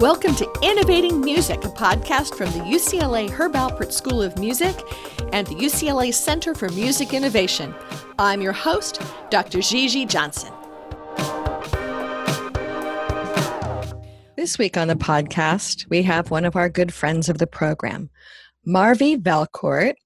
Welcome 0.00 0.36
to 0.36 0.48
Innovating 0.62 1.20
Music, 1.20 1.64
a 1.64 1.68
podcast 1.70 2.36
from 2.36 2.52
the 2.52 2.60
UCLA 2.60 3.28
Herb 3.28 3.54
Alpert 3.54 3.90
School 3.90 4.22
of 4.22 4.38
Music 4.38 4.76
and 5.32 5.44
the 5.48 5.56
UCLA 5.56 6.14
Center 6.14 6.54
for 6.54 6.68
Music 6.68 7.12
Innovation. 7.12 7.74
I'm 8.16 8.40
your 8.40 8.52
host, 8.52 9.02
Dr. 9.28 9.60
Gigi 9.60 10.06
Johnson. 10.06 10.52
This 14.36 14.56
week 14.56 14.76
on 14.76 14.86
the 14.86 14.94
podcast, 14.94 15.90
we 15.90 16.04
have 16.04 16.30
one 16.30 16.44
of 16.44 16.54
our 16.54 16.68
good 16.68 16.94
friends 16.94 17.28
of 17.28 17.38
the 17.38 17.48
program. 17.48 18.08
Marvi 18.64 19.16
Valcourt 19.16 19.96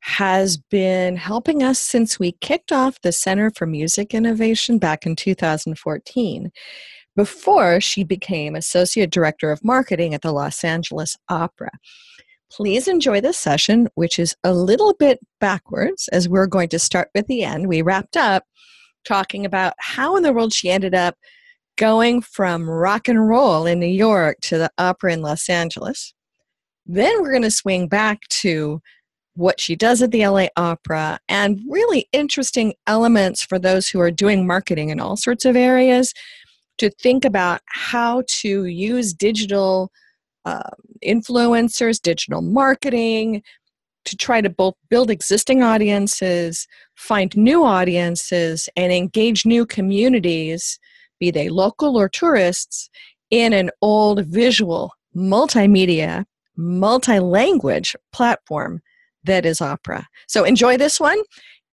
has 0.00 0.56
been 0.56 1.14
helping 1.14 1.62
us 1.62 1.78
since 1.78 2.18
we 2.18 2.32
kicked 2.40 2.72
off 2.72 3.00
the 3.02 3.12
Center 3.12 3.52
for 3.52 3.66
Music 3.66 4.12
Innovation 4.12 4.78
back 4.78 5.06
in 5.06 5.14
2014 5.14 6.50
before 7.16 7.80
she 7.80 8.04
became 8.04 8.54
Associate 8.54 9.10
Director 9.10 9.50
of 9.50 9.64
Marketing 9.64 10.14
at 10.14 10.22
the 10.22 10.32
Los 10.32 10.62
Angeles 10.62 11.16
Opera. 11.28 11.70
Please 12.52 12.86
enjoy 12.86 13.20
this 13.20 13.38
session, 13.38 13.88
which 13.94 14.18
is 14.18 14.36
a 14.44 14.52
little 14.52 14.94
bit 14.94 15.18
backwards, 15.40 16.08
as 16.12 16.28
we're 16.28 16.46
going 16.46 16.68
to 16.68 16.78
start 16.78 17.08
with 17.14 17.26
the 17.26 17.42
end. 17.42 17.66
We 17.66 17.82
wrapped 17.82 18.16
up 18.16 18.44
talking 19.04 19.44
about 19.44 19.72
how 19.78 20.16
in 20.16 20.22
the 20.22 20.32
world 20.32 20.52
she 20.52 20.70
ended 20.70 20.94
up 20.94 21.16
going 21.76 22.22
from 22.22 22.68
rock 22.68 23.08
and 23.08 23.28
roll 23.28 23.66
in 23.66 23.80
New 23.80 23.86
York 23.86 24.38
to 24.42 24.58
the 24.58 24.70
opera 24.78 25.12
in 25.12 25.22
Los 25.22 25.48
Angeles. 25.48 26.14
Then 26.86 27.20
we're 27.20 27.32
going 27.32 27.42
to 27.42 27.50
swing 27.50 27.88
back 27.88 28.20
to 28.28 28.80
what 29.34 29.60
she 29.60 29.76
does 29.76 30.00
at 30.00 30.12
the 30.12 30.26
LA 30.26 30.46
Opera 30.56 31.18
and 31.28 31.60
really 31.68 32.08
interesting 32.12 32.74
elements 32.86 33.42
for 33.42 33.58
those 33.58 33.88
who 33.88 34.00
are 34.00 34.10
doing 34.10 34.46
marketing 34.46 34.88
in 34.88 34.98
all 34.98 35.16
sorts 35.16 35.44
of 35.44 35.56
areas 35.56 36.14
to 36.78 36.90
think 36.90 37.24
about 37.24 37.60
how 37.66 38.22
to 38.26 38.66
use 38.66 39.12
digital 39.12 39.90
uh, 40.44 40.70
influencers, 41.04 42.00
digital 42.00 42.40
marketing, 42.40 43.42
to 44.04 44.16
try 44.16 44.40
to 44.40 44.48
both 44.48 44.74
build 44.88 45.10
existing 45.10 45.62
audiences, 45.62 46.66
find 46.94 47.36
new 47.36 47.64
audiences, 47.64 48.68
and 48.76 48.92
engage 48.92 49.44
new 49.44 49.66
communities, 49.66 50.78
be 51.18 51.30
they 51.30 51.48
local 51.48 51.96
or 51.96 52.08
tourists, 52.08 52.88
in 53.30 53.52
an 53.52 53.70
old 53.82 54.24
visual, 54.26 54.92
multimedia, 55.14 56.24
multi 56.56 57.18
language 57.18 57.96
platform 58.12 58.80
that 59.24 59.44
is 59.44 59.60
opera. 59.60 60.06
So 60.28 60.44
enjoy 60.44 60.76
this 60.76 61.00
one. 61.00 61.20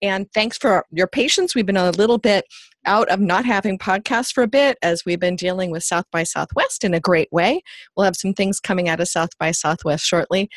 And 0.04 0.30
thanks 0.34 0.58
for 0.58 0.84
your 0.90 1.06
patience. 1.06 1.54
We've 1.54 1.64
been 1.64 1.78
a 1.78 1.90
little 1.92 2.18
bit 2.18 2.44
out 2.84 3.08
of 3.08 3.20
not 3.20 3.46
having 3.46 3.78
podcasts 3.78 4.34
for 4.34 4.42
a 4.42 4.46
bit 4.46 4.76
as 4.82 5.02
we've 5.06 5.18
been 5.18 5.34
dealing 5.34 5.70
with 5.70 5.82
South 5.82 6.04
by 6.12 6.24
Southwest 6.24 6.84
in 6.84 6.92
a 6.92 7.00
great 7.00 7.32
way. 7.32 7.62
We'll 7.96 8.04
have 8.04 8.14
some 8.14 8.34
things 8.34 8.60
coming 8.60 8.86
out 8.86 9.00
of 9.00 9.08
South 9.08 9.30
by 9.38 9.52
Southwest 9.52 10.04
shortly. 10.04 10.50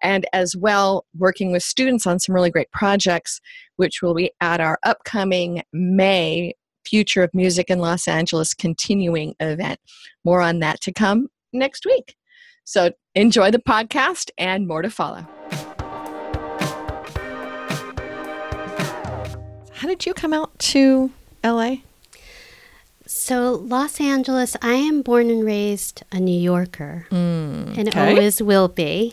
And 0.00 0.24
as 0.32 0.56
well, 0.56 1.04
working 1.18 1.52
with 1.52 1.62
students 1.62 2.06
on 2.06 2.18
some 2.18 2.34
really 2.34 2.50
great 2.50 2.70
projects, 2.72 3.42
which 3.76 4.00
will 4.00 4.14
be 4.14 4.30
at 4.40 4.62
our 4.62 4.78
upcoming 4.84 5.62
May 5.74 6.54
Future 6.86 7.22
of 7.22 7.34
Music 7.34 7.68
in 7.68 7.80
Los 7.80 8.08
Angeles 8.08 8.54
continuing 8.54 9.34
event. 9.38 9.80
More 10.24 10.40
on 10.40 10.60
that 10.60 10.80
to 10.80 10.94
come 10.94 11.28
next 11.52 11.84
week. 11.84 12.16
So 12.64 12.92
enjoy 13.14 13.50
the 13.50 13.58
podcast 13.58 14.30
and 14.38 14.66
more 14.66 14.80
to 14.80 14.88
follow. 14.88 15.26
How 19.84 19.88
did 19.88 20.06
you 20.06 20.14
come 20.14 20.32
out 20.32 20.58
to 20.60 21.10
LA? 21.44 21.76
So, 23.04 23.52
Los 23.52 24.00
Angeles, 24.00 24.56
I 24.62 24.76
am 24.76 25.02
born 25.02 25.28
and 25.28 25.44
raised 25.44 26.04
a 26.10 26.18
New 26.18 26.40
Yorker 26.40 27.06
mm, 27.10 27.76
and 27.76 27.88
okay. 27.88 28.12
always 28.12 28.40
will 28.40 28.68
be. 28.68 29.12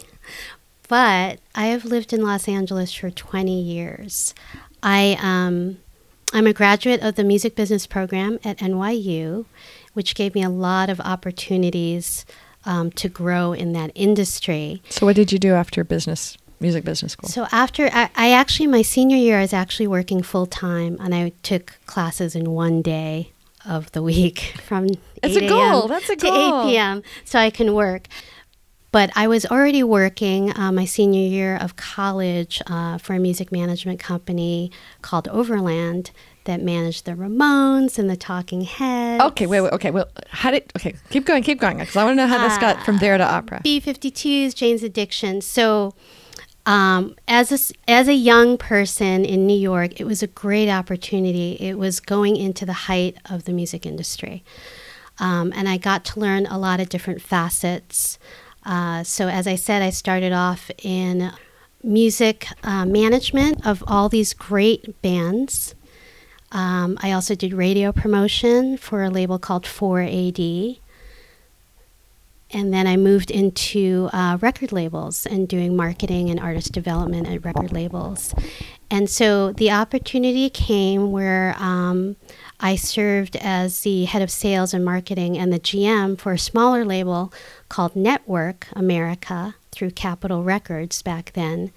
But 0.87 1.41
I 1.53 1.65
have 1.65 1.83
lived 1.83 2.13
in 2.13 2.23
Los 2.23 2.47
Angeles 2.47 2.93
for 2.93 3.11
20 3.11 3.51
years. 3.61 4.33
I, 4.81 5.17
um, 5.21 5.79
I'm 6.31 6.47
a 6.47 6.53
graduate 6.53 7.01
of 7.01 7.15
the 7.15 7.25
music 7.25 7.53
business 7.53 7.85
program 7.85 8.39
at 8.45 8.59
NYU, 8.59 9.43
which 9.91 10.15
gave 10.15 10.33
me 10.33 10.41
a 10.41 10.49
lot 10.49 10.89
of 10.89 11.01
opportunities 11.01 12.25
um, 12.63 12.91
to 12.91 13.09
grow 13.09 13.51
in 13.51 13.73
that 13.73 13.91
industry. 13.93 14.81
So, 14.87 15.05
what 15.05 15.17
did 15.17 15.33
you 15.33 15.37
do 15.37 15.53
after 15.53 15.83
business? 15.83 16.37
Music 16.61 16.83
business 16.83 17.13
school? 17.13 17.29
So 17.29 17.47
after 17.51 17.89
I, 17.91 18.09
I, 18.15 18.31
actually 18.31 18.67
my 18.67 18.81
senior 18.81 19.17
year 19.17 19.37
I 19.39 19.41
was 19.41 19.53
actually 19.53 19.87
working 19.87 20.21
full 20.21 20.45
time 20.45 20.97
and 20.99 21.13
I 21.13 21.33
took 21.43 21.79
classes 21.85 22.35
in 22.35 22.51
one 22.51 22.81
day 22.81 23.31
of 23.65 23.91
the 23.91 24.01
week 24.01 24.55
from 24.63 24.87
That's 25.21 25.35
8 25.37 25.43
a 25.43 25.47
goal. 25.47 25.87
That's 25.87 26.09
a 26.09 26.15
goal. 26.15 26.63
to 26.63 26.67
8 26.67 26.71
p.m. 26.71 27.03
so 27.25 27.39
I 27.39 27.49
can 27.49 27.73
work. 27.73 28.07
But 28.91 29.09
I 29.15 29.27
was 29.27 29.45
already 29.45 29.83
working 29.83 30.55
uh, 30.57 30.71
my 30.71 30.83
senior 30.83 31.25
year 31.25 31.55
of 31.55 31.77
college 31.77 32.61
uh, 32.67 32.97
for 32.97 33.13
a 33.13 33.19
music 33.19 33.49
management 33.49 34.01
company 34.01 34.69
called 35.01 35.29
Overland 35.29 36.11
that 36.43 36.61
managed 36.61 37.05
the 37.05 37.13
Ramones 37.13 37.97
and 37.97 38.09
the 38.09 38.17
Talking 38.17 38.61
Heads. 38.61 39.23
Okay, 39.23 39.45
wait, 39.45 39.61
wait, 39.61 39.71
okay. 39.73 39.91
Well, 39.91 40.09
how 40.29 40.51
did? 40.51 40.71
Okay, 40.75 40.95
keep 41.09 41.25
going, 41.25 41.41
keep 41.41 41.59
going, 41.59 41.77
because 41.77 41.95
I 41.95 42.03
want 42.03 42.17
to 42.17 42.23
know 42.23 42.27
how 42.27 42.45
this 42.45 42.57
got 42.57 42.83
from 42.83 42.97
there 42.97 43.17
to 43.17 43.23
opera. 43.23 43.61
B52s, 43.63 44.53
Jane's 44.53 44.83
Addiction. 44.83 45.39
So 45.39 45.93
um, 46.65 47.15
as 47.27 47.51
a, 47.51 47.89
as 47.89 48.07
a 48.07 48.13
young 48.13 48.57
person 48.57 49.25
in 49.25 49.47
New 49.47 49.57
York, 49.57 49.99
it 49.99 50.05
was 50.05 50.21
a 50.21 50.27
great 50.27 50.69
opportunity. 50.69 51.57
It 51.59 51.77
was 51.77 51.99
going 51.99 52.35
into 52.35 52.65
the 52.65 52.73
height 52.73 53.17
of 53.29 53.45
the 53.45 53.53
music 53.53 53.85
industry. 53.85 54.43
Um, 55.19 55.53
and 55.55 55.67
I 55.67 55.77
got 55.77 56.05
to 56.05 56.19
learn 56.19 56.45
a 56.45 56.57
lot 56.57 56.79
of 56.79 56.89
different 56.89 57.21
facets. 57.21 58.19
Uh, 58.65 59.03
so, 59.03 59.27
as 59.27 59.47
I 59.47 59.55
said, 59.55 59.81
I 59.81 59.89
started 59.89 60.33
off 60.33 60.69
in 60.83 61.31
music 61.83 62.47
uh, 62.63 62.85
management 62.85 63.65
of 63.65 63.83
all 63.87 64.09
these 64.09 64.33
great 64.33 65.01
bands. 65.01 65.73
Um, 66.51 66.97
I 67.01 67.11
also 67.11 67.33
did 67.33 67.53
radio 67.53 67.91
promotion 67.91 68.77
for 68.77 69.03
a 69.03 69.09
label 69.09 69.39
called 69.39 69.63
4AD 69.63 70.80
and 72.53 72.73
then 72.73 72.87
I 72.87 72.97
moved 72.97 73.31
into 73.31 74.09
uh, 74.13 74.37
record 74.41 74.71
labels 74.71 75.25
and 75.25 75.47
doing 75.47 75.75
marketing 75.75 76.29
and 76.29 76.39
artist 76.39 76.71
development 76.71 77.27
at 77.27 77.45
record 77.45 77.71
labels. 77.71 78.33
And 78.89 79.09
so 79.09 79.53
the 79.53 79.71
opportunity 79.71 80.49
came 80.49 81.11
where 81.11 81.55
um, 81.57 82.17
I 82.59 82.75
served 82.75 83.37
as 83.37 83.81
the 83.81 84.05
head 84.05 84.21
of 84.21 84.29
sales 84.29 84.73
and 84.73 84.83
marketing 84.83 85.37
and 85.37 85.51
the 85.51 85.59
GM 85.59 86.19
for 86.19 86.33
a 86.33 86.39
smaller 86.39 86.83
label 86.83 87.33
called 87.69 87.93
Nettwerk 87.93 88.65
America 88.73 89.55
through 89.71 89.91
Capitol 89.91 90.43
Records 90.43 91.01
back 91.01 91.31
then 91.33 91.71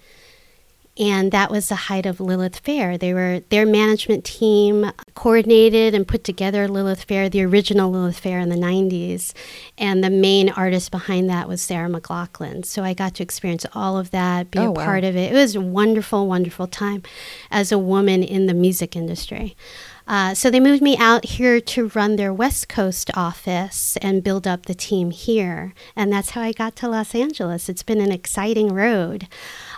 and 0.97 1.31
that 1.31 1.51
was 1.51 1.67
the 1.67 1.75
height 1.75 2.05
of 2.05 2.19
Lilith 2.19 2.59
Fair. 2.59 2.97
They 2.97 3.13
were 3.13 3.41
their 3.49 3.65
management 3.65 4.23
team 4.23 4.91
coordinated 5.13 5.93
and 5.93 6.07
put 6.07 6.23
together 6.23 6.67
Lilith 6.67 7.03
Fair, 7.03 7.27
the 7.27 7.43
original 7.43 7.91
Lilith 7.91 8.19
Fair 8.19 8.39
in 8.39 8.49
the 8.49 8.55
90s, 8.55 9.33
and 9.77 10.03
the 10.03 10.09
main 10.09 10.49
artist 10.49 10.91
behind 10.91 11.29
that 11.29 11.49
was 11.49 11.61
Sarah 11.61 11.89
McLachlan. 11.89 12.65
So 12.65 12.83
I 12.83 12.93
got 12.93 13.15
to 13.15 13.23
experience 13.23 13.65
all 13.73 13.97
of 13.97 14.11
that, 14.11 14.51
be 14.51 14.59
oh, 14.59 14.67
a 14.67 14.71
wow. 14.71 14.85
part 14.85 15.03
of 15.03 15.17
it. 15.17 15.33
It 15.33 15.35
was 15.35 15.55
a 15.55 15.61
wonderful, 15.61 16.27
wonderful 16.27 16.67
time 16.67 17.03
as 17.51 17.71
a 17.71 17.77
woman 17.77 18.23
in 18.23 18.45
the 18.45 18.53
music 18.53 18.95
industry. 18.95 19.57
Uh, 20.07 20.35
so 20.35 20.51
they 20.51 20.59
moved 20.59 20.83
me 20.83 20.95
out 20.97 21.25
here 21.25 21.59
to 21.59 21.87
run 21.89 22.15
their 22.15 22.31
West 22.33 22.69
Coast 22.69 23.09
office 23.15 23.97
and 24.01 24.23
build 24.23 24.45
up 24.45 24.65
the 24.65 24.75
team 24.75 25.09
here. 25.09 25.73
And 25.95 26.13
that's 26.13 26.31
how 26.31 26.41
I 26.41 26.51
got 26.51 26.75
to 26.77 26.87
Los 26.87 27.15
Angeles. 27.15 27.69
It's 27.69 27.83
been 27.83 27.99
an 28.01 28.11
exciting 28.11 28.71
road. 28.71 29.27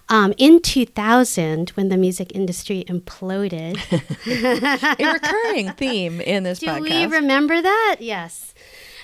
Um, 0.10 0.34
in 0.38 0.62
2000, 0.62 1.70
when 1.72 1.90
the 1.90 1.98
music 1.98 2.34
industry 2.34 2.86
imploded, 2.88 3.78
a 5.00 5.14
recurring 5.14 5.72
theme 5.72 6.22
in 6.22 6.44
this 6.44 6.60
podcast. 6.60 6.84
do 6.84 6.90
podcast. 6.90 7.10
we 7.10 7.16
remember 7.18 7.62
that? 7.62 7.98
Yes. 8.00 8.54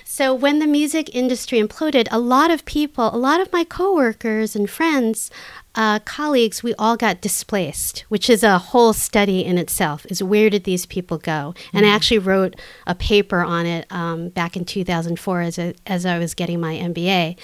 So 0.04 0.34
when 0.34 0.60
the 0.60 0.66
music 0.66 1.14
industry 1.14 1.60
imploded, 1.60 2.08
a 2.10 2.18
lot 2.18 2.50
of 2.50 2.64
people, 2.64 3.14
a 3.14 3.16
lot 3.16 3.40
of 3.40 3.52
my 3.52 3.64
coworkers 3.64 4.54
and 4.54 4.68
friends, 4.68 5.30
uh, 5.74 5.98
colleagues, 6.00 6.62
we 6.62 6.72
all 6.74 6.96
got 6.96 7.20
displaced, 7.20 8.04
which 8.08 8.30
is 8.30 8.42
a 8.44 8.58
whole 8.58 8.92
study 8.92 9.44
in 9.44 9.58
itself. 9.58 10.06
Is 10.06 10.22
where 10.22 10.48
did 10.48 10.64
these 10.64 10.86
people 10.86 11.18
go? 11.18 11.54
And 11.72 11.84
I 11.84 11.88
actually 11.88 12.18
wrote 12.18 12.54
a 12.86 12.94
paper 12.94 13.40
on 13.40 13.66
it 13.66 13.86
um, 13.90 14.28
back 14.28 14.56
in 14.56 14.64
2004 14.64 15.40
as 15.40 15.58
a, 15.58 15.74
as 15.86 16.06
I 16.06 16.18
was 16.18 16.34
getting 16.34 16.60
my 16.60 16.74
MBA. 16.74 17.36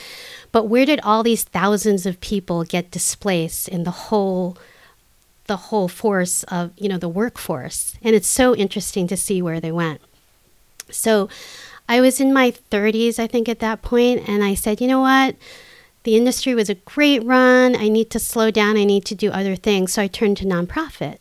But 0.53 0.69
where 0.69 0.87
did 0.87 1.01
all 1.01 1.23
these 1.23 1.43
thousands 1.43 2.07
of 2.07 2.21
people 2.21 2.63
get 2.65 2.91
displaced 2.91 3.69
in 3.69 3.85
the 3.85 3.91
whole 3.91 4.57
the 5.47 5.57
whole 5.57 5.89
force 5.89 6.45
of 6.45 6.71
you 6.77 6.89
know 6.89 6.99
the 6.99 7.09
workforce? 7.09 7.95
And 8.03 8.15
it's 8.15 8.29
so 8.29 8.55
interesting 8.55 9.09
to 9.09 9.17
see 9.17 9.43
where 9.43 9.59
they 9.59 9.73
went. 9.73 10.01
So 10.91 11.29
I 11.89 12.01
was 12.01 12.21
in 12.21 12.33
my 12.33 12.53
30s, 12.53 13.19
I 13.19 13.27
think, 13.27 13.49
at 13.49 13.59
that 13.59 13.83
point, 13.83 14.29
and 14.29 14.45
I 14.45 14.55
said, 14.55 14.81
you 14.81 14.87
know 14.87 15.01
what? 15.01 15.35
The 16.05 16.17
industry 16.17 16.55
was 16.55 16.71
a 16.71 16.75
great 16.75 17.23
run. 17.25 17.77
I 17.77 17.89
need 17.89 18.11
to 18.11 18.19
slow 18.19 18.51
down. 18.51 18.77
I 18.77 18.85
need 18.85 19.05
to 19.07 19.15
do 19.15 19.31
other 19.31 19.57
things. 19.57 19.93
So 19.93 20.03
I 20.03 20.07
turned 20.07 20.39
to 20.39 20.45
nonprofit. 20.45 21.21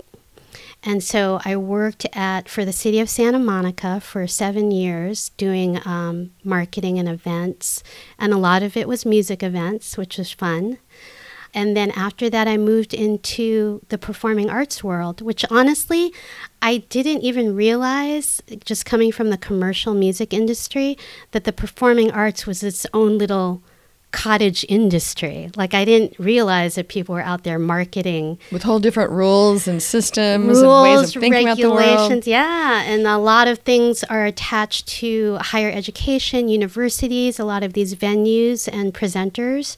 And 0.81 1.03
so 1.03 1.41
I 1.43 1.57
worked 1.57 2.05
at 2.13 2.47
for 2.47 2.63
the 2.63 2.71
city 2.71 3.01
of 3.01 3.09
Santa 3.09 3.39
Monica 3.39 3.99
for 3.99 4.25
seven 4.27 4.71
years 4.71 5.29
doing 5.35 5.85
um, 5.85 6.31
marketing 6.43 6.97
and 6.97 7.09
events, 7.09 7.83
and 8.17 8.31
a 8.31 8.37
lot 8.37 8.63
of 8.63 8.77
it 8.77 8.87
was 8.87 9.05
music 9.05 9.43
events, 9.43 9.97
which 9.97 10.17
was 10.17 10.31
fun. 10.31 10.77
And 11.53 11.75
then 11.75 11.91
after 11.91 12.29
that, 12.29 12.47
I 12.47 12.57
moved 12.57 12.93
into 12.93 13.81
the 13.89 13.97
performing 13.97 14.49
arts 14.49 14.83
world, 14.83 15.21
which 15.21 15.43
honestly, 15.51 16.13
I 16.61 16.77
didn't 16.77 17.23
even 17.23 17.55
realize, 17.55 18.41
just 18.63 18.85
coming 18.85 19.11
from 19.11 19.31
the 19.31 19.37
commercial 19.37 19.93
music 19.93 20.31
industry, 20.31 20.97
that 21.31 21.43
the 21.43 21.51
performing 21.51 22.11
arts 22.11 22.45
was 22.45 22.63
its 22.63 22.85
own 22.93 23.17
little 23.17 23.63
cottage 24.11 24.65
industry. 24.67 25.51
Like 25.55 25.73
I 25.73 25.85
didn't 25.85 26.17
realize 26.17 26.75
that 26.75 26.87
people 26.87 27.15
were 27.15 27.21
out 27.21 27.43
there 27.43 27.59
marketing 27.59 28.39
with 28.51 28.63
whole 28.63 28.79
different 28.79 29.11
rules 29.11 29.67
and 29.67 29.81
systems 29.81 30.47
rules, 30.47 30.63
and 30.63 30.83
ways 30.83 31.15
of 31.15 31.21
thinking 31.21 31.47
about 31.47 31.57
the 31.57 31.69
regulations. 31.69 32.27
Yeah, 32.27 32.81
and 32.83 33.05
a 33.05 33.17
lot 33.17 33.47
of 33.47 33.59
things 33.59 34.03
are 34.05 34.25
attached 34.25 34.87
to 34.99 35.35
higher 35.37 35.69
education, 35.69 36.49
universities, 36.49 37.39
a 37.39 37.45
lot 37.45 37.63
of 37.63 37.73
these 37.73 37.95
venues 37.95 38.67
and 38.71 38.93
presenters. 38.93 39.77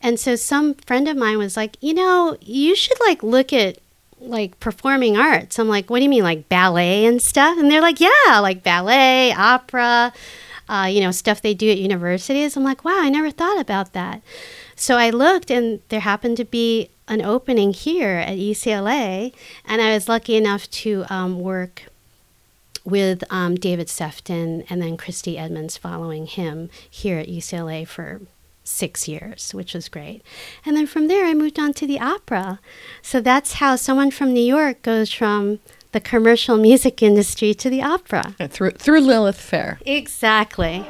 And 0.00 0.18
so 0.18 0.36
some 0.36 0.74
friend 0.74 1.08
of 1.08 1.16
mine 1.16 1.38
was 1.38 1.56
like, 1.56 1.76
"You 1.80 1.94
know, 1.94 2.36
you 2.40 2.74
should 2.74 2.98
like 3.00 3.22
look 3.22 3.52
at 3.52 3.78
like 4.20 4.58
performing 4.60 5.16
arts." 5.16 5.58
I'm 5.58 5.68
like, 5.68 5.88
"What 5.88 5.98
do 5.98 6.04
you 6.04 6.10
mean 6.10 6.24
like 6.24 6.48
ballet 6.48 7.04
and 7.04 7.22
stuff?" 7.22 7.58
And 7.58 7.70
they're 7.70 7.80
like, 7.80 8.00
"Yeah, 8.00 8.40
like 8.40 8.62
ballet, 8.62 9.32
opera, 9.32 10.12
uh, 10.68 10.88
you 10.90 11.00
know, 11.00 11.10
stuff 11.10 11.42
they 11.42 11.54
do 11.54 11.70
at 11.70 11.78
universities. 11.78 12.56
I'm 12.56 12.64
like, 12.64 12.84
wow, 12.84 12.98
I 13.00 13.08
never 13.08 13.30
thought 13.30 13.60
about 13.60 13.92
that. 13.92 14.22
So 14.76 14.96
I 14.96 15.10
looked, 15.10 15.50
and 15.50 15.80
there 15.88 16.00
happened 16.00 16.36
to 16.38 16.44
be 16.44 16.90
an 17.08 17.22
opening 17.22 17.72
here 17.72 18.18
at 18.18 18.36
UCLA, 18.38 19.32
and 19.64 19.80
I 19.80 19.94
was 19.94 20.08
lucky 20.08 20.36
enough 20.36 20.70
to 20.70 21.04
um, 21.08 21.40
work 21.40 21.84
with 22.84 23.24
um, 23.30 23.54
David 23.54 23.88
Sefton 23.88 24.64
and 24.70 24.80
then 24.80 24.96
Kristy 24.96 25.38
Edmunds 25.38 25.76
following 25.76 26.26
him 26.26 26.70
here 26.88 27.18
at 27.18 27.28
UCLA 27.28 27.86
for 27.86 28.22
six 28.64 29.08
years, 29.08 29.52
which 29.54 29.74
was 29.74 29.88
great. 29.88 30.22
And 30.64 30.76
then 30.76 30.86
from 30.86 31.08
there, 31.08 31.26
I 31.26 31.34
moved 31.34 31.58
on 31.58 31.72
to 31.74 31.86
the 31.86 32.00
opera. 32.00 32.60
So 33.02 33.20
that's 33.20 33.54
how 33.54 33.76
someone 33.76 34.10
from 34.10 34.32
New 34.32 34.44
York 34.44 34.82
goes 34.82 35.12
from 35.12 35.58
the 35.92 36.00
commercial 36.00 36.56
music 36.56 37.02
industry 37.02 37.54
to 37.54 37.70
the 37.70 37.82
opera. 37.82 38.34
Through, 38.48 38.72
through 38.72 39.00
Lilith 39.00 39.40
Fair. 39.40 39.78
Exactly. 39.86 40.86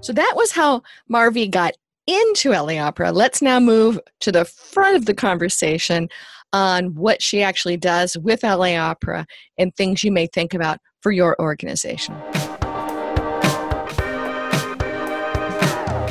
So 0.00 0.12
that 0.12 0.32
was 0.34 0.52
how 0.52 0.82
Marvy 1.10 1.48
got 1.48 1.74
into 2.06 2.50
LA 2.50 2.78
Opera. 2.78 3.12
Let's 3.12 3.40
now 3.40 3.60
move 3.60 4.00
to 4.20 4.32
the 4.32 4.44
front 4.44 4.96
of 4.96 5.06
the 5.06 5.14
conversation 5.14 6.08
on 6.52 6.94
what 6.94 7.22
she 7.22 7.42
actually 7.42 7.76
does 7.76 8.16
with 8.18 8.42
LA 8.42 8.74
Opera 8.74 9.26
and 9.58 9.74
things 9.74 10.02
you 10.02 10.10
may 10.10 10.26
think 10.26 10.54
about 10.54 10.78
for 11.00 11.12
your 11.12 11.40
organization. 11.40 12.14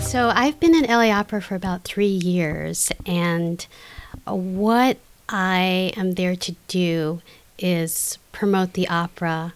So 0.01 0.29
I've 0.33 0.59
been 0.59 0.75
in 0.75 0.85
LA 0.85 1.09
Opera 1.09 1.41
for 1.41 1.55
about 1.55 1.83
three 1.83 2.05
years, 2.05 2.91
and 3.05 3.65
what 4.25 4.97
I 5.29 5.93
am 5.95 6.13
there 6.13 6.35
to 6.35 6.55
do 6.67 7.21
is 7.57 8.17
promote 8.31 8.73
the 8.73 8.87
opera, 8.87 9.53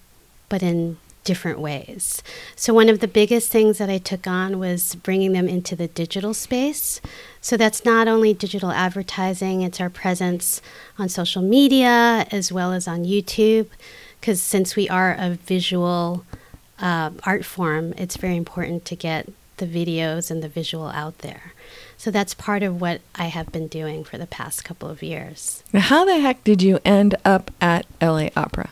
but 0.50 0.64
in 0.64 0.98
different 1.26 1.60
ways. 1.60 2.22
So, 2.56 2.74
one 2.74 2.88
of 2.88 3.00
the 3.00 3.08
biggest 3.08 3.52
things 3.52 3.80
that 3.80 3.90
I 3.90 3.98
took 3.98 4.28
on 4.28 4.60
was 4.60 4.96
bringing 4.96 5.34
them 5.34 5.50
into 5.50 5.76
the 5.76 5.88
digital 5.88 6.34
space. 6.34 7.02
So, 7.42 7.58
that's 7.58 7.84
not 7.84 8.08
only 8.08 8.34
digital 8.34 8.72
advertising, 8.72 9.62
it's 9.62 9.82
our 9.82 9.90
presence 9.90 10.62
on 10.98 11.10
social 11.10 11.42
media 11.42 12.26
as 12.32 12.52
well 12.52 12.72
as 12.72 12.88
on 12.88 13.04
YouTube. 13.04 13.68
Because 14.22 14.42
since 14.42 14.76
we 14.76 14.88
are 14.88 15.16
a 15.20 15.32
visual 15.32 16.26
uh, 16.80 17.12
art 17.24 17.44
form, 17.44 17.94
it's 17.98 18.18
very 18.18 18.38
important 18.38 18.86
to 18.86 18.96
get 18.96 19.28
the 19.58 19.68
videos 19.68 20.32
and 20.32 20.42
the 20.42 20.50
visual 20.50 20.88
out 20.88 21.20
there. 21.20 21.54
So 22.06 22.12
that's 22.12 22.36
part 22.36 22.62
of 22.62 22.80
what 22.80 23.02
I 23.16 23.30
have 23.30 23.52
been 23.52 23.68
doing 23.68 24.04
for 24.04 24.20
the 24.20 24.28
past 24.28 24.64
couple 24.64 24.88
of 24.88 25.02
years. 25.02 25.64
Now, 25.74 25.80
how 25.80 26.06
the 26.06 26.20
heck 26.20 26.44
did 26.44 26.62
you 26.62 26.78
end 26.86 27.16
up 27.26 27.50
at 27.60 27.88
LA 28.00 28.28
Opera? 28.36 28.70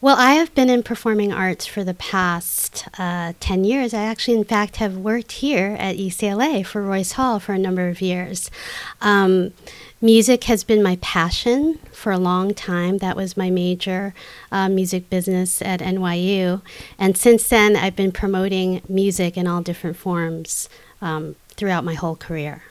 Well, 0.00 0.16
I 0.16 0.32
have 0.32 0.54
been 0.54 0.70
in 0.70 0.82
performing 0.82 1.30
arts 1.30 1.66
for 1.66 1.84
the 1.84 1.92
past 1.92 2.88
uh, 2.98 3.34
10 3.38 3.64
years. 3.64 3.92
I 3.92 4.04
actually, 4.04 4.38
in 4.38 4.44
fact, 4.44 4.76
have 4.76 4.96
worked 4.96 5.32
here 5.32 5.76
at 5.78 5.98
UCLA 5.98 6.64
for 6.64 6.80
Royce 6.80 7.12
Hall 7.12 7.38
for 7.38 7.52
a 7.52 7.58
number 7.58 7.90
of 7.90 8.00
years. 8.00 8.50
Um, 9.02 9.52
music 10.00 10.44
has 10.44 10.64
been 10.64 10.82
my 10.82 10.96
passion 11.02 11.78
for 11.92 12.12
a 12.12 12.18
long 12.18 12.54
time. 12.54 12.96
That 12.96 13.14
was 13.14 13.36
my 13.36 13.50
major 13.50 14.14
uh, 14.50 14.70
music 14.70 15.10
business 15.10 15.60
at 15.60 15.80
NYU. 15.80 16.62
And 16.98 17.18
since 17.18 17.46
then, 17.46 17.76
I've 17.76 17.94
been 17.94 18.10
promoting 18.10 18.80
music 18.88 19.36
in 19.36 19.46
all 19.46 19.60
different 19.60 19.98
forms 19.98 20.70
um, 21.02 21.36
throughout 21.50 21.84
my 21.84 21.92
whole 21.92 22.16
career. 22.16 22.62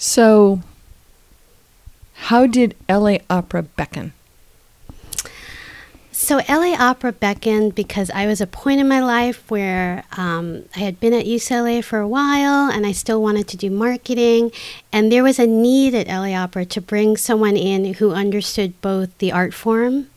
So, 0.00 0.62
how 2.14 2.46
did 2.46 2.76
LA 2.88 3.16
Opera 3.28 3.64
beckon? 3.64 4.12
So, 6.12 6.40
LA 6.48 6.76
Opera 6.78 7.12
beckoned 7.12 7.74
because 7.74 8.08
I 8.10 8.26
was 8.26 8.40
a 8.40 8.46
point 8.46 8.78
in 8.78 8.86
my 8.86 9.00
life 9.00 9.50
where 9.50 10.04
um, 10.16 10.66
I 10.76 10.80
had 10.80 11.00
been 11.00 11.12
at 11.12 11.26
UCLA 11.26 11.82
for 11.82 11.98
a 11.98 12.06
while 12.06 12.70
and 12.70 12.86
I 12.86 12.92
still 12.92 13.20
wanted 13.20 13.48
to 13.48 13.56
do 13.56 13.70
marketing. 13.70 14.52
And 14.92 15.10
there 15.10 15.24
was 15.24 15.40
a 15.40 15.48
need 15.48 15.96
at 15.96 16.06
LA 16.06 16.32
Opera 16.32 16.64
to 16.66 16.80
bring 16.80 17.16
someone 17.16 17.56
in 17.56 17.94
who 17.94 18.12
understood 18.12 18.80
both 18.80 19.18
the 19.18 19.32
art 19.32 19.52
form 19.52 20.10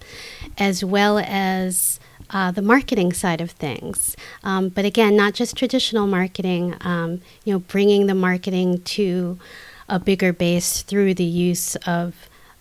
as 0.60 0.86
well 0.86 1.18
as 1.18 2.00
uh, 2.30 2.52
the 2.52 2.62
marketing 2.62 3.14
side 3.14 3.42
of 3.42 3.50
things. 3.50 4.16
Um, 4.44 4.70
but 4.70 4.86
again, 4.86 5.16
not 5.16 5.34
just 5.34 5.58
traditional 5.58 6.06
marketing, 6.06 6.76
um, 6.82 7.22
you 7.46 7.54
know, 7.54 7.60
bringing 7.60 8.06
the 8.06 8.16
marketing 8.16 8.84
to 8.84 9.40
a 9.92 10.00
bigger 10.00 10.34
base 10.34 10.82
through 10.82 11.14
the 11.14 11.24
use 11.24 11.76
of 11.86 12.16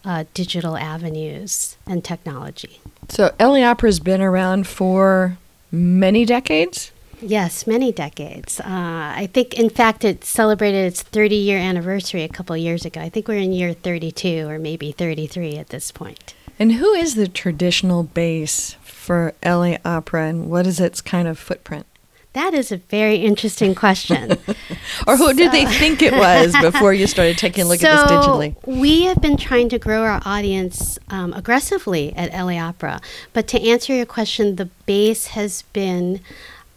uh, 0.04 0.24
digital 0.34 0.76
avenues 0.76 1.76
and 1.86 2.04
technology. 2.04 2.80
So, 3.08 3.34
LA 3.40 3.62
Opera 3.62 3.88
has 3.88 4.00
been 4.00 4.20
around 4.20 4.66
for 4.66 5.38
many 5.70 6.24
decades? 6.24 6.92
Yes, 7.22 7.66
many 7.66 7.92
decades. 7.92 8.60
Uh, 8.60 8.64
I 8.66 9.28
think, 9.32 9.54
in 9.54 9.68
fact, 9.68 10.04
it 10.04 10.24
celebrated 10.24 10.86
its 10.86 11.02
30 11.02 11.36
year 11.36 11.58
anniversary 11.58 12.22
a 12.22 12.28
couple 12.28 12.56
years 12.56 12.84
ago. 12.84 13.00
I 13.00 13.08
think 13.08 13.28
we're 13.28 13.38
in 13.38 13.52
year 13.52 13.74
32 13.74 14.48
or 14.48 14.58
maybe 14.58 14.92
33 14.92 15.56
at 15.56 15.68
this 15.68 15.92
point. 15.92 16.34
And 16.58 16.74
who 16.74 16.92
is 16.92 17.14
the 17.14 17.28
traditional 17.28 18.02
base 18.02 18.76
for 18.82 19.34
LA 19.44 19.76
Opera 19.84 20.28
and 20.28 20.50
what 20.50 20.66
is 20.66 20.80
its 20.80 21.00
kind 21.00 21.28
of 21.28 21.38
footprint? 21.38 21.86
That 22.32 22.54
is 22.54 22.70
a 22.70 22.76
very 22.76 23.16
interesting 23.16 23.74
question. 23.74 24.30
or 25.06 25.16
who 25.16 25.26
so, 25.26 25.32
did 25.32 25.50
they 25.50 25.66
think 25.66 26.00
it 26.00 26.12
was 26.12 26.54
before 26.60 26.94
you 26.94 27.08
started 27.08 27.36
taking 27.38 27.64
a 27.64 27.68
look 27.68 27.80
so 27.80 27.88
at 27.88 28.08
this 28.08 28.24
digitally? 28.24 28.54
We 28.66 29.02
have 29.04 29.20
been 29.20 29.36
trying 29.36 29.68
to 29.70 29.80
grow 29.80 30.04
our 30.04 30.22
audience 30.24 30.96
um, 31.08 31.32
aggressively 31.32 32.14
at 32.14 32.32
LA 32.32 32.56
Opera. 32.56 33.00
But 33.32 33.48
to 33.48 33.60
answer 33.60 33.92
your 33.94 34.06
question, 34.06 34.56
the 34.56 34.66
base 34.86 35.28
has 35.28 35.62
been 35.72 36.20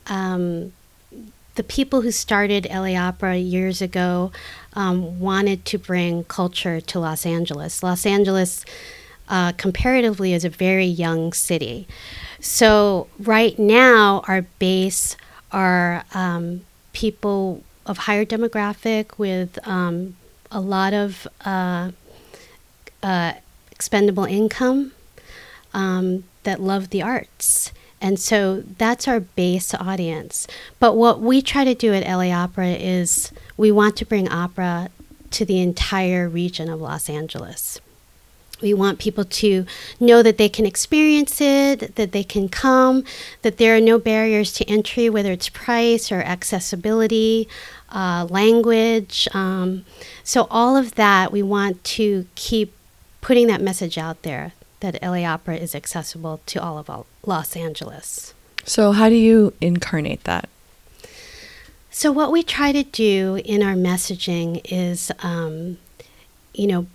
um, 0.08 0.74
the 1.56 1.64
people 1.64 2.02
who 2.02 2.12
started 2.12 2.68
LA 2.72 2.96
Opera 2.96 3.38
years 3.38 3.80
ago 3.80 4.32
um, 4.74 5.20
wanted 5.20 5.66
to 5.66 5.78
bring 5.78 6.24
culture 6.24 6.82
to 6.82 7.00
Los 7.00 7.28
Angeles. 7.28 7.84
Los 7.84 8.08
Angeles, 8.08 8.66
uh, 9.30 9.52
comparatively, 9.52 10.34
is 10.34 10.44
a 10.44 10.50
very 10.50 10.86
young 10.86 11.32
city. 11.32 11.88
So, 12.40 13.08
right 13.20 13.58
now, 13.60 14.24
our 14.28 14.42
base 14.58 15.16
are 15.54 16.04
um, 16.14 16.62
people 16.92 17.64
of 17.86 18.00
higher 18.00 18.26
demographic 18.26 19.18
with 19.18 19.60
um, 19.68 20.16
a 20.52 20.60
lot 20.60 20.94
of 20.94 21.28
uh, 21.46 21.92
uh, 23.02 23.34
expendable 23.72 24.26
income 24.26 24.92
um, 25.74 26.24
that 26.44 26.60
love 26.60 26.90
the 26.90 27.02
arts. 27.02 27.72
And 28.02 28.20
so 28.20 28.62
that's 28.78 29.08
our 29.08 29.22
base 29.22 29.74
audience. 29.74 30.46
But 30.80 30.98
what 30.98 31.22
we 31.22 31.42
try 31.42 31.64
to 31.64 31.74
do 31.74 31.94
at 31.94 32.04
LA 32.06 32.32
Opera 32.32 32.72
is 32.72 33.32
we 33.56 33.72
want 33.72 33.96
to 33.98 34.06
bring 34.06 34.28
opera 34.28 34.90
to 35.32 35.46
the 35.46 35.62
entire 35.62 36.28
region 36.28 36.70
of 36.70 36.82
Los 36.82 37.10
Angeles. 37.10 37.80
We 38.64 38.74
want 38.74 38.98
people 38.98 39.26
to 39.26 39.66
know 40.00 40.24
that 40.24 40.38
they 40.38 40.50
can 40.50 40.66
experience 40.66 41.40
it, 41.40 41.96
that 41.96 42.14
they 42.14 42.24
can 42.24 42.50
come, 42.50 43.04
that 43.44 43.58
there 43.58 43.76
are 43.76 43.82
no 43.82 44.00
barriers 44.00 44.52
to 44.54 44.66
entry, 44.66 45.10
whether 45.10 45.32
it's 45.32 45.50
price 45.50 46.12
or 46.12 46.22
accessibility, 46.22 47.48
uh, 47.90 48.26
language. 48.30 49.28
Um, 49.34 49.86
so, 50.24 50.48
all 50.50 50.76
of 50.76 50.96
that, 50.96 51.32
we 51.32 51.44
want 51.44 51.84
to 51.84 52.26
keep 52.34 52.74
putting 53.22 53.48
that 53.48 53.62
message 53.62 53.98
out 53.98 54.24
there 54.24 54.54
that 54.80 55.02
LA 55.02 55.24
Opera 55.24 55.56
is 55.56 55.76
accessible 55.76 56.42
to 56.48 56.62
all 56.62 56.78
of 56.78 57.06
Los 57.26 57.56
Angeles. 57.56 58.34
So, 58.66 58.92
how 58.94 59.10
do 59.10 59.16
you 59.16 59.54
incarnate 59.62 60.24
that? 60.24 60.50
So, 61.92 62.12
what 62.12 62.32
we 62.32 62.42
try 62.44 62.72
to 62.72 62.84
do 62.84 63.40
in 63.46 63.62
our 63.62 63.76
messaging 63.76 64.62
is, 64.66 65.12
um, 65.20 65.78
you 66.54 66.68
know, 66.68 66.88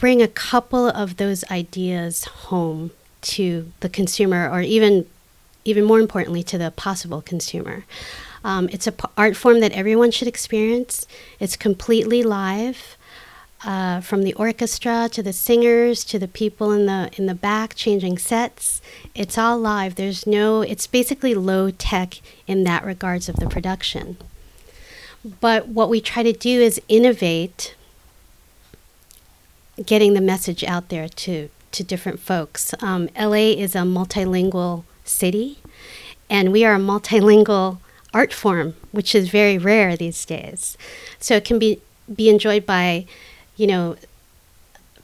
bring 0.00 0.22
a 0.22 0.28
couple 0.28 0.88
of 0.88 1.16
those 1.16 1.44
ideas 1.50 2.24
home 2.24 2.90
to 3.20 3.72
the 3.80 3.88
consumer, 3.88 4.48
or 4.48 4.60
even 4.60 5.06
even 5.64 5.84
more 5.84 6.00
importantly, 6.00 6.42
to 6.42 6.56
the 6.56 6.70
possible 6.70 7.20
consumer. 7.20 7.84
Um, 8.44 8.68
it's 8.72 8.86
an 8.86 8.94
p- 8.94 9.04
art 9.16 9.36
form 9.36 9.60
that 9.60 9.72
everyone 9.72 10.10
should 10.12 10.28
experience. 10.28 11.06
It's 11.40 11.56
completely 11.56 12.22
live, 12.22 12.96
uh, 13.64 14.00
from 14.00 14.22
the 14.22 14.34
orchestra 14.34 15.08
to 15.12 15.22
the 15.22 15.32
singers 15.32 16.04
to 16.04 16.18
the 16.18 16.28
people 16.28 16.70
in 16.72 16.86
the 16.86 17.10
in 17.16 17.26
the 17.26 17.34
back 17.34 17.74
changing 17.74 18.18
sets. 18.18 18.80
It's 19.14 19.36
all 19.36 19.58
live. 19.58 19.96
There's 19.96 20.26
no. 20.26 20.62
It's 20.62 20.86
basically 20.86 21.34
low 21.34 21.70
tech 21.70 22.20
in 22.46 22.64
that 22.64 22.84
regards 22.84 23.28
of 23.28 23.36
the 23.36 23.48
production. 23.48 24.16
But 25.40 25.68
what 25.68 25.90
we 25.90 26.00
try 26.00 26.22
to 26.22 26.32
do 26.32 26.60
is 26.60 26.80
innovate, 26.88 27.74
getting 29.84 30.14
the 30.14 30.20
message 30.20 30.64
out 30.64 30.88
there 30.88 31.08
to 31.08 31.50
to 31.70 31.84
different 31.84 32.18
folks. 32.18 32.74
Um, 32.80 33.10
LA 33.18 33.52
is 33.52 33.74
a 33.74 33.80
multilingual 33.80 34.84
city, 35.04 35.58
and 36.30 36.50
we 36.50 36.64
are 36.64 36.74
a 36.74 36.78
multilingual 36.78 37.78
art 38.14 38.32
form, 38.32 38.74
which 38.90 39.14
is 39.14 39.28
very 39.28 39.58
rare 39.58 39.96
these 39.96 40.24
days. 40.24 40.76
So 41.18 41.36
it 41.36 41.44
can 41.44 41.58
be 41.58 41.80
be 42.12 42.28
enjoyed 42.30 42.64
by, 42.64 43.06
you 43.56 43.66
know, 43.66 43.96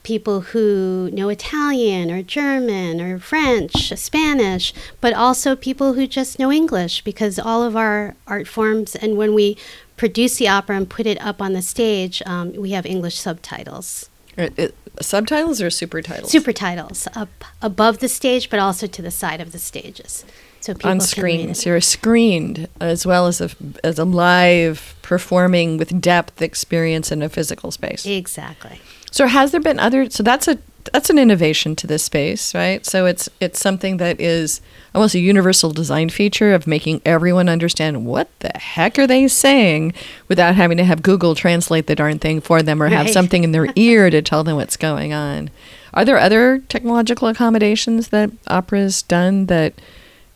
people 0.01 0.41
who 0.41 1.09
know 1.13 1.29
Italian 1.29 2.11
or 2.11 2.21
German 2.21 3.01
or 3.01 3.19
French, 3.19 3.91
Spanish, 3.95 4.73
but 5.01 5.13
also 5.13 5.55
people 5.55 5.93
who 5.93 6.07
just 6.07 6.39
know 6.39 6.51
English 6.51 7.03
because 7.03 7.39
all 7.39 7.63
of 7.63 7.75
our 7.75 8.15
art 8.27 8.47
forms 8.47 8.95
and 8.95 9.17
when 9.17 9.33
we 9.33 9.57
produce 9.97 10.37
the 10.37 10.47
opera 10.47 10.75
and 10.75 10.89
put 10.89 11.05
it 11.07 11.19
up 11.21 11.41
on 11.41 11.53
the 11.53 11.61
stage, 11.61 12.21
um, 12.25 12.53
we 12.53 12.71
have 12.71 12.85
English 12.85 13.17
subtitles. 13.17 14.09
It, 14.37 14.59
it, 14.59 14.75
subtitles 15.01 15.61
or 15.61 15.69
super 15.69 16.01
titles? 16.01 16.31
Super 16.31 16.53
titles 16.53 17.07
up 17.15 17.43
above 17.61 17.99
the 17.99 18.07
stage, 18.07 18.49
but 18.49 18.59
also 18.59 18.87
to 18.87 19.01
the 19.01 19.11
side 19.11 19.41
of 19.41 19.51
the 19.51 19.59
stages. 19.59 20.25
So 20.61 20.73
people 20.73 20.91
on 20.91 20.99
screen. 20.99 21.53
So 21.53 21.69
you're 21.69 21.81
screened 21.81 22.67
as 22.81 23.05
well 23.05 23.27
as 23.27 23.39
a, 23.39 23.49
as 23.83 23.99
a 23.99 24.05
live 24.05 24.95
performing 25.01 25.77
with 25.77 26.01
depth 26.01 26.41
experience 26.41 27.11
in 27.11 27.21
a 27.21 27.29
physical 27.29 27.71
space. 27.71 28.05
Exactly. 28.05 28.79
So 29.11 29.27
has 29.27 29.51
there 29.51 29.61
been 29.61 29.79
other? 29.79 30.09
So 30.09 30.23
that's 30.23 30.47
a 30.47 30.57
that's 30.93 31.09
an 31.09 31.19
innovation 31.19 31.75
to 31.77 31.87
this 31.87 32.03
space, 32.03 32.53
right? 32.53 32.85
So 32.85 33.05
it's 33.05 33.29
it's 33.39 33.59
something 33.59 33.97
that 33.97 34.19
is 34.19 34.61
almost 34.93 35.15
a 35.15 35.19
universal 35.19 35.71
design 35.71 36.09
feature 36.09 36.53
of 36.53 36.67
making 36.67 37.01
everyone 37.05 37.49
understand 37.49 38.05
what 38.05 38.29
the 38.39 38.51
heck 38.55 38.97
are 38.97 39.07
they 39.07 39.27
saying 39.27 39.93
without 40.27 40.55
having 40.55 40.77
to 40.77 40.83
have 40.83 41.01
Google 41.01 41.35
translate 41.35 41.87
the 41.87 41.95
darn 41.95 42.19
thing 42.19 42.39
for 42.41 42.61
them 42.61 42.81
or 42.81 42.87
have 42.87 43.09
something 43.09 43.43
in 43.43 43.51
their 43.51 43.67
ear 43.75 44.09
to 44.09 44.21
tell 44.21 44.43
them 44.43 44.55
what's 44.55 44.77
going 44.77 45.11
on. 45.13 45.49
Are 45.93 46.05
there 46.05 46.17
other 46.17 46.59
technological 46.69 47.27
accommodations 47.27 48.09
that 48.09 48.31
opera's 48.47 49.01
done 49.01 49.45
that 49.47 49.73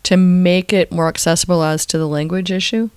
to 0.04 0.18
make 0.18 0.72
it 0.74 0.92
more 0.92 1.08
accessible 1.08 1.64
as 1.64 1.86
to 1.88 1.98
the 1.98 2.08
language 2.08 2.52
issue? 2.52 2.90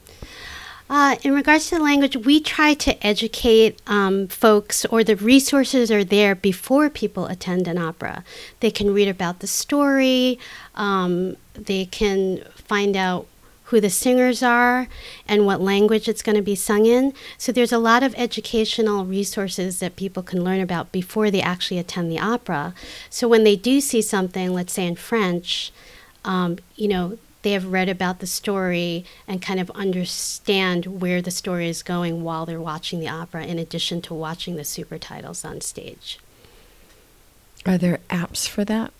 Uh, 0.90 1.16
in 1.22 1.34
regards 1.34 1.68
to 1.68 1.76
the 1.76 1.82
language, 1.82 2.16
we 2.16 2.38
try 2.38 2.74
to 2.74 3.06
educate 3.06 3.80
um, 3.86 4.28
folks, 4.28 4.84
or 4.86 5.02
the 5.02 5.16
resources 5.16 5.90
are 5.90 6.04
there 6.04 6.34
before 6.34 6.90
people 6.90 7.26
attend 7.26 7.66
an 7.66 7.78
opera. 7.78 8.24
They 8.60 8.70
can 8.70 8.92
read 8.92 9.08
about 9.08 9.38
the 9.40 9.46
story, 9.46 10.38
um, 10.74 11.36
they 11.54 11.86
can 11.86 12.44
find 12.54 12.96
out 12.96 13.26
who 13.72 13.80
the 13.80 13.88
singers 13.88 14.42
are 14.42 14.86
and 15.26 15.46
what 15.46 15.58
language 15.58 16.06
it's 16.06 16.20
going 16.20 16.36
to 16.36 16.42
be 16.42 16.54
sung 16.54 16.84
in. 16.84 17.14
So 17.38 17.52
there's 17.52 17.72
a 17.72 17.78
lot 17.78 18.02
of 18.02 18.14
educational 18.18 19.06
resources 19.06 19.80
that 19.80 19.96
people 19.96 20.22
can 20.22 20.44
learn 20.44 20.60
about 20.60 20.92
before 20.92 21.30
they 21.30 21.40
actually 21.40 21.78
attend 21.78 22.12
the 22.12 22.18
opera. 22.18 22.74
So 23.08 23.26
when 23.26 23.44
they 23.44 23.56
do 23.56 23.80
see 23.80 24.02
something, 24.02 24.52
let's 24.52 24.74
say 24.74 24.86
in 24.86 24.96
French, 24.96 25.72
um, 26.22 26.58
you 26.76 26.86
know, 26.86 27.16
they 27.42 27.52
have 27.52 27.66
read 27.66 27.88
about 27.88 28.20
the 28.20 28.26
story 28.26 29.04
and 29.26 29.42
kind 29.42 29.60
of 29.60 29.70
understand 29.70 31.00
where 31.00 31.20
the 31.20 31.30
story 31.30 31.68
is 31.68 31.82
going 31.82 32.22
while 32.22 32.46
they're 32.46 32.60
watching 32.60 33.00
the 33.00 33.08
opera, 33.08 33.44
in 33.44 33.58
addition 33.58 34.00
to 34.02 34.14
watching 34.14 34.56
the 34.56 34.64
super 34.64 34.98
titles 34.98 35.44
on 35.44 35.60
stage. 35.60 36.18
Are 37.66 37.78
there 37.78 38.00
apps 38.10 38.48
for 38.48 38.64
that? 38.64 38.92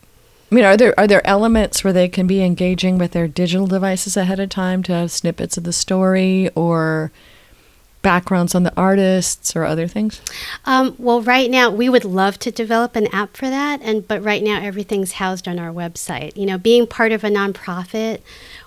I 0.51 0.55
mean, 0.55 0.65
are 0.65 0.77
there 0.77 0.99
are 1.01 1.07
there 1.07 1.27
elements 1.27 1.83
where 1.83 1.95
they 1.95 2.09
can 2.09 2.27
be 2.27 2.45
engaging 2.45 2.99
with 2.99 3.13
their 3.13 3.27
digital 3.27 3.67
devices 3.67 4.17
ahead 4.17 4.39
of 4.39 4.51
time 4.51 4.83
to 4.83 4.93
have 4.93 5.11
snippets 5.11 5.57
of 5.57 5.65
the 5.65 5.73
story 5.73 6.51
or 6.55 7.11
backgrounds 8.02 8.54
on 8.54 8.64
the 8.64 8.73
artists 8.76 9.56
or 9.56 9.64
other 9.64 9.87
things? 9.87 10.21
Um, 10.64 10.94
well, 10.99 11.23
right 11.23 11.50
now 11.50 11.71
we 11.71 11.88
would 11.88 12.04
love 12.04 12.38
to 12.40 12.50
develop 12.50 12.97
an 12.97 13.06
app 13.09 13.37
for 13.37 13.49
that, 13.49 13.80
and 13.82 14.06
but 14.06 14.23
right 14.23 14.42
now 14.42 14.61
everything's 14.61 15.12
housed 15.12 15.49
on 15.49 15.59
our 15.59 15.73
website. 15.73 16.37
You 16.37 16.47
know, 16.47 16.59
being 16.59 16.87
part 16.87 17.12
of 17.12 17.25
a 17.25 17.28
nonprofit, 17.28 18.21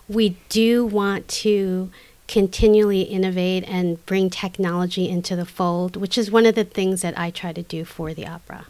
we 0.08 0.38
do 0.50 0.86
want 0.86 1.28
to 1.28 1.92
continually 2.28 3.02
innovate 3.02 3.64
and 3.68 4.04
bring 4.06 4.30
technology 4.30 5.08
into 5.08 5.36
the 5.36 5.46
fold, 5.46 5.96
which 5.96 6.18
is 6.18 6.32
one 6.32 6.46
of 6.46 6.56
the 6.56 6.64
things 6.64 7.02
that 7.02 7.18
I 7.18 7.30
try 7.30 7.54
to 7.54 7.62
do 7.62 7.86
for 7.86 8.14
the 8.14 8.26
opera. 8.26 8.66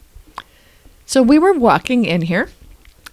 So 1.06 1.22
we 1.22 1.40
were 1.40 1.54
walking 1.54 2.06
in 2.06 2.24
here. 2.24 2.50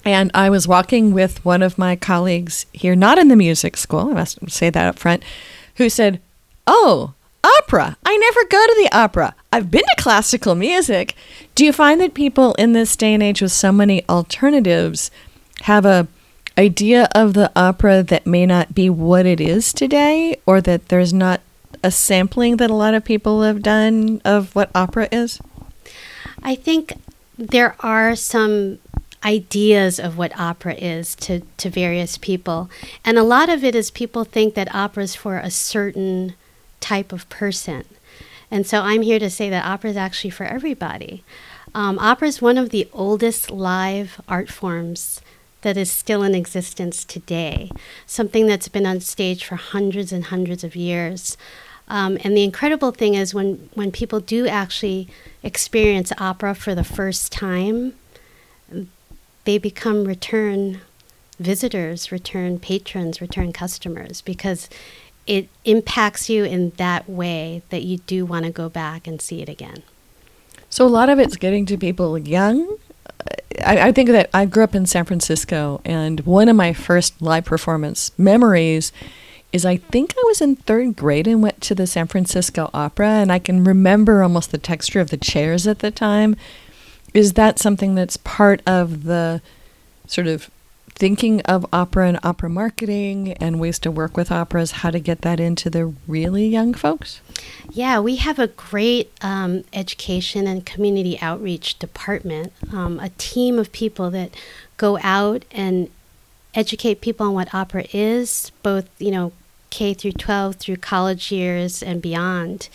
And 0.04 0.32
I 0.34 0.50
was 0.50 0.66
walking 0.66 1.12
with 1.12 1.44
one 1.44 1.62
of 1.62 1.78
my 1.78 1.94
colleagues 1.94 2.66
here, 2.72 2.96
not 2.96 3.18
in 3.18 3.28
the 3.28 3.36
music 3.36 3.76
school, 3.76 4.10
I 4.10 4.14
must 4.14 4.50
say 4.50 4.68
that 4.68 4.86
up 4.86 4.98
front, 4.98 5.22
who 5.76 5.88
said, 5.88 6.20
Oh, 6.66 7.14
opera. 7.44 7.96
I 8.04 8.16
never 8.16 8.44
go 8.48 8.66
to 8.66 8.82
the 8.82 8.96
opera. 8.96 9.34
I've 9.52 9.70
been 9.70 9.82
to 9.82 10.02
classical 10.02 10.54
music. 10.54 11.14
Do 11.54 11.64
you 11.64 11.72
find 11.72 12.00
that 12.00 12.14
people 12.14 12.54
in 12.54 12.72
this 12.72 12.96
day 12.96 13.14
and 13.14 13.22
age 13.22 13.42
with 13.42 13.52
so 13.52 13.72
many 13.72 14.06
alternatives 14.08 15.10
have 15.62 15.84
a 15.84 16.08
idea 16.58 17.08
of 17.14 17.34
the 17.34 17.50
opera 17.56 18.02
that 18.02 18.26
may 18.26 18.46
not 18.46 18.74
be 18.74 18.90
what 18.90 19.26
it 19.26 19.40
is 19.40 19.72
today 19.72 20.36
or 20.46 20.60
that 20.60 20.88
there's 20.88 21.12
not 21.12 21.40
a 21.82 21.90
sampling 21.90 22.56
that 22.58 22.70
a 22.70 22.74
lot 22.74 22.94
of 22.94 23.04
people 23.04 23.42
have 23.42 23.62
done 23.62 24.20
of 24.24 24.54
what 24.54 24.70
opera 24.74 25.08
is? 25.10 25.40
I 26.42 26.54
think 26.54 26.94
there 27.38 27.74
are 27.80 28.14
some 28.14 28.78
ideas 29.24 29.98
of 29.98 30.18
what 30.18 30.38
opera 30.38 30.74
is 30.74 31.14
to, 31.14 31.40
to 31.56 31.70
various 31.70 32.18
people. 32.18 32.68
And 33.04 33.18
a 33.18 33.22
lot 33.22 33.48
of 33.48 33.64
it 33.64 33.74
is 33.74 33.90
people 33.90 34.24
think 34.24 34.54
that 34.54 34.74
opera 34.74 35.04
is 35.04 35.14
for 35.14 35.38
a 35.38 35.50
certain 35.50 36.34
type 36.82 37.12
of 37.12 37.28
person. 37.30 37.84
And 38.50 38.66
so 38.66 38.82
I'm 38.82 39.00
here 39.00 39.18
to 39.18 39.30
say 39.30 39.48
that 39.48 39.64
opera 39.64 39.90
is 39.90 39.96
actually 39.96 40.30
for 40.30 40.44
everybody. 40.44 41.24
Um, 41.74 41.98
opera 41.98 42.28
is 42.28 42.42
one 42.42 42.58
of 42.58 42.68
the 42.68 42.86
oldest 42.92 43.50
live 43.50 44.20
art 44.28 44.50
forms 44.50 45.22
that 45.62 45.76
is 45.76 45.90
still 45.90 46.22
in 46.22 46.34
existence 46.34 47.04
today, 47.04 47.70
something 48.04 48.46
that's 48.46 48.68
been 48.68 48.84
on 48.84 49.00
stage 49.00 49.44
for 49.44 49.56
hundreds 49.56 50.12
and 50.12 50.24
hundreds 50.24 50.64
of 50.64 50.76
years. 50.76 51.38
Um, 51.88 52.18
and 52.22 52.36
the 52.36 52.44
incredible 52.44 52.90
thing 52.90 53.14
is 53.14 53.32
when, 53.32 53.70
when 53.74 53.90
people 53.90 54.20
do 54.20 54.46
actually 54.46 55.08
experience 55.42 56.12
opera 56.18 56.54
for 56.54 56.74
the 56.74 56.84
first 56.84 57.32
time, 57.32 57.94
they 59.44 59.58
become 59.58 60.04
return 60.04 60.80
visitors, 61.38 62.12
return 62.12 62.58
patrons, 62.58 63.20
return 63.20 63.52
customers 63.52 64.20
because 64.20 64.68
it 65.26 65.48
impacts 65.64 66.28
you 66.28 66.44
in 66.44 66.70
that 66.76 67.08
way 67.08 67.62
that 67.70 67.82
you 67.82 67.98
do 67.98 68.26
want 68.26 68.44
to 68.44 68.50
go 68.50 68.68
back 68.68 69.06
and 69.06 69.20
see 69.20 69.40
it 69.40 69.48
again. 69.48 69.82
So 70.68 70.86
a 70.86 70.88
lot 70.88 71.08
of 71.08 71.18
it's 71.18 71.36
getting 71.36 71.66
to 71.66 71.76
people 71.76 72.18
young. 72.18 72.78
Uh, 73.06 73.34
I, 73.64 73.88
I, 73.88 73.92
think 73.92 74.08
that 74.08 74.30
I 74.32 74.46
grew 74.46 74.64
up 74.64 74.74
in 74.74 74.86
San 74.86 75.04
Francisco, 75.04 75.80
and 75.84 76.20
one 76.20 76.48
of 76.48 76.56
my 76.56 76.72
first 76.72 77.20
live 77.20 77.44
performance 77.44 78.10
memories 78.18 78.90
is 79.52 79.66
I 79.66 79.76
think 79.76 80.14
I 80.16 80.22
was 80.26 80.40
in 80.40 80.56
third 80.56 80.96
grade 80.96 81.26
and 81.26 81.42
went 81.42 81.60
to 81.62 81.74
the 81.74 81.86
San 81.86 82.06
Francisco 82.06 82.70
Opera, 82.72 83.08
and 83.08 83.30
I 83.30 83.38
can 83.38 83.64
remember 83.64 84.22
almost 84.22 84.50
the 84.50 84.58
texture 84.58 85.00
of 85.00 85.10
the 85.10 85.18
chairs 85.18 85.66
at 85.66 85.80
the 85.80 85.90
time. 85.90 86.36
Is 87.12 87.34
that 87.34 87.58
something 87.58 87.94
that's 87.94 88.16
part 88.16 88.62
of 88.66 89.04
the 89.04 89.42
sort 90.06 90.26
of 90.26 90.50
thinking 90.94 91.40
of 91.42 91.66
opera 91.72 92.08
and 92.08 92.18
opera 92.22 92.48
marketing 92.48 93.32
and 93.34 93.58
ways 93.60 93.78
to 93.80 93.90
work 93.90 94.16
with 94.16 94.30
operas, 94.30 94.70
how 94.72 94.90
to 94.90 95.00
get 95.00 95.22
that 95.22 95.40
into 95.40 95.68
the 95.70 95.94
really 96.06 96.46
young 96.46 96.74
folks? 96.74 97.20
Yeah, 97.70 98.00
we 98.00 98.16
have 98.16 98.38
a 98.38 98.48
great 98.48 99.12
um, 99.22 99.64
education 99.72 100.46
and 100.46 100.64
community 100.64 101.18
outreach 101.20 101.78
department, 101.78 102.52
um, 102.72 103.00
a 103.00 103.08
team 103.10 103.58
of 103.58 103.72
people 103.72 104.10
that 104.10 104.30
go 104.76 104.98
out 105.02 105.44
and 105.50 105.90
educate 106.54 107.00
people 107.00 107.26
on 107.26 107.34
what 107.34 107.54
opera 107.54 107.86
is, 107.92 108.52
both, 108.62 108.88
you 108.98 109.10
know, 109.10 109.32
K 109.70 109.94
through 109.94 110.12
12 110.12 110.56
through 110.56 110.76
college 110.76 111.32
years 111.32 111.82
and 111.82 112.02
beyond. 112.02 112.68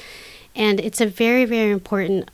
And 0.56 0.80
it's 0.80 1.00
a 1.00 1.06
very, 1.06 1.46
very 1.46 1.72
important 1.72 2.32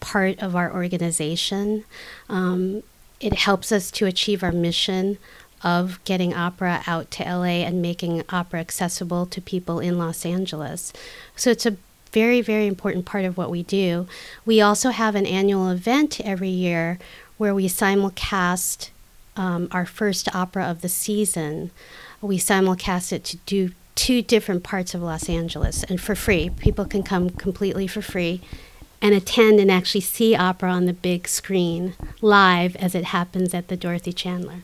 part 0.00 0.38
of 0.42 0.54
our 0.54 0.70
organization. 0.72 1.84
Um, 2.28 2.82
it 3.22 3.34
helps 3.34 3.72
us 3.72 3.90
to 3.92 4.06
achieve 4.06 4.42
our 4.42 4.52
mission 4.52 5.16
of 5.62 6.02
getting 6.04 6.34
opera 6.34 6.82
out 6.86 7.10
to 7.12 7.22
LA 7.22 7.64
and 7.64 7.80
making 7.80 8.24
opera 8.30 8.58
accessible 8.58 9.26
to 9.26 9.40
people 9.40 9.78
in 9.78 9.96
Los 9.96 10.26
Angeles. 10.26 10.92
So 11.36 11.50
it's 11.50 11.64
a 11.64 11.76
very, 12.10 12.42
very 12.42 12.66
important 12.66 13.06
part 13.06 13.24
of 13.24 13.38
what 13.38 13.48
we 13.48 13.62
do. 13.62 14.06
We 14.44 14.60
also 14.60 14.90
have 14.90 15.14
an 15.14 15.24
annual 15.24 15.70
event 15.70 16.20
every 16.20 16.48
year 16.48 16.98
where 17.38 17.54
we 17.54 17.68
simulcast 17.68 18.90
um, 19.36 19.68
our 19.70 19.86
first 19.86 20.34
opera 20.34 20.64
of 20.64 20.82
the 20.82 20.88
season. 20.88 21.70
We 22.20 22.38
simulcast 22.38 23.12
it 23.12 23.24
to 23.24 23.36
do 23.46 23.70
two 23.94 24.20
different 24.20 24.64
parts 24.64 24.94
of 24.94 25.02
Los 25.02 25.28
Angeles 25.28 25.84
and 25.84 26.00
for 26.00 26.14
free. 26.14 26.50
People 26.50 26.84
can 26.84 27.02
come 27.02 27.30
completely 27.30 27.86
for 27.86 28.02
free 28.02 28.42
and 29.02 29.14
attend 29.14 29.60
and 29.60 29.70
actually 29.70 30.00
see 30.00 30.34
opera 30.34 30.70
on 30.70 30.86
the 30.86 30.92
big 30.92 31.26
screen 31.28 31.94
live 32.20 32.76
as 32.76 32.94
it 32.94 33.06
happens 33.06 33.52
at 33.52 33.66
the 33.68 33.76
Dorothy 33.76 34.12
Chandler. 34.12 34.60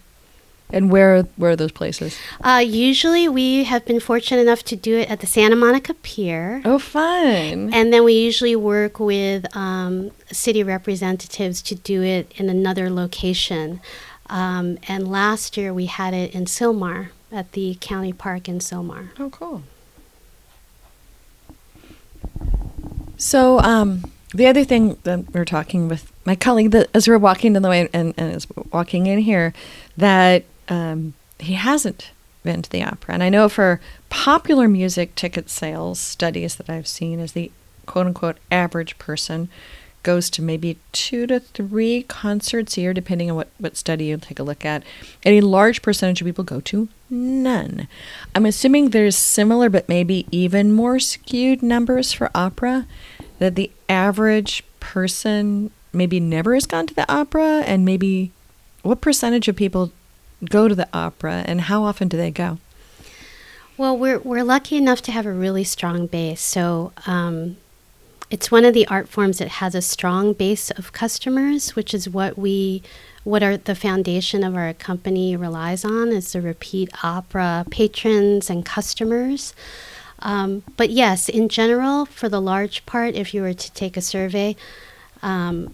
And 0.70 0.90
where 0.90 1.22
where 1.36 1.52
are 1.52 1.56
those 1.56 1.72
places? 1.72 2.18
Uh, 2.42 2.62
usually, 2.64 3.26
we 3.26 3.64
have 3.64 3.86
been 3.86 4.00
fortunate 4.00 4.42
enough 4.42 4.62
to 4.64 4.76
do 4.76 4.98
it 4.98 5.10
at 5.10 5.20
the 5.20 5.26
Santa 5.26 5.56
Monica 5.56 5.94
Pier. 5.94 6.60
Oh, 6.64 6.78
fun! 6.78 7.72
And 7.72 7.90
then 7.90 8.04
we 8.04 8.12
usually 8.12 8.54
work 8.54 9.00
with 9.00 9.44
um, 9.56 10.10
city 10.30 10.62
representatives 10.62 11.62
to 11.62 11.74
do 11.74 12.02
it 12.02 12.30
in 12.36 12.50
another 12.50 12.90
location. 12.90 13.80
Um, 14.28 14.78
and 14.86 15.08
last 15.08 15.56
year 15.56 15.72
we 15.72 15.86
had 15.86 16.12
it 16.12 16.34
in 16.34 16.44
Sylmar 16.44 17.08
at 17.32 17.52
the 17.52 17.78
county 17.80 18.12
park 18.12 18.46
in 18.46 18.58
Sylmar. 18.58 19.08
Oh, 19.18 19.30
cool. 19.30 19.62
So, 23.16 23.58
um, 23.60 24.02
the 24.34 24.46
other 24.46 24.64
thing 24.64 24.98
that 25.04 25.32
we 25.32 25.40
are 25.40 25.44
talking 25.44 25.88
with 25.88 26.12
my 26.24 26.34
colleague 26.34 26.70
that 26.72 26.88
as 26.94 27.08
we 27.08 27.14
are 27.14 27.18
walking 27.18 27.56
in 27.56 27.62
the 27.62 27.68
way 27.68 27.88
and, 27.92 28.14
and 28.16 28.34
is 28.34 28.46
walking 28.72 29.06
in 29.06 29.18
here, 29.20 29.54
that 29.96 30.44
um, 30.68 31.14
he 31.38 31.54
hasn't 31.54 32.10
been 32.42 32.62
to 32.62 32.70
the 32.70 32.82
opera. 32.82 33.14
And 33.14 33.22
I 33.22 33.28
know 33.28 33.48
for 33.48 33.80
popular 34.10 34.68
music 34.68 35.14
ticket 35.14 35.48
sales 35.50 35.98
studies 35.98 36.56
that 36.56 36.68
I've 36.68 36.86
seen, 36.86 37.20
is 37.20 37.32
the 37.32 37.50
quote 37.86 38.06
unquote 38.06 38.36
average 38.50 38.98
person 38.98 39.48
goes 40.02 40.30
to 40.30 40.42
maybe 40.42 40.78
two 40.92 41.26
to 41.26 41.40
three 41.40 42.02
concerts 42.04 42.76
a 42.76 42.80
year, 42.80 42.94
depending 42.94 43.30
on 43.30 43.36
what, 43.36 43.48
what 43.58 43.76
study 43.76 44.06
you 44.06 44.16
take 44.16 44.38
a 44.38 44.42
look 44.42 44.64
at. 44.64 44.82
And 45.24 45.34
a 45.34 45.40
large 45.40 45.82
percentage 45.82 46.20
of 46.20 46.26
people 46.26 46.44
go 46.44 46.60
to 46.60 46.88
none. 47.10 47.88
I'm 48.34 48.46
assuming 48.46 48.90
there's 48.90 49.16
similar, 49.16 49.68
but 49.68 49.88
maybe 49.88 50.26
even 50.30 50.72
more 50.72 50.98
skewed 50.98 51.62
numbers 51.62 52.12
for 52.12 52.30
opera, 52.34 52.86
that 53.38 53.54
the 53.54 53.70
average 53.88 54.64
person 54.80 55.70
maybe 55.92 56.20
never 56.20 56.54
has 56.54 56.66
gone 56.66 56.86
to 56.86 56.94
the 56.94 57.10
opera, 57.12 57.62
and 57.66 57.84
maybe 57.84 58.32
what 58.82 59.00
percentage 59.00 59.48
of 59.48 59.56
people 59.56 59.92
go 60.44 60.68
to 60.68 60.74
the 60.74 60.88
opera, 60.92 61.44
and 61.46 61.62
how 61.62 61.82
often 61.82 62.08
do 62.08 62.16
they 62.16 62.30
go? 62.30 62.58
Well, 63.76 63.96
we're 63.96 64.18
we're 64.18 64.44
lucky 64.44 64.76
enough 64.76 65.02
to 65.02 65.12
have 65.12 65.26
a 65.26 65.32
really 65.32 65.64
strong 65.64 66.06
base. 66.06 66.40
So 66.40 66.92
um, 67.06 67.56
it's 68.30 68.50
one 68.50 68.64
of 68.64 68.74
the 68.74 68.86
art 68.88 69.08
forms 69.08 69.38
that 69.38 69.48
has 69.48 69.74
a 69.74 69.82
strong 69.82 70.32
base 70.32 70.70
of 70.72 70.92
customers, 70.92 71.76
which 71.76 71.94
is 71.94 72.08
what 72.08 72.36
we 72.36 72.82
what 73.24 73.42
are 73.42 73.56
the 73.56 73.74
foundation 73.74 74.42
of 74.42 74.56
our 74.56 74.72
company 74.74 75.36
relies 75.36 75.84
on 75.84 76.08
is 76.08 76.32
the 76.32 76.40
repeat 76.40 76.90
opera 77.04 77.66
patrons 77.70 78.50
and 78.50 78.64
customers. 78.64 79.54
Um, 80.20 80.62
but 80.76 80.90
yes, 80.90 81.28
in 81.28 81.48
general, 81.48 82.06
for 82.06 82.28
the 82.28 82.40
large 82.40 82.84
part, 82.86 83.14
if 83.14 83.32
you 83.32 83.42
were 83.42 83.54
to 83.54 83.72
take 83.72 83.96
a 83.96 84.00
survey, 84.00 84.56
um, 85.22 85.72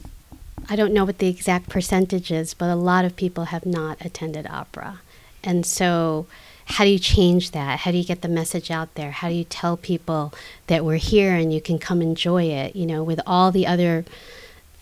I 0.69 0.77
don't 0.77 0.93
know 0.93 1.05
what 1.05 1.19
the 1.19 1.29
exact 1.29 1.69
percentage 1.69 2.31
is, 2.31 2.55
but 2.55 2.71
a 2.71 2.77
lot 2.77 3.05
of 3.05 3.17
people 3.17 3.47
have 3.47 3.67
not 3.67 4.05
attended 4.05 4.47
opera. 4.47 5.01
And 5.43 5.67
so, 5.67 6.27
how 6.67 6.85
do 6.85 6.91
you 6.91 6.99
change 6.99 7.51
that? 7.51 7.81
How 7.81 7.91
do 7.91 7.99
you 7.99 8.05
get 8.05 8.23
the 8.23 8.29
message 8.29 8.71
out 8.71 8.95
there? 8.95 9.11
How 9.11 9.29
do 9.29 9.35
you 9.35 9.45
tell 9.45 9.77
people 9.77 10.33
that 10.67 10.85
we're 10.85 10.97
here 10.97 11.35
and 11.35 11.53
you 11.53 11.61
can 11.61 11.79
come 11.79 12.01
enjoy 12.01 12.45
it? 12.45 12.75
You 12.75 12.87
know, 12.87 13.03
with 13.03 13.21
all 13.27 13.53
the 13.53 13.67
other 13.67 14.07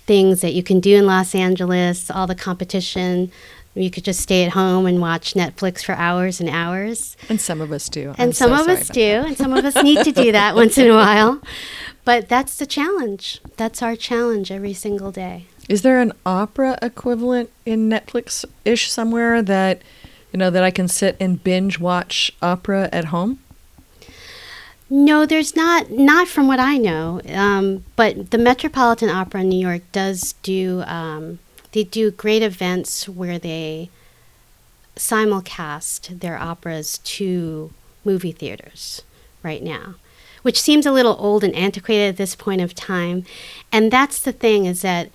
things 0.07 0.41
that 0.43 0.53
you 0.53 0.63
can 0.63 0.79
do 0.79 0.97
in 0.97 1.07
Los 1.07 1.35
Angeles, 1.35 2.11
all 2.11 2.29
the 2.29 2.37
competition, 2.37 3.33
you 3.75 3.91
could 3.91 4.05
just 4.05 4.21
stay 4.21 4.45
at 4.45 4.53
home 4.53 4.87
and 4.87 5.01
watch 5.01 5.35
Netflix 5.35 5.83
for 5.83 5.93
hours 5.93 6.41
and 6.41 6.49
hours. 6.49 7.17
And 7.29 7.41
some 7.41 7.61
of 7.61 7.73
us 7.73 7.89
do. 7.89 8.11
And 8.11 8.21
I'm 8.21 8.33
some 8.33 8.51
so 8.51 8.63
of 8.63 8.69
us 8.69 8.89
do. 8.89 9.01
That. 9.01 9.27
And 9.29 9.37
some 9.37 9.53
of 9.55 9.65
us 9.65 9.83
need 9.83 10.05
to 10.05 10.13
do 10.13 10.33
that 10.33 10.55
once 10.63 10.77
in 10.77 10.91
a 10.91 10.95
while. 10.95 11.41
But 12.05 12.29
that's 12.29 12.57
the 12.57 12.67
challenge. 12.67 13.41
That's 13.57 13.83
our 13.83 13.97
challenge 13.97 14.51
every 14.51 14.75
single 14.75 15.11
day. 15.11 15.47
Is 15.69 15.83
there 15.83 16.01
an 16.01 16.13
opera 16.27 16.79
equivalent 16.83 17.51
in 17.65 17.89
Netflix 17.89 18.45
ish 18.65 18.91
somewhere 18.91 19.41
that 19.43 19.81
you 20.33 20.39
know 20.39 20.51
that 20.51 20.65
I 20.65 20.71
can 20.71 20.89
sit 20.89 21.17
and 21.21 21.43
binge 21.43 21.79
watch 21.79 22.33
opera 22.43 22.89
at 22.93 23.07
home? 23.07 23.39
No, 24.91 25.25
there's 25.25 25.57
not. 25.57 25.91
Not 25.91 26.29
from 26.29 26.49
what 26.49 26.61
I 26.61 26.77
know. 26.77 27.23
Um, 27.29 27.85
but 27.97 28.31
the 28.31 28.39
Metropolitan 28.39 29.09
Opera 29.09 29.41
in 29.41 29.49
New 29.49 29.59
York 29.59 29.83
does 29.93 30.35
do. 30.43 30.83
Um, 30.83 31.39
they 31.73 31.85
do 31.85 32.11
great 32.11 32.43
events 32.43 33.09
where 33.09 33.39
they 33.39 33.91
simulcast 34.97 36.21
their 36.21 36.39
operas 36.39 36.99
to 36.99 37.73
movie 38.05 38.33
theaters 38.33 39.03
right 39.43 39.63
now 39.63 39.95
which 40.43 40.61
seems 40.61 40.85
a 40.85 40.93
little 40.93 41.17
old 41.19 41.43
and 41.43 41.55
antiquated 41.55 42.09
at 42.09 42.17
this 42.17 42.35
point 42.35 42.61
of 42.61 42.75
time. 42.75 43.25
And 43.71 43.91
that's 43.91 44.21
the 44.21 44.33
thing 44.33 44.67
is 44.67 44.83
that 44.83 45.09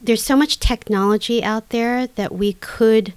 there's 0.00 0.24
so 0.24 0.34
much 0.36 0.58
technology 0.58 1.42
out 1.44 1.68
there 1.68 2.06
that 2.06 2.32
we 2.34 2.54
could 2.54 3.12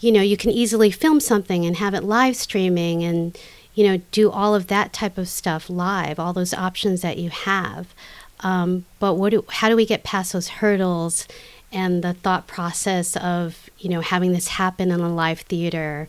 you 0.00 0.10
know 0.12 0.22
you 0.22 0.36
can 0.36 0.50
easily 0.50 0.90
film 0.90 1.20
something 1.20 1.66
and 1.66 1.76
have 1.76 1.92
it 1.92 2.04
live 2.04 2.36
streaming 2.36 3.02
and 3.02 3.36
you 3.74 3.84
know 3.86 4.00
do 4.10 4.30
all 4.30 4.54
of 4.54 4.68
that 4.68 4.92
type 4.92 5.18
of 5.18 5.28
stuff 5.28 5.68
live 5.68 6.18
all 6.18 6.32
those 6.32 6.54
options 6.54 7.02
that 7.02 7.18
you 7.18 7.30
have. 7.30 7.94
Um, 8.40 8.84
but 9.00 9.14
what 9.14 9.30
do, 9.30 9.44
how 9.48 9.68
do 9.68 9.74
we 9.74 9.84
get 9.84 10.04
past 10.04 10.32
those 10.32 10.48
hurdles 10.48 11.26
and 11.72 12.02
the 12.02 12.14
thought 12.14 12.46
process 12.46 13.16
of 13.16 13.68
you 13.78 13.88
know 13.88 14.00
having 14.00 14.32
this 14.32 14.48
happen 14.48 14.90
in 14.90 15.00
a 15.00 15.12
live 15.12 15.40
theater 15.40 16.08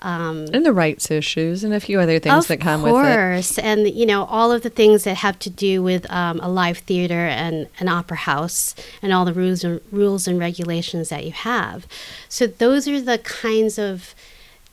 um, 0.00 0.46
and 0.52 0.64
the 0.64 0.72
rights 0.72 1.10
issues 1.10 1.64
and 1.64 1.74
a 1.74 1.80
few 1.80 1.98
other 1.98 2.18
things 2.18 2.46
that 2.46 2.60
come 2.60 2.82
course. 2.82 2.92
with 2.92 3.06
it. 3.06 3.10
Of 3.10 3.16
course, 3.16 3.58
and 3.58 3.88
you 3.88 4.06
know 4.06 4.24
all 4.24 4.52
of 4.52 4.62
the 4.62 4.70
things 4.70 5.04
that 5.04 5.16
have 5.16 5.38
to 5.40 5.50
do 5.50 5.82
with 5.82 6.10
um, 6.10 6.38
a 6.40 6.48
live 6.48 6.78
theater 6.78 7.26
and 7.26 7.68
an 7.80 7.88
opera 7.88 8.18
house 8.18 8.74
and 9.02 9.12
all 9.12 9.24
the 9.24 9.32
rules 9.32 9.64
and 9.64 9.80
rules 9.90 10.28
and 10.28 10.38
regulations 10.38 11.08
that 11.08 11.24
you 11.24 11.32
have. 11.32 11.86
So 12.28 12.46
those 12.46 12.86
are 12.86 13.00
the 13.00 13.18
kinds 13.18 13.78
of 13.78 14.14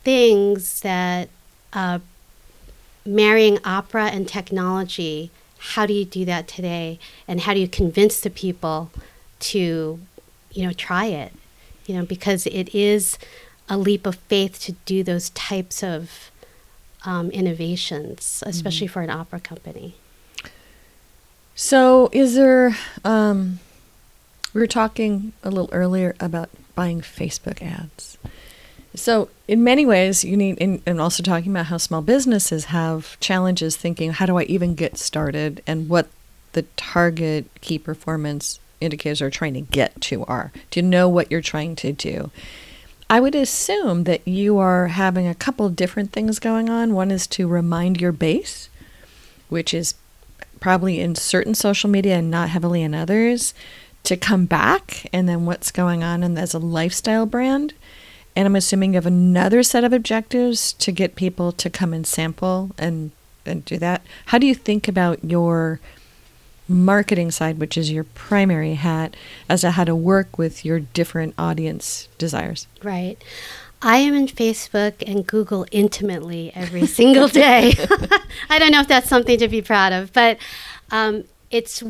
things 0.04 0.82
that 0.82 1.30
uh, 1.74 2.00
marrying 3.06 3.60
opera 3.66 4.06
and 4.06 4.28
technology. 4.28 5.32
How 5.58 5.88
do 5.88 5.94
you 5.94 6.06
do 6.06 6.26
that 6.26 6.48
today, 6.48 7.00
and 7.28 7.42
how 7.42 7.54
do 7.56 7.60
you 7.60 7.68
convince 7.68 8.20
the 8.20 8.30
people 8.30 8.92
to, 9.40 10.00
you 10.56 10.66
know, 10.66 10.74
try 10.74 11.06
it? 11.06 11.34
You 11.86 11.96
know, 11.96 12.06
because 12.06 12.48
it 12.48 12.74
is 12.74 13.20
a 13.70 13.78
leap 13.78 14.06
of 14.06 14.16
faith 14.16 14.60
to 14.62 14.72
do 14.86 15.04
those 15.04 15.30
types 15.32 15.84
of 15.84 16.32
um, 17.06 17.30
innovations, 17.32 18.44
especially 18.46 18.88
mm-hmm. 18.88 18.94
for 18.94 19.02
an 19.02 19.10
opera 19.10 19.40
company. 19.40 19.96
So, 21.56 22.10
is 22.12 22.36
there? 22.36 22.76
Um, 23.04 23.60
we 24.54 24.62
were 24.62 24.68
talking 24.68 25.34
a 25.44 25.50
little 25.50 25.70
earlier 25.72 26.16
about 26.20 26.50
buying 26.76 27.02
Facebook 27.02 27.62
ads. 27.62 28.18
So, 28.96 29.30
in 29.48 29.64
many 29.64 29.86
ways, 29.86 30.24
you 30.24 30.38
need, 30.38 30.58
in, 30.58 30.82
and 30.86 31.00
also 31.00 31.24
talking 31.24 31.52
about 31.52 31.68
how 31.68 31.78
small 31.78 32.02
businesses 32.02 32.66
have 32.66 33.20
challenges 33.20 33.78
thinking, 33.78 34.14
how 34.14 34.26
do 34.26 34.38
I 34.38 34.44
even 34.44 34.76
get 34.76 34.98
started, 34.98 35.62
and 35.68 35.90
what 35.90 36.08
the 36.54 36.64
target 36.78 37.46
key 37.62 37.78
performance 37.78 38.60
indicators 38.82 39.22
are 39.22 39.30
trying 39.30 39.54
to 39.56 39.62
get 39.62 40.00
to 40.02 40.26
are. 40.26 40.52
Do 40.72 40.80
you 40.80 40.86
know 40.86 41.08
what 41.10 41.32
you're 41.32 41.42
trying 41.42 41.76
to 41.78 41.92
do? 41.92 42.32
I 43.10 43.20
would 43.20 43.36
assume 43.36 44.06
that 44.06 44.28
you 44.28 44.58
are 44.58 44.88
having 44.88 45.28
a 45.28 45.36
couple 45.36 45.70
different 45.70 46.12
things 46.12 46.40
going 46.40 46.70
on. 46.70 46.94
One 46.94 47.12
is 47.12 47.28
to 47.28 47.48
remind 47.48 48.02
your 48.02 48.12
base, 48.12 48.70
which 49.48 49.74
is 49.74 49.94
probably 50.60 51.00
in 51.00 51.14
certain 51.14 51.54
social 51.54 51.90
media 51.90 52.16
and 52.16 52.32
not 52.32 52.50
heavily 52.50 52.82
in 52.82 52.96
others, 52.96 53.54
to 54.04 54.18
come 54.18 54.46
back 54.46 55.08
and 55.14 55.30
then 55.30 55.46
what's 55.46 55.72
going 55.72 56.04
on 56.04 56.24
and 56.24 56.38
as 56.40 56.54
a 56.54 56.60
lifestyle 56.60 57.26
brand. 57.26 57.74
And 58.36 58.48
I'm 58.48 58.56
assuming 58.56 58.94
you 58.94 58.98
have 58.98 59.06
another 59.06 59.64
set 59.64 59.84
of 59.84 59.94
objectives 59.94 60.74
to 60.74 60.92
get 60.92 61.16
people 61.16 61.52
to 61.54 61.70
come 61.70 61.94
and 61.94 62.06
sample 62.06 62.72
and, 62.78 63.12
and 63.46 63.64
do 63.66 63.78
that. 63.78 64.02
How 64.28 64.38
do 64.38 64.48
you 64.48 64.56
think 64.56 64.88
about 64.88 65.24
your 65.24 65.80
marketing 66.68 67.32
side, 67.32 67.60
which 67.60 67.78
is 67.78 67.92
your 67.92 68.04
primary 68.04 68.76
hat, 68.76 69.16
as 69.48 69.62
to 69.62 69.72
how 69.72 69.84
to 69.84 69.96
work 69.96 70.38
with 70.38 70.66
your 70.66 70.80
different 70.80 71.34
audience 71.38 72.08
desires. 72.18 72.68
Right. 72.84 73.22
I 73.82 73.98
am 73.98 74.16
in 74.16 74.28
Facebook 74.28 74.94
and 75.06 75.28
Google 75.28 75.66
intimately 75.72 76.52
every 76.56 76.88
single 76.88 77.28
day. 77.28 77.74
I 78.50 78.58
don't 78.58 78.72
know 78.72 78.80
if 78.80 78.88
that's 78.88 79.08
something 79.08 79.38
to 79.38 79.48
be 79.48 79.62
proud 79.62 79.94
of, 79.94 80.12
but 80.12 80.38
um, 80.92 81.26
it's 81.52 81.84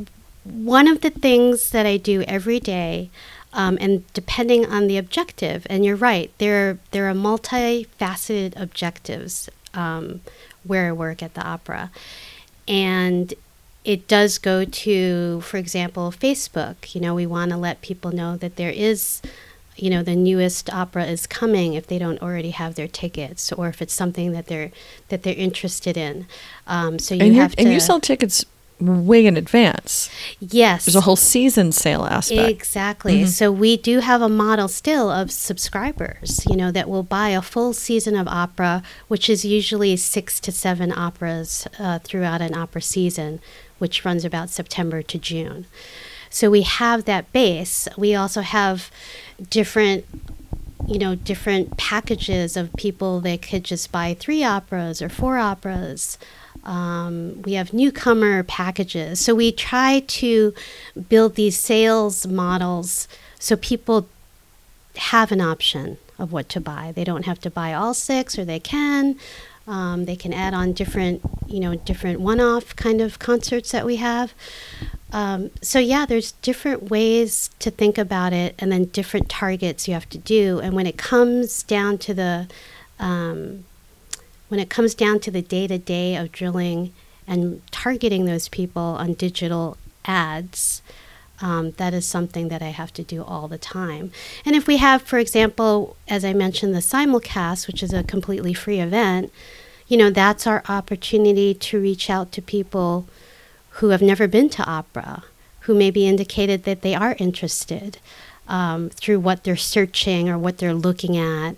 one 0.44 0.88
of 0.88 1.02
the 1.02 1.10
things 1.10 1.72
that 1.72 1.86
I 1.86 1.98
do 1.98 2.22
every 2.24 2.60
day. 2.60 3.10
Um, 3.54 3.78
and 3.80 4.04
depending 4.12 4.66
on 4.66 4.88
the 4.88 4.98
objective, 4.98 5.66
and 5.70 5.86
you're 5.86 5.96
right, 5.96 6.30
there 6.40 6.78
there 6.92 7.10
are 7.10 7.14
multifaceted 7.14 8.60
objectives 8.60 9.50
um, 9.74 10.20
where 10.66 10.90
I 10.90 10.92
work 10.92 11.24
at 11.24 11.36
the 11.36 11.42
opera, 11.42 11.90
and 12.68 13.34
it 13.86 14.08
does 14.08 14.38
go 14.40 14.66
to, 14.66 15.42
for 15.42 15.58
example, 15.58 16.12
Facebook. 16.12 16.96
You 16.96 17.02
know, 17.02 17.14
we 17.14 17.26
want 17.26 17.52
to 17.52 17.58
let 17.58 17.82
people 17.82 18.12
know 18.12 18.36
that 18.36 18.56
there 18.56 18.72
is, 18.72 19.22
you 19.76 19.90
know, 19.90 20.02
the 20.02 20.16
newest 20.16 20.74
opera 20.74 21.06
is 21.06 21.28
coming 21.28 21.76
if 21.76 21.88
they 21.88 22.00
don't 22.00 22.22
already 22.22 22.50
have 22.50 22.76
their 22.76 22.88
tickets, 22.88 23.52
or 23.54 23.70
if 23.70 23.82
it's 23.82 23.94
something 23.94 24.32
that 24.32 24.48
they're 24.48 24.72
that 25.10 25.24
they're 25.24 25.36
interested 25.36 25.96
in. 25.96 26.26
Um, 26.68 26.98
so 27.00 27.16
you 27.16 27.26
and 27.26 27.36
have 27.36 27.56
to. 27.56 27.62
and 27.62 27.72
you 27.72 27.80
sell 27.80 28.00
tickets 28.00 28.44
way 28.80 29.26
in 29.26 29.38
advance. 29.38 30.10
Yes. 30.40 30.86
There's 30.86 30.96
a 30.96 31.02
whole 31.02 31.16
season 31.16 31.72
sale 31.72 32.06
aspect. 32.06 32.50
Exactly. 32.50 33.20
Mm-hmm. 33.20 33.28
So 33.28 33.52
we 33.52 33.78
do 33.78 34.00
have 34.00 34.22
a 34.22 34.30
model 34.30 34.68
still 34.68 35.10
of 35.10 35.32
subscribers, 35.32 36.46
you 36.50 36.58
know, 36.58 36.72
that 36.72 36.90
will 36.90 37.04
buy 37.04 37.30
a 37.30 37.42
full 37.42 37.74
season 37.74 38.16
of 38.16 38.28
opera, 38.28 38.84
which 39.08 39.30
is 39.30 39.46
usually 39.46 39.96
six 39.96 40.40
to 40.42 40.52
seven 40.52 40.92
operas 40.92 41.68
uh, 41.80 42.00
throughout 42.00 42.42
an 42.42 42.54
opera 42.54 42.82
season, 42.82 43.40
which 43.80 44.06
runs 44.06 44.26
about 44.26 44.50
September 44.50 45.02
to 45.02 45.18
June. 45.18 45.66
So 46.30 46.50
we 46.50 46.64
have 46.64 47.06
that 47.06 47.32
base. 47.32 47.88
We 47.98 48.16
also 48.16 48.42
have 48.42 48.92
different 49.50 50.06
you 50.88 51.00
know 51.00 51.16
different 51.16 51.78
packages 51.78 52.56
of 52.56 52.72
people 52.74 53.20
that 53.22 53.42
could 53.42 53.64
just 53.64 53.92
buy 53.92 54.14
three 54.14 54.44
operas 54.44 55.02
or 55.02 55.10
four 55.10 55.40
operas 55.40 56.20
um, 56.66 57.44
we 57.44 57.54
have 57.54 57.74
newcomer 57.74 58.44
packages. 58.44 59.24
So 59.24 59.36
we 59.36 59.52
try 59.52 60.04
to 60.08 60.54
build 61.10 61.36
these 61.36 61.60
sales 61.60 62.26
models 62.26 63.08
so 63.40 63.56
people 63.56 64.08
have 64.96 65.32
an 65.32 65.42
option 65.42 65.98
of 66.18 66.32
what 66.32 66.50
to 66.50 66.60
buy. 66.60 66.92
They 66.96 67.04
don't 67.04 67.26
have 67.26 67.40
to 67.42 67.52
buy 67.52 67.74
all 67.74 67.94
six, 67.94 68.40
or 68.40 68.46
they 68.46 68.60
can. 68.60 69.18
Um, 69.68 70.06
they 70.06 70.16
can 70.16 70.32
add 70.32 70.54
on 70.54 70.74
different, 70.74 71.22
you 71.48 71.60
know, 71.60 71.76
different 71.76 72.20
one-off 72.20 72.76
kind 72.76 73.02
of 73.02 73.18
concerts 73.18 73.72
that 73.72 73.86
we 73.86 73.96
have. 73.96 74.34
Um, 75.12 75.50
so 75.62 75.80
yeah, 75.80 76.06
there's 76.06 76.34
different 76.34 76.90
ways 76.90 77.50
to 77.60 77.72
think 77.72 77.98
about 77.98 78.34
it, 78.34 78.54
and 78.60 78.72
then 78.72 78.86
different 78.86 79.30
targets 79.30 79.88
you 79.88 79.94
have 79.94 80.10
to 80.10 80.18
do. 80.18 80.60
And 80.60 80.76
when 80.76 80.86
it 80.86 80.98
comes 80.98 81.64
down 81.64 81.98
to 82.00 82.14
the 82.14 82.48
um, 83.00 83.66
when 84.50 84.60
it 84.60 84.70
comes 84.70 84.94
down 84.94 85.20
to 85.22 85.32
the 85.32 85.42
day 85.42 85.68
to 85.68 85.78
day 85.78 86.16
of 86.16 86.32
drilling 86.32 86.94
and 87.28 87.62
targeting 87.72 88.26
those 88.26 88.48
people 88.50 88.82
on 88.82 89.14
digital 89.14 89.78
ads, 90.06 90.82
um, 91.42 91.72
that 91.72 91.94
is 91.94 92.06
something 92.06 92.48
that 92.50 92.62
I 92.62 92.70
have 92.70 92.94
to 92.94 93.04
do 93.04 93.24
all 93.24 93.48
the 93.48 93.58
time. 93.58 94.12
And 94.46 94.56
if 94.56 94.68
we 94.68 94.78
have, 94.78 95.02
for 95.02 95.20
example, 95.20 95.96
as 96.08 96.24
I 96.24 96.34
mentioned, 96.34 96.74
the 96.74 96.80
simulcast, 96.80 97.68
which 97.68 97.84
is 97.84 97.94
a 97.94 98.04
completely 98.04 98.54
free 98.54 98.80
event, 98.80 99.32
you 99.88 99.98
know, 99.98 100.10
that's 100.10 100.48
our 100.48 100.64
opportunity 100.68 101.54
to 101.54 101.80
reach 101.80 102.10
out 102.10 102.32
to 102.32 102.42
people 102.42 103.08
who 103.72 103.90
have 103.90 104.02
never 104.02 104.28
been 104.28 104.50
to 104.50 104.64
opera, 104.64 105.24
who 105.62 105.76
maybe 105.76 106.08
indicated 106.08 106.64
that 106.64 106.82
they 106.82 106.96
are 106.96 107.16
interested 107.20 107.98
um, 108.48 108.90
through 108.90 109.20
what 109.20 109.44
they're 109.44 109.56
searching 109.56 110.30
or 110.30 110.38
what 110.38 110.58
they're 110.58 110.74
looking 110.74 111.18
at. 111.18 111.56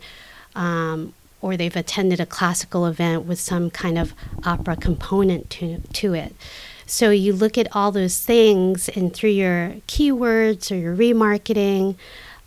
Um, 0.55 1.13
or 1.41 1.55
they've 1.55 1.75
attended 1.75 2.19
a 2.19 2.25
classical 2.25 2.85
event 2.87 3.25
with 3.25 3.39
some 3.39 3.69
kind 3.69 3.97
of 3.97 4.13
opera 4.43 4.75
component 4.75 5.49
to, 5.51 5.79
to 5.93 6.13
it. 6.13 6.33
So 6.87 7.11
you 7.11 7.33
look 7.33 7.57
at 7.57 7.67
all 7.75 7.91
those 7.91 8.19
things, 8.19 8.87
and 8.89 9.13
through 9.13 9.31
your 9.31 9.75
keywords 9.87 10.71
or 10.71 10.75
your 10.75 10.95
remarketing, 10.95 11.95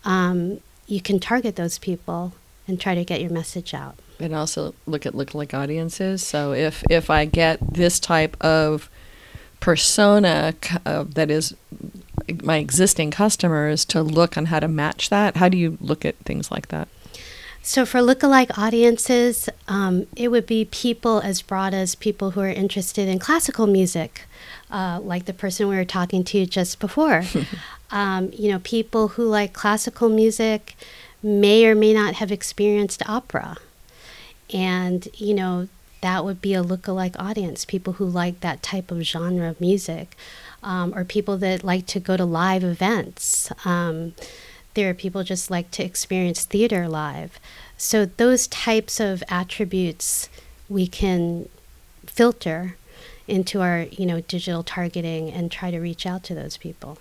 um, 0.04 0.60
you 0.86 1.00
can 1.00 1.20
target 1.20 1.56
those 1.56 1.78
people 1.78 2.32
and 2.66 2.80
try 2.80 2.94
to 2.94 3.04
get 3.04 3.20
your 3.20 3.30
message 3.30 3.74
out. 3.74 3.96
And 4.18 4.34
also 4.34 4.74
look 4.86 5.04
at 5.06 5.12
lookalike 5.12 5.54
audiences. 5.54 6.26
So 6.26 6.52
if 6.52 6.82
if 6.90 7.10
I 7.10 7.26
get 7.26 7.58
this 7.74 8.00
type 8.00 8.36
of 8.42 8.90
persona 9.60 10.54
uh, 10.86 11.04
that 11.06 11.30
is 11.30 11.54
my 12.42 12.56
existing 12.56 13.10
customers 13.10 13.84
to 13.84 14.02
look 14.02 14.36
on 14.36 14.46
how 14.46 14.60
to 14.60 14.68
match 14.68 15.10
that, 15.10 15.36
how 15.36 15.48
do 15.48 15.58
you 15.58 15.76
look 15.80 16.04
at 16.04 16.16
things 16.18 16.50
like 16.50 16.68
that? 16.68 16.88
So, 17.62 17.84
for 17.84 18.00
lookalike 18.00 18.56
audiences, 18.56 19.50
um, 19.68 20.06
it 20.16 20.28
would 20.28 20.46
be 20.46 20.64
people 20.64 21.20
as 21.20 21.42
broad 21.42 21.74
as 21.74 21.94
people 21.94 22.30
who 22.30 22.40
are 22.40 22.48
interested 22.48 23.06
in 23.06 23.18
classical 23.18 23.66
music, 23.66 24.22
uh, 24.70 25.00
like 25.02 25.24
the 25.24 25.32
person 25.32 25.68
we 25.68 25.76
were 25.76 25.84
talking 25.84 26.24
to 26.24 26.46
just 26.46 26.78
before. 26.78 27.24
um, 27.90 28.30
you 28.32 28.50
know, 28.50 28.58
people 28.60 29.08
who 29.08 29.24
like 29.24 29.52
classical 29.52 30.08
music 30.08 30.76
may 31.22 31.66
or 31.66 31.74
may 31.74 31.92
not 31.92 32.14
have 32.14 32.32
experienced 32.32 33.02
opera. 33.08 33.56
And, 34.52 35.06
you 35.14 35.34
know, 35.34 35.68
that 36.00 36.24
would 36.24 36.40
be 36.40 36.54
a 36.54 36.64
lookalike 36.64 37.14
audience, 37.18 37.64
people 37.64 37.94
who 37.94 38.06
like 38.06 38.40
that 38.40 38.62
type 38.62 38.90
of 38.90 39.02
genre 39.02 39.50
of 39.50 39.60
music, 39.60 40.16
um, 40.62 40.94
or 40.94 41.04
people 41.04 41.36
that 41.38 41.62
like 41.62 41.86
to 41.86 42.00
go 42.00 42.16
to 42.16 42.24
live 42.24 42.64
events. 42.64 43.52
Um, 43.64 44.14
there 44.74 44.88
are 44.88 44.94
people 44.94 45.24
just 45.24 45.50
like 45.50 45.70
to 45.72 45.84
experience 45.84 46.44
theater 46.44 46.88
live. 46.88 47.38
So 47.76 48.06
those 48.06 48.46
types 48.46 49.00
of 49.00 49.22
attributes 49.28 50.28
we 50.68 50.86
can 50.86 51.48
filter 52.06 52.76
into 53.30 53.60
our, 53.60 53.86
you 53.90 54.06
know, 54.06 54.20
digital 54.20 54.62
targeting 54.62 55.30
and 55.30 55.50
try 55.50 55.70
to 55.70 55.78
reach 55.78 56.06
out 56.06 56.22
to 56.24 56.34
those 56.34 56.56
people. 56.56 56.98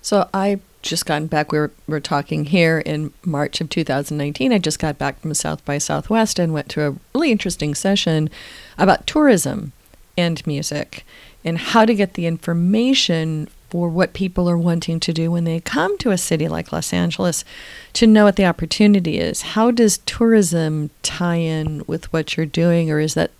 So 0.00 0.28
I 0.32 0.60
just 0.82 1.06
gotten 1.06 1.26
back. 1.26 1.52
We 1.52 1.58
were, 1.58 1.72
we 1.86 1.92
were 1.92 2.00
talking 2.00 2.46
here 2.46 2.78
in 2.78 3.12
March 3.24 3.60
of 3.60 3.68
2019. 3.68 4.52
I 4.52 4.58
just 4.58 4.78
got 4.78 4.98
back 4.98 5.20
from 5.20 5.34
South 5.34 5.64
by 5.64 5.78
Southwest 5.78 6.38
and 6.38 6.52
went 6.52 6.68
to 6.70 6.86
a 6.86 6.96
really 7.14 7.32
interesting 7.32 7.74
session 7.74 8.30
about 8.76 9.06
tourism 9.06 9.72
and 10.16 10.44
music 10.46 11.04
and 11.44 11.58
how 11.58 11.84
to 11.84 11.94
get 11.94 12.14
the 12.14 12.26
information 12.26 13.48
for 13.70 13.88
what 13.88 14.14
people 14.14 14.48
are 14.48 14.56
wanting 14.56 14.98
to 14.98 15.12
do 15.12 15.30
when 15.30 15.44
they 15.44 15.60
come 15.60 15.98
to 15.98 16.10
a 16.10 16.18
city 16.18 16.48
like 16.48 16.72
Los 16.72 16.92
Angeles 16.92 17.44
to 17.92 18.06
know 18.06 18.24
what 18.24 18.36
the 18.36 18.46
opportunity 18.46 19.18
is. 19.18 19.42
How 19.42 19.70
does 19.70 19.98
tourism 19.98 20.90
tie 21.02 21.36
in 21.36 21.84
with 21.86 22.10
what 22.12 22.36
you're 22.36 22.46
doing, 22.46 22.90
or 22.90 22.98
is 22.98 23.14
that 23.14 23.30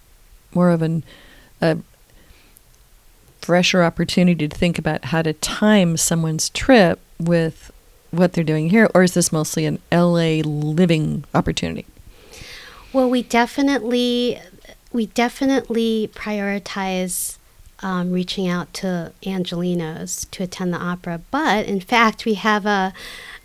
more 0.52 0.70
of 0.70 0.82
an, 0.82 1.02
a 1.60 1.78
fresher 3.48 3.82
opportunity 3.82 4.46
to 4.46 4.54
think 4.54 4.78
about 4.78 5.06
how 5.06 5.22
to 5.22 5.32
time 5.32 5.96
someone's 5.96 6.50
trip 6.50 7.00
with 7.18 7.72
what 8.10 8.34
they're 8.34 8.44
doing 8.44 8.68
here, 8.68 8.90
or 8.94 9.02
is 9.02 9.14
this 9.14 9.32
mostly 9.32 9.64
an 9.64 9.78
LA 9.90 10.42
living 10.44 11.24
opportunity? 11.34 11.86
Well, 12.92 13.08
we 13.08 13.22
definitely 13.22 14.38
we 14.92 15.06
definitely 15.06 16.10
prioritize 16.14 17.38
um, 17.80 18.12
reaching 18.12 18.46
out 18.46 18.74
to 18.74 19.12
Angelinos 19.22 20.30
to 20.32 20.42
attend 20.42 20.74
the 20.74 20.78
opera. 20.78 21.22
But 21.30 21.64
in 21.64 21.80
fact, 21.80 22.26
we 22.26 22.34
have 22.34 22.66
a 22.66 22.92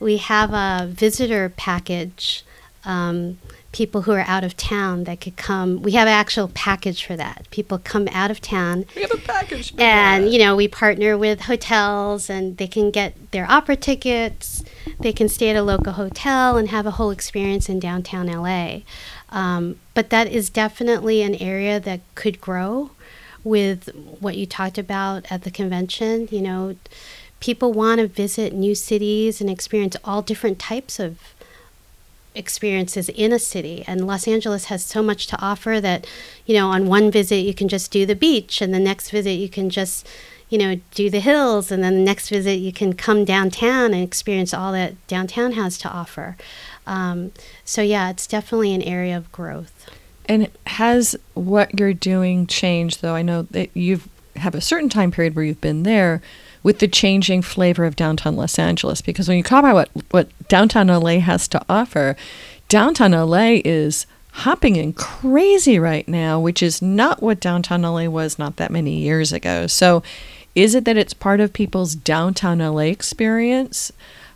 we 0.02 0.18
have 0.18 0.52
a 0.52 0.86
visitor 0.86 1.48
package. 1.48 2.44
Um, 2.84 3.40
people 3.74 4.04
who 4.04 4.14
are 4.14 4.24
out 4.28 4.44
of 4.44 4.56
town 4.56 5.04
that 5.04 5.20
could 5.20 5.36
come. 5.36 5.82
We 5.82 5.92
have 5.94 6.08
an 6.08 6.14
actual 6.14 6.48
package 6.54 7.04
for 7.06 7.18
that. 7.18 7.48
People 7.52 7.80
come 7.80 8.08
out 8.12 8.32
of 8.32 8.40
town. 8.40 8.86
We 8.96 9.02
have 9.02 9.12
a 9.12 9.18
package. 9.18 9.74
and 9.78 10.24
that. 10.24 10.32
you 10.32 10.40
know, 10.40 10.56
we 10.56 10.70
partner 10.70 11.18
with 11.18 11.42
hotels, 11.42 12.30
and 12.30 12.56
they 12.58 12.68
can 12.68 12.92
get 12.92 13.32
their 13.32 13.50
opera 13.52 13.76
tickets. 13.76 14.64
They 15.00 15.12
can 15.12 15.28
stay 15.28 15.50
at 15.50 15.58
a 15.58 15.64
local 15.64 15.94
hotel 15.94 16.56
and 16.56 16.70
have 16.70 16.86
a 16.86 16.92
whole 16.92 17.12
experience 17.12 17.68
in 17.68 17.80
downtown 17.80 18.28
LA. 18.28 18.82
Um, 19.30 19.80
but 19.94 20.12
that 20.12 20.28
is 20.28 20.50
definitely 20.50 21.22
an 21.24 21.36
area 21.36 21.80
that 21.80 22.02
could 22.16 22.40
grow 22.40 22.92
with 23.44 23.90
what 24.20 24.38
you 24.38 24.46
talked 24.46 24.78
about 24.78 25.26
at 25.30 25.44
the 25.44 25.52
convention. 25.52 26.30
You 26.32 26.42
know, 26.42 26.76
people 27.40 27.74
want 27.74 28.00
to 28.00 28.08
visit 28.08 28.54
new 28.54 28.76
cities 28.76 29.42
and 29.42 29.50
experience 29.50 29.98
all 30.06 30.22
different 30.22 30.60
types 30.60 31.00
of 31.00 31.33
experiences 32.36 33.10
in 33.10 33.32
a 33.32 33.40
city. 33.40 33.84
And 33.88 34.08
Los 34.08 34.28
Angeles 34.28 34.66
has 34.66 34.84
so 34.84 35.02
much 35.04 35.28
to 35.28 35.42
offer 35.42 35.80
that 35.82 36.08
you 36.46 36.56
know 36.56 36.70
on 36.70 36.88
one 36.88 37.12
visit 37.12 37.38
you 37.38 37.54
can 37.54 37.68
just 37.68 37.92
do 37.92 38.06
the 38.06 38.16
beach 38.16 38.62
and 38.62 38.74
the 38.74 38.80
next 38.80 39.10
visit 39.10 39.34
you 39.34 39.50
can 39.50 39.70
just 39.70 40.08
you 40.50 40.58
know 40.58 40.80
do 40.92 41.10
the 41.10 41.20
hills 41.20 41.72
and 41.72 41.84
then 41.84 41.96
the 41.96 42.04
next 42.04 42.30
visit 42.30 42.56
you 42.56 42.74
can 42.74 42.94
come 42.94 43.26
downtown 43.26 43.94
and 43.94 44.04
experience 44.04 44.54
all 44.54 44.72
that 44.72 44.96
downtown 45.08 45.54
has 45.54 45.78
to 45.80 45.90
offer. 45.90 46.38
Um, 46.86 47.32
so 47.64 47.82
yeah 47.82 48.10
it's 48.10 48.28
definitely 48.28 48.74
an 48.74 48.82
area 48.82 49.18
of 49.18 49.32
growth. 49.32 49.90
And 50.26 50.50
has 50.68 51.18
what 51.34 51.78
you're 51.78 51.94
doing 51.94 52.48
changed, 52.48 53.02
though? 53.02 53.14
I 53.14 53.24
know 53.24 53.42
that 53.52 53.76
you 53.76 53.98
have 53.98 54.10
have 54.36 54.56
a 54.56 54.62
certain 54.62 54.90
time 54.90 55.12
period 55.12 55.36
where 55.36 55.46
you've 55.46 55.62
been 55.62 55.84
there 55.84 56.22
with 56.64 56.80
the 56.80 56.88
changing 56.88 57.42
flavor 57.42 57.86
of 57.86 57.96
downtown 57.96 58.36
Los 58.36 58.58
Angeles. 58.58 59.02
Because 59.02 59.28
when 59.28 59.38
you 59.38 59.44
talk 59.44 59.60
about 59.60 59.76
what, 59.76 59.90
what 60.12 60.48
downtown 60.48 60.88
LA 60.88 61.20
has 61.20 61.48
to 61.50 61.62
offer, 61.70 62.16
downtown 62.70 63.12
LA 63.12 63.60
is 63.64 64.08
hopping 64.32 64.78
and 64.78 64.96
crazy 64.96 65.78
right 65.78 66.08
now, 66.08 66.40
which 66.40 66.64
is 66.64 66.82
not 66.82 67.22
what 67.22 67.40
downtown 67.40 67.84
LA 67.84 68.06
was 68.06 68.40
not 68.40 68.56
that 68.56 68.72
many 68.72 68.98
years 68.98 69.32
ago. 69.32 69.68
So, 69.68 70.02
is 70.56 70.76
it 70.76 70.86
that 70.86 70.98
it's 70.98 71.14
part 71.14 71.40
of 71.40 71.52
people's 71.52 71.96
downtown 71.96 72.60
LA 72.60 72.84
experience? 72.84 73.92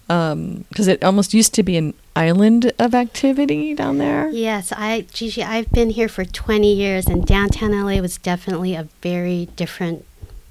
Because 0.07 0.33
um, 0.33 0.65
it 0.75 1.03
almost 1.03 1.33
used 1.33 1.53
to 1.55 1.63
be 1.63 1.77
an 1.77 1.93
island 2.15 2.71
of 2.79 2.95
activity 2.95 3.73
down 3.73 3.97
there? 3.97 4.29
Yes, 4.29 4.73
I 4.75 5.05
Gigi, 5.11 5.43
I've 5.43 5.71
been 5.71 5.91
here 5.91 6.07
for 6.07 6.25
20 6.25 6.73
years 6.73 7.07
and 7.07 7.25
downtown 7.25 7.71
LA 7.71 8.01
was 8.01 8.17
definitely 8.17 8.73
a 8.73 8.87
very 9.01 9.47
different 9.55 10.05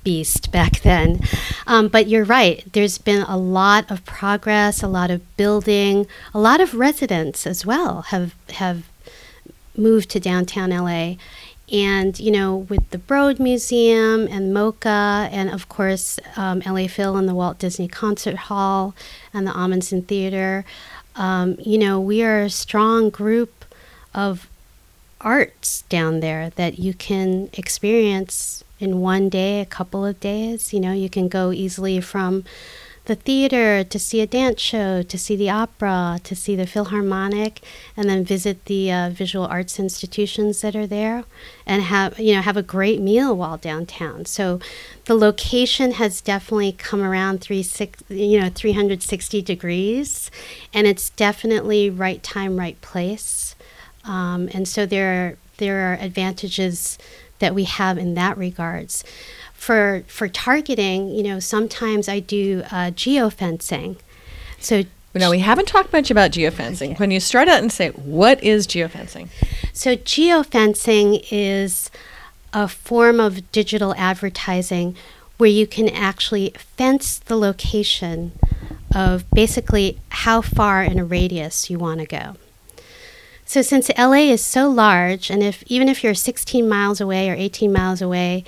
beast 0.07 0.53
back 0.53 0.83
then. 0.83 1.21
Um, 1.67 1.89
but 1.89 2.07
you're 2.07 2.25
right. 2.25 2.63
There's 2.73 2.97
been 2.97 3.23
a 3.23 3.37
lot 3.37 3.91
of 3.91 4.05
progress, 4.05 4.81
a 4.81 4.87
lot 4.87 5.11
of 5.11 5.21
building, 5.37 6.07
a 6.33 6.39
lot 6.39 6.61
of 6.61 6.75
residents 6.75 7.45
as 7.45 7.67
well 7.67 8.03
have 8.03 8.33
have 8.51 8.89
moved 9.77 10.09
to 10.11 10.21
downtown 10.21 10.71
LA. 10.71 11.17
And, 11.73 12.21
you 12.21 12.31
know, 12.31 12.55
with 12.71 12.89
the 12.91 12.99
Broad 12.99 13.41
Museum 13.41 14.29
and 14.31 14.55
MoCA, 14.55 15.29
and 15.33 15.51
of 15.51 15.69
course, 15.69 16.21
um, 16.37 16.63
LA 16.65 16.87
Phil 16.87 17.17
and 17.17 17.29
the 17.29 17.35
Walt 17.35 17.59
Disney 17.59 17.89
Concert 17.89 18.37
Hall 18.47 18.95
and 19.35 19.45
the 19.45 19.51
Ahmanson 19.51 20.07
Theater, 20.07 20.65
um, 21.17 21.57
you 21.59 21.79
know, 21.79 22.01
we 22.01 22.23
are 22.23 22.43
a 22.43 22.51
strong 22.51 23.11
group 23.11 23.65
of 24.15 24.49
arts 25.21 25.83
down 25.89 26.21
there 26.21 26.51
that 26.51 26.79
you 26.79 26.95
can 26.95 27.51
experience 27.55 28.63
in 28.79 29.01
one 29.01 29.29
day, 29.29 29.61
a 29.61 29.67
couple 29.67 30.05
of 30.05 30.21
days. 30.21 30.73
You 30.73 30.81
know, 30.81 30.93
you 30.93 31.09
can 31.09 31.29
go 31.29 31.53
easily 31.53 32.01
from 32.01 32.45
the 33.07 33.15
theater 33.15 33.85
to 33.85 33.99
see 33.99 34.21
a 34.21 34.27
dance 34.27 34.61
show, 34.61 35.01
to 35.03 35.19
see 35.19 35.37
the 35.37 35.49
opera, 35.49 36.19
to 36.25 36.35
see 36.35 36.57
the 36.57 36.67
Philharmonic, 36.67 37.61
and 37.97 38.09
then 38.09 38.25
visit 38.25 38.65
the 38.65 38.93
uh, 38.93 39.11
visual 39.11 39.47
arts 39.47 39.79
institutions 39.79 40.61
that 40.61 40.75
are 40.75 40.89
there, 40.89 41.25
and 41.65 41.83
have 41.83 42.19
you 42.19 42.35
know 42.35 42.43
have 42.43 42.57
a 42.57 42.63
great 42.63 43.01
meal 43.01 43.37
while 43.37 43.57
downtown. 43.57 44.25
So, 44.27 44.61
the 45.05 45.15
location 45.15 45.93
has 45.93 46.21
definitely 46.21 46.73
come 46.73 47.01
around 47.01 47.41
three 47.41 47.63
six 47.63 48.03
you 48.09 48.41
know 48.41 48.51
360 48.53 49.41
degrees, 49.41 50.31
and 50.75 50.87
it's 50.87 51.11
definitely 51.11 51.89
right 51.89 52.23
time, 52.23 52.57
right 52.59 52.81
place, 52.81 53.55
um, 54.05 54.49
and 54.53 54.67
so 54.67 54.85
there 54.85 55.13
are 55.13 55.37
there 55.59 55.93
are 55.93 55.95
advantages 55.95 56.99
that 57.39 57.55
we 57.55 57.65
have 57.65 57.99
in 57.99 58.15
that 58.15 58.37
regards 58.39 59.05
for 59.53 60.05
for 60.07 60.29
targeting, 60.29 61.09
you 61.09 61.23
know, 61.23 61.41
sometimes 61.41 62.09
I 62.09 62.21
do 62.21 62.63
uh, 62.71 62.91
geofencing. 62.93 63.99
So 64.59 64.85
no, 65.15 65.31
we 65.31 65.39
haven't 65.39 65.67
talked 65.67 65.93
much 65.93 66.11
about 66.11 66.31
geofencing. 66.31 66.91
Okay. 66.91 66.95
When 66.95 67.11
you 67.11 67.21
start 67.21 67.49
out 67.49 67.61
and 67.61 67.73
say, 67.73 67.89
what 67.91 68.43
is 68.45 68.67
geofencing? 68.67 69.29
So 69.73 69.97
geofencing 69.97 71.27
is 71.31 71.91
a 72.53 72.69
form 72.69 73.19
of 73.19 73.51
digital 73.51 73.95
advertising 73.97 74.95
where 75.39 75.51
you 75.51 75.67
can 75.67 75.89
actually 75.89 76.53
fence 76.57 77.19
the 77.19 77.37
location 77.37 78.33
of 78.95 79.29
basically 79.31 79.99
how 80.11 80.41
far 80.41 80.83
in 80.83 80.99
a 80.99 81.05
radius 81.05 81.71
you 81.71 81.79
want 81.79 82.01
to 82.01 82.07
go. 82.07 82.37
So 83.47 83.63
since 83.63 83.91
LA 83.97 84.33
is 84.33 84.45
so 84.45 84.69
large, 84.69 85.31
and 85.31 85.41
if 85.41 85.63
even 85.69 85.89
if 85.89 86.03
you're 86.03 86.15
16 86.15 86.69
miles 86.69 87.01
away 87.01 87.31
or 87.31 87.35
18 87.35 87.73
miles 87.73 88.03
away, 88.03 88.45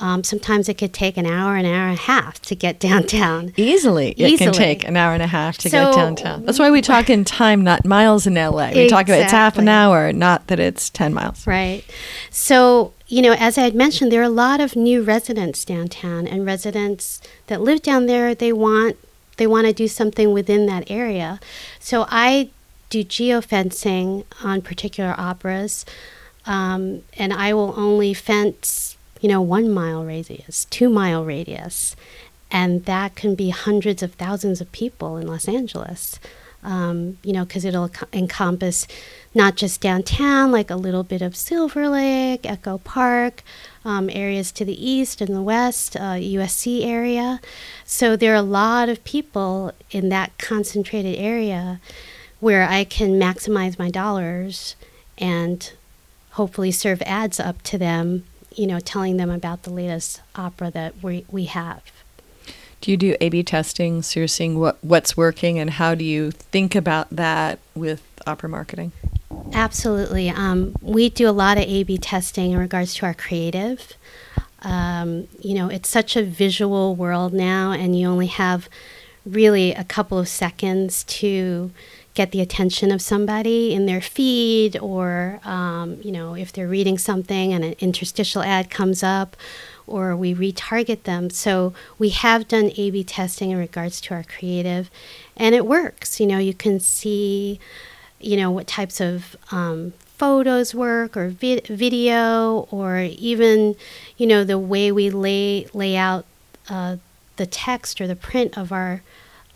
um, 0.00 0.24
sometimes 0.24 0.70
it 0.70 0.78
could 0.78 0.94
take 0.94 1.18
an 1.18 1.26
hour, 1.26 1.56
an 1.56 1.66
hour 1.66 1.88
and 1.88 1.98
a 1.98 2.02
half 2.02 2.40
to 2.42 2.54
get 2.54 2.80
downtown. 2.88 3.52
Easily, 3.56 4.12
it 4.12 4.38
can 4.38 4.52
take 4.52 4.88
an 4.88 4.96
hour 4.96 5.12
and 5.12 5.22
a 5.22 5.26
half 5.26 5.58
to 5.58 5.68
so, 5.68 5.84
get 5.84 5.94
downtown. 5.94 6.46
That's 6.46 6.58
why 6.58 6.70
we 6.70 6.80
talk 6.80 7.10
in 7.10 7.26
time, 7.26 7.62
not 7.62 7.84
miles 7.84 8.26
in 8.26 8.34
LA. 8.34 8.70
We 8.70 8.84
exactly. 8.84 8.88
talk 8.88 9.08
about 9.08 9.20
it's 9.20 9.32
half 9.32 9.58
an 9.58 9.68
hour, 9.68 10.12
not 10.14 10.46
that 10.46 10.58
it's 10.58 10.88
10 10.90 11.12
miles. 11.12 11.46
Right. 11.46 11.84
So, 12.30 12.94
you 13.06 13.20
know, 13.20 13.34
as 13.38 13.58
I 13.58 13.62
had 13.62 13.74
mentioned, 13.74 14.10
there 14.10 14.20
are 14.20 14.24
a 14.24 14.30
lot 14.30 14.60
of 14.60 14.76
new 14.76 15.02
residents 15.02 15.62
downtown, 15.64 16.26
and 16.26 16.46
residents 16.46 17.20
that 17.48 17.60
live 17.60 17.82
down 17.82 18.06
there, 18.06 18.34
they 18.34 18.52
want 18.52 18.96
they 19.36 19.46
want 19.46 19.68
to 19.68 19.72
do 19.72 19.86
something 19.86 20.32
within 20.32 20.66
that 20.66 20.90
area. 20.90 21.38
So 21.78 22.06
I 22.08 22.50
do 22.90 23.04
geofencing 23.04 24.24
on 24.42 24.62
particular 24.62 25.14
operas, 25.18 25.84
um, 26.46 27.02
and 27.16 27.32
I 27.32 27.52
will 27.54 27.74
only 27.76 28.14
fence 28.14 28.96
you 29.20 29.28
know, 29.28 29.42
one 29.42 29.70
mile 29.70 30.04
radius, 30.04 30.66
two 30.66 30.88
mile 30.88 31.24
radius. 31.24 31.96
And 32.50 32.84
that 32.86 33.14
can 33.14 33.34
be 33.34 33.50
hundreds 33.50 34.02
of 34.02 34.14
thousands 34.14 34.60
of 34.60 34.72
people 34.72 35.16
in 35.18 35.26
Los 35.26 35.48
Angeles, 35.48 36.18
um, 36.62 37.18
you 37.22 37.32
know, 37.32 37.44
because 37.44 37.64
it'll 37.64 37.90
encompass 38.12 38.86
not 39.34 39.56
just 39.56 39.82
downtown, 39.82 40.50
like 40.50 40.70
a 40.70 40.76
little 40.76 41.02
bit 41.02 41.20
of 41.20 41.36
Silver 41.36 41.88
Lake, 41.88 42.48
Echo 42.48 42.78
Park, 42.78 43.42
um, 43.84 44.08
areas 44.10 44.50
to 44.52 44.64
the 44.64 44.90
east 44.90 45.20
and 45.20 45.34
the 45.34 45.42
west, 45.42 45.94
uh, 45.96 46.14
USC 46.14 46.86
area. 46.86 47.40
So 47.84 48.16
there 48.16 48.32
are 48.32 48.36
a 48.36 48.42
lot 48.42 48.88
of 48.88 49.04
people 49.04 49.72
in 49.90 50.08
that 50.08 50.36
concentrated 50.38 51.16
area 51.16 51.80
where 52.40 52.68
I 52.68 52.84
can 52.84 53.18
maximize 53.18 53.78
my 53.78 53.90
dollars 53.90 54.76
and 55.16 55.72
hopefully 56.32 56.70
serve 56.70 57.02
ads 57.02 57.40
up 57.40 57.62
to 57.62 57.78
them 57.78 58.24
you 58.58 58.66
know, 58.66 58.80
telling 58.80 59.16
them 59.16 59.30
about 59.30 59.62
the 59.62 59.70
latest 59.70 60.20
opera 60.34 60.70
that 60.72 60.94
we, 61.00 61.24
we 61.30 61.44
have. 61.44 61.82
Do 62.80 62.90
you 62.90 62.96
do 62.96 63.16
A/B 63.20 63.44
testing? 63.44 64.02
So 64.02 64.20
you're 64.20 64.28
seeing 64.28 64.58
what 64.58 64.78
what's 64.82 65.16
working, 65.16 65.58
and 65.58 65.70
how 65.70 65.94
do 65.94 66.04
you 66.04 66.30
think 66.30 66.74
about 66.74 67.08
that 67.10 67.58
with 67.74 68.02
opera 68.26 68.48
marketing? 68.48 68.92
Absolutely. 69.52 70.30
Um, 70.30 70.76
we 70.80 71.08
do 71.08 71.28
a 71.28 71.32
lot 71.32 71.56
of 71.56 71.64
A/B 71.64 71.98
testing 71.98 72.52
in 72.52 72.58
regards 72.58 72.94
to 72.96 73.06
our 73.06 73.14
creative. 73.14 73.94
Um, 74.62 75.26
you 75.40 75.54
know, 75.54 75.68
it's 75.68 75.88
such 75.88 76.16
a 76.16 76.22
visual 76.22 76.94
world 76.94 77.32
now, 77.32 77.72
and 77.72 77.98
you 77.98 78.08
only 78.08 78.26
have 78.26 78.68
really 79.26 79.72
a 79.72 79.84
couple 79.84 80.18
of 80.18 80.28
seconds 80.28 81.02
to 81.04 81.72
get 82.18 82.32
the 82.32 82.40
attention 82.40 82.90
of 82.90 83.00
somebody 83.00 83.72
in 83.72 83.86
their 83.86 84.00
feed 84.00 84.76
or 84.78 85.38
um, 85.44 85.98
you 86.02 86.10
know 86.10 86.34
if 86.34 86.52
they're 86.52 86.66
reading 86.66 86.98
something 86.98 87.52
and 87.52 87.64
an 87.64 87.76
interstitial 87.78 88.42
ad 88.42 88.68
comes 88.68 89.04
up 89.04 89.36
or 89.86 90.16
we 90.16 90.34
retarget 90.34 91.04
them. 91.04 91.30
So 91.30 91.72
we 91.96 92.08
have 92.08 92.48
done 92.48 92.72
a 92.76 92.90
b 92.90 93.04
testing 93.04 93.52
in 93.52 93.56
regards 93.56 94.00
to 94.00 94.14
our 94.14 94.24
creative 94.24 94.90
and 95.36 95.54
it 95.54 95.64
works. 95.64 96.18
You 96.18 96.26
know 96.26 96.38
you 96.38 96.54
can 96.54 96.80
see 96.80 97.60
you 98.18 98.36
know 98.36 98.50
what 98.50 98.66
types 98.66 99.00
of 99.00 99.36
um, 99.52 99.92
photos 100.16 100.74
work 100.74 101.16
or 101.16 101.28
vi- 101.28 101.62
video 101.68 102.66
or 102.72 102.98
even 102.98 103.76
you 104.16 104.26
know 104.26 104.42
the 104.42 104.58
way 104.58 104.90
we 104.90 105.08
lay 105.08 105.68
lay 105.72 105.94
out 105.94 106.24
uh, 106.68 106.96
the 107.36 107.46
text 107.46 108.00
or 108.00 108.08
the 108.08 108.16
print 108.16 108.58
of 108.58 108.72
our 108.72 109.02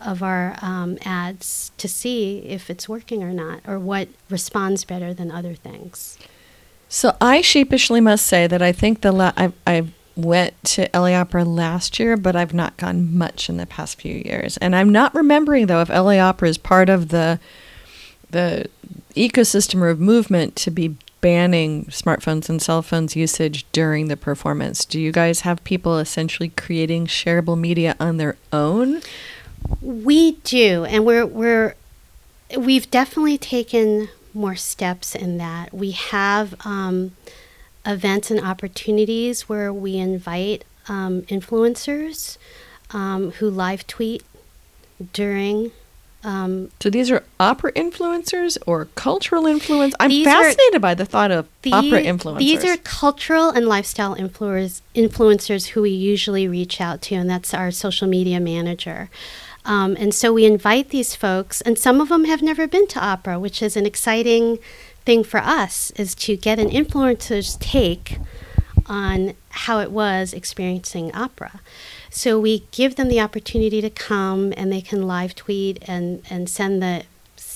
of 0.05 0.23
our 0.23 0.55
um, 0.61 0.97
ads 1.03 1.71
to 1.77 1.87
see 1.87 2.39
if 2.39 2.69
it's 2.69 2.87
working 2.87 3.23
or 3.23 3.31
not, 3.31 3.61
or 3.67 3.79
what 3.79 4.09
responds 4.29 4.83
better 4.83 5.13
than 5.13 5.31
other 5.31 5.55
things. 5.55 6.17
So 6.89 7.15
I 7.19 7.41
sheepishly 7.41 8.01
must 8.01 8.25
say 8.27 8.45
that 8.47 8.61
I 8.61 8.71
think 8.71 9.01
the 9.01 9.11
la- 9.11 9.33
I, 9.35 9.51
I 9.65 9.87
went 10.15 10.61
to 10.63 10.89
LA 10.93 11.13
Opera 11.13 11.43
last 11.43 11.97
year, 11.99 12.15
but 12.17 12.35
I've 12.35 12.53
not 12.53 12.77
gone 12.77 13.17
much 13.17 13.49
in 13.49 13.57
the 13.57 13.65
past 13.65 13.99
few 13.99 14.21
years, 14.25 14.57
and 14.57 14.75
I'm 14.75 14.89
not 14.89 15.15
remembering 15.15 15.67
though 15.67 15.81
if 15.81 15.89
LA 15.89 16.17
Opera 16.19 16.49
is 16.49 16.57
part 16.57 16.89
of 16.89 17.09
the 17.09 17.39
the 18.29 18.67
ecosystem 19.15 19.81
or 19.81 19.95
movement 19.95 20.55
to 20.55 20.71
be 20.71 20.97
banning 21.21 21.85
smartphones 21.85 22.49
and 22.49 22.61
cell 22.61 22.81
phones 22.81 23.15
usage 23.15 23.65
during 23.71 24.09
the 24.09 24.17
performance. 24.17 24.83
Do 24.83 24.99
you 24.99 25.11
guys 25.13 25.41
have 25.41 25.63
people 25.63 25.97
essentially 25.97 26.49
creating 26.49 27.07
shareable 27.07 27.57
media 27.57 27.95
on 27.99 28.17
their 28.17 28.35
own? 28.51 29.01
We 29.81 30.33
do, 30.43 30.85
and 30.85 31.05
we're 31.05 31.25
we're 31.25 31.75
we've 32.57 32.89
definitely 32.89 33.37
taken 33.37 34.09
more 34.33 34.55
steps 34.55 35.15
in 35.15 35.37
that. 35.37 35.73
We 35.73 35.91
have 35.91 36.55
um, 36.65 37.11
events 37.85 38.31
and 38.31 38.39
opportunities 38.39 39.47
where 39.47 39.71
we 39.71 39.97
invite 39.97 40.65
um, 40.87 41.21
influencers 41.23 42.37
um, 42.91 43.31
who 43.31 43.49
live 43.49 43.85
tweet 43.87 44.23
during. 45.13 45.71
Um, 46.25 46.71
so 46.79 46.89
these 46.89 47.11
are 47.11 47.23
opera 47.37 47.73
influencers 47.73 48.57
or 48.65 48.85
cultural 48.95 49.43
influencers. 49.43 49.91
I'm 49.99 50.23
fascinated 50.23 50.75
are, 50.75 50.79
by 50.79 50.93
the 50.93 51.05
thought 51.05 51.31
of 51.31 51.49
the, 51.63 51.73
opera 51.73 52.01
influencers. 52.01 52.37
These 52.39 52.63
are 52.63 52.77
cultural 52.77 53.49
and 53.49 53.67
lifestyle 53.67 54.15
influencers, 54.15 54.81
influencers 54.95 55.67
who 55.69 55.81
we 55.81 55.89
usually 55.89 56.47
reach 56.47 56.79
out 56.79 57.01
to, 57.03 57.15
and 57.15 57.29
that's 57.29 57.53
our 57.53 57.71
social 57.71 58.07
media 58.07 58.39
manager. 58.39 59.09
Um, 59.65 59.95
and 59.99 60.13
so 60.13 60.33
we 60.33 60.45
invite 60.45 60.89
these 60.89 61.15
folks, 61.15 61.61
and 61.61 61.77
some 61.77 62.01
of 62.01 62.09
them 62.09 62.25
have 62.25 62.41
never 62.41 62.67
been 62.67 62.87
to 62.87 62.99
opera, 63.03 63.39
which 63.39 63.61
is 63.61 63.77
an 63.77 63.85
exciting 63.85 64.59
thing 65.05 65.23
for 65.23 65.39
us, 65.39 65.91
is 65.91 66.15
to 66.15 66.35
get 66.35 66.59
an 66.59 66.69
influencer's 66.69 67.55
take 67.57 68.17
on 68.85 69.33
how 69.49 69.79
it 69.79 69.91
was 69.91 70.33
experiencing 70.33 71.13
opera. 71.15 71.61
So 72.09 72.39
we 72.39 72.65
give 72.71 72.95
them 72.95 73.07
the 73.07 73.21
opportunity 73.21 73.79
to 73.81 73.89
come, 73.89 74.53
and 74.57 74.71
they 74.71 74.81
can 74.81 75.07
live 75.07 75.35
tweet 75.35 75.81
and, 75.87 76.21
and 76.29 76.49
send 76.49 76.81
the 76.81 77.03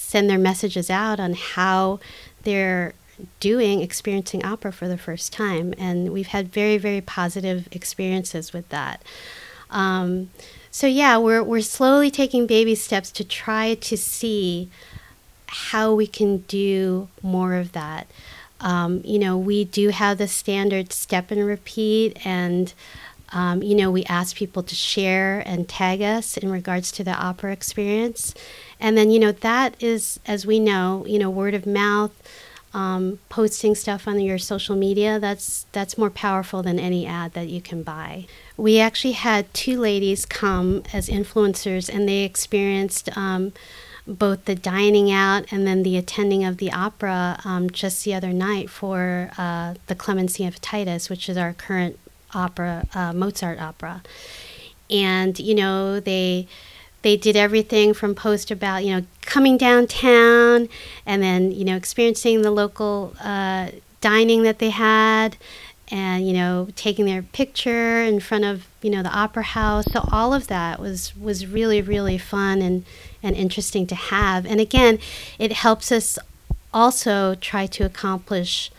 send 0.07 0.29
their 0.29 0.37
messages 0.37 0.89
out 0.89 1.19
on 1.19 1.33
how 1.33 1.99
they're 2.43 2.93
doing 3.41 3.81
experiencing 3.81 4.45
opera 4.45 4.71
for 4.71 4.87
the 4.87 4.97
first 4.97 5.33
time 5.33 5.73
and 5.77 6.13
we've 6.13 6.27
had 6.27 6.47
very 6.47 6.77
very 6.77 7.01
positive 7.01 7.67
experiences 7.71 8.53
with 8.53 8.67
that 8.69 9.01
um, 9.69 10.29
so 10.77 10.85
yeah, 10.85 11.17
we're 11.25 11.43
we're 11.51 11.61
slowly 11.77 12.11
taking 12.11 12.45
baby 12.45 12.75
steps 12.75 13.09
to 13.13 13.23
try 13.23 13.65
to 13.89 13.95
see 13.97 14.69
how 15.65 15.85
we 15.99 16.07
can 16.17 16.31
do 16.61 17.07
more 17.23 17.53
of 17.55 17.71
that. 17.71 18.03
Um, 18.59 19.01
you 19.03 19.19
know, 19.23 19.35
we 19.51 19.65
do 19.79 19.89
have 19.89 20.15
the 20.17 20.27
standard 20.27 20.87
step 20.93 21.31
and 21.31 21.43
repeat, 21.55 22.09
and 22.25 22.73
Um, 23.41 23.57
you 23.69 23.75
know, 23.75 23.91
we 23.91 24.03
ask 24.19 24.37
people 24.37 24.63
to 24.63 24.75
share 24.75 25.43
and 25.45 25.67
tag 25.67 25.99
us 26.01 26.37
in 26.37 26.49
regards 26.59 26.91
to 26.93 27.03
the 27.03 27.11
opera 27.29 27.51
experience. 27.51 28.33
And 28.79 28.95
then, 28.97 29.11
you 29.13 29.19
know, 29.19 29.33
that 29.33 29.69
is, 29.91 30.19
as 30.25 30.45
we 30.45 30.59
know, 30.59 31.03
you 31.05 31.19
know, 31.19 31.29
word 31.29 31.53
of 31.53 31.65
mouth, 31.65 32.15
um, 32.77 33.17
posting 33.27 33.73
stuff 33.73 34.07
on 34.07 34.19
your 34.19 34.37
social 34.37 34.75
media, 34.75 35.19
that's, 35.19 35.65
that's 35.71 35.97
more 35.97 36.11
powerful 36.11 36.61
than 36.61 36.77
any 36.77 37.07
ad 37.07 37.33
that 37.33 37.47
you 37.47 37.59
can 37.59 37.81
buy. 37.81 38.27
We 38.55 38.79
actually 38.79 39.13
had 39.13 39.51
two 39.51 39.79
ladies 39.79 40.27
come 40.27 40.83
as 40.93 41.09
influencers 41.09 41.89
and 41.91 42.07
they 42.07 42.23
experienced 42.23 43.09
um, 43.17 43.53
both 44.05 44.45
the 44.45 44.53
dining 44.53 45.11
out 45.11 45.51
and 45.51 45.65
then 45.65 45.81
the 45.81 45.97
attending 45.97 46.45
of 46.45 46.57
the 46.57 46.71
opera 46.71 47.39
um, 47.43 47.67
just 47.71 48.05
the 48.05 48.13
other 48.13 48.31
night 48.31 48.69
for 48.69 49.31
uh, 49.39 49.73
the 49.87 49.95
Clemency 49.95 50.45
of 50.45 50.61
Titus, 50.61 51.09
which 51.09 51.27
is 51.27 51.35
our 51.35 51.53
current 51.53 51.97
opera, 52.35 52.85
uh, 52.93 53.11
Mozart 53.11 53.59
opera. 53.59 54.03
And, 54.91 55.39
you 55.39 55.55
know, 55.55 55.99
they 55.99 56.47
they 57.01 57.17
did 57.17 57.35
everything 57.35 57.93
from 57.93 58.15
post 58.15 58.51
about 58.51 58.83
you 58.83 58.95
know 58.95 59.05
coming 59.21 59.57
downtown 59.57 60.67
and 61.05 61.21
then 61.21 61.51
you 61.51 61.65
know 61.65 61.75
experiencing 61.75 62.41
the 62.41 62.51
local 62.51 63.13
uh, 63.21 63.69
dining 64.01 64.43
that 64.43 64.59
they 64.59 64.69
had 64.69 65.37
and 65.89 66.27
you 66.27 66.33
know 66.33 66.67
taking 66.75 67.05
their 67.05 67.21
picture 67.21 68.01
in 68.01 68.19
front 68.19 68.43
of 68.43 68.67
you 68.81 68.89
know 68.89 69.03
the 69.03 69.15
opera 69.15 69.43
house. 69.43 69.85
So 69.91 70.07
all 70.11 70.33
of 70.33 70.47
that 70.47 70.79
was 70.79 71.15
was 71.15 71.45
really 71.45 71.81
really 71.81 72.17
fun 72.17 72.61
and 72.61 72.85
and 73.23 73.35
interesting 73.35 73.87
to 73.87 73.95
have. 73.95 74.45
And 74.45 74.59
again 74.59 74.99
it 75.39 75.53
helps 75.53 75.91
us 75.91 76.19
also 76.73 77.35
try 77.35 77.65
to 77.65 77.85
accomplish 77.85 78.71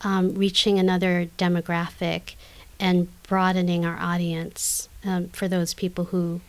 um, 0.00 0.34
reaching 0.34 0.78
another 0.78 1.28
demographic 1.38 2.34
and 2.80 3.08
broadening 3.22 3.84
our 3.84 3.98
audience 3.98 4.88
um, 5.04 5.28
for 5.28 5.48
those 5.48 5.72
people 5.74 6.06
who 6.06 6.40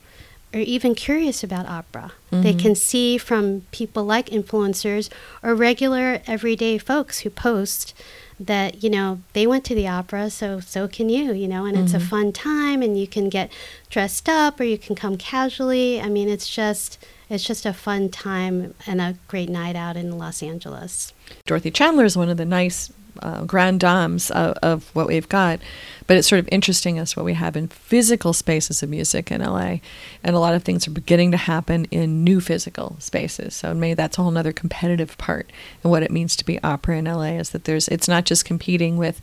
are 0.56 0.60
even 0.60 0.96
curious 0.96 1.44
about 1.44 1.68
opera. 1.68 2.14
Mm-hmm. 2.32 2.42
They 2.42 2.54
can 2.54 2.76
see 2.76 3.18
from 3.18 3.62
people 3.72 4.06
like 4.06 4.30
influencers 4.30 5.10
or 5.44 5.54
regular 5.54 6.22
everyday 6.26 6.78
folks 6.78 7.20
who 7.20 7.30
post 7.30 7.94
that 8.40 8.84
you 8.84 8.90
know 8.90 9.22
they 9.34 9.48
went 9.48 9.64
to 9.64 9.74
the 9.74 9.88
opera 9.88 10.30
so 10.30 10.60
so 10.60 10.88
can 10.90 11.08
you 11.08 11.32
you 11.32 11.48
know 11.48 11.64
and 11.66 11.76
mm-hmm. 11.76 11.86
it's 11.86 11.94
a 11.94 11.98
mm-hmm. 11.98 12.08
fun 12.08 12.32
time 12.34 12.82
and 12.82 13.00
you 13.00 13.08
can 13.08 13.30
get 13.30 13.50
dressed 13.90 14.28
up 14.28 14.60
or 14.60 14.66
you 14.66 14.78
can 14.78 14.94
come 14.94 15.16
casually 15.16 16.02
i 16.02 16.10
mean 16.10 16.28
it's 16.28 16.50
just 16.50 16.98
it's 17.30 17.46
just 17.46 17.66
a 17.66 17.72
fun 17.72 18.10
time 18.10 18.74
and 18.86 19.00
a 19.00 19.16
great 19.30 19.48
night 19.48 19.76
out 19.76 19.96
in 19.96 20.18
los 20.18 20.44
angeles 20.44 21.14
dorothy 21.46 21.72
chandler 21.72 22.04
is 22.04 22.18
one 22.18 22.28
of 22.28 22.36
the 22.36 22.44
nice 22.44 22.92
uh, 23.22 23.44
grand 23.46 23.80
dames 23.80 24.32
of, 24.32 24.58
of, 24.62 24.90
what 24.96 25.08
we've 25.08 25.30
got. 25.30 25.60
But 26.08 26.18
it's 26.18 26.28
sort 26.28 26.40
of 26.40 26.50
interesting 26.52 27.00
as 27.00 27.16
what 27.16 27.26
we 27.26 27.34
have 27.34 27.56
in 27.56 27.68
physical 27.68 28.34
spaces 28.34 28.84
of 28.84 28.90
music 28.90 29.32
in 29.32 29.42
LA. 29.42 29.78
And 30.24 30.36
a 30.36 30.40
lot 30.40 30.54
of 30.54 30.64
things 30.64 30.88
are 30.88 30.92
beginning 30.92 31.32
to 31.32 31.38
happen 31.38 31.86
in 31.92 32.24
new 32.24 32.40
physical 32.40 32.96
spaces. 33.00 33.56
So 33.56 33.74
maybe 33.74 33.96
that's 33.96 34.18
a 34.18 34.24
whole 34.24 34.38
other 34.38 34.54
competitive 34.54 35.18
part 35.18 35.52
and 35.84 35.92
what 35.92 36.04
it 36.04 36.12
means 36.12 36.36
to 36.36 36.46
be 36.46 36.62
opera 36.64 36.98
in 36.98 37.06
LA 37.06 37.38
is 37.38 37.52
that 37.52 37.66
there's 37.66 37.88
it's 37.88 38.08
not 38.08 38.26
just 38.26 38.46
competing 38.46 38.98
with 38.98 39.22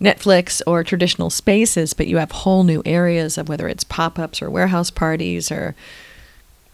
Netflix 0.00 0.62
or 0.66 0.84
traditional 0.84 1.30
spaces, 1.30 1.92
but 1.92 2.06
you 2.06 2.18
have 2.18 2.30
whole 2.30 2.62
new 2.62 2.82
areas 2.84 3.36
of 3.36 3.48
whether 3.48 3.68
it's 3.68 3.84
pop 3.84 4.18
ups 4.18 4.40
or 4.40 4.48
warehouse 4.48 4.90
parties 4.90 5.50
or 5.50 5.74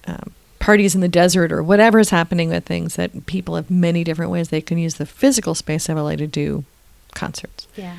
um, 0.06 0.32
parties 0.64 0.94
in 0.94 1.02
the 1.02 1.08
desert 1.08 1.52
or 1.52 1.62
whatever 1.62 1.98
is 1.98 2.08
happening 2.08 2.48
with 2.48 2.64
things 2.64 2.96
that 2.96 3.26
people 3.26 3.54
have 3.54 3.70
many 3.70 4.02
different 4.02 4.32
ways 4.32 4.48
they 4.48 4.62
can 4.62 4.78
use 4.78 4.94
the 4.94 5.04
physical 5.04 5.54
space 5.54 5.90
of 5.90 5.98
LA 5.98 6.16
to 6.16 6.26
do 6.26 6.64
concerts. 7.12 7.68
Yeah. 7.76 7.98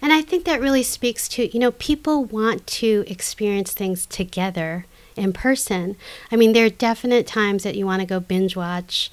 And 0.00 0.14
I 0.14 0.22
think 0.22 0.46
that 0.46 0.58
really 0.58 0.82
speaks 0.82 1.28
to, 1.28 1.46
you 1.46 1.60
know, 1.60 1.72
people 1.72 2.24
want 2.24 2.66
to 2.68 3.04
experience 3.06 3.74
things 3.74 4.06
together 4.06 4.86
in 5.14 5.34
person. 5.34 5.94
I 6.32 6.36
mean, 6.36 6.54
there 6.54 6.64
are 6.64 6.70
definite 6.70 7.26
times 7.26 7.64
that 7.64 7.74
you 7.74 7.84
want 7.84 8.00
to 8.00 8.06
go 8.06 8.18
binge 8.18 8.56
watch 8.56 9.10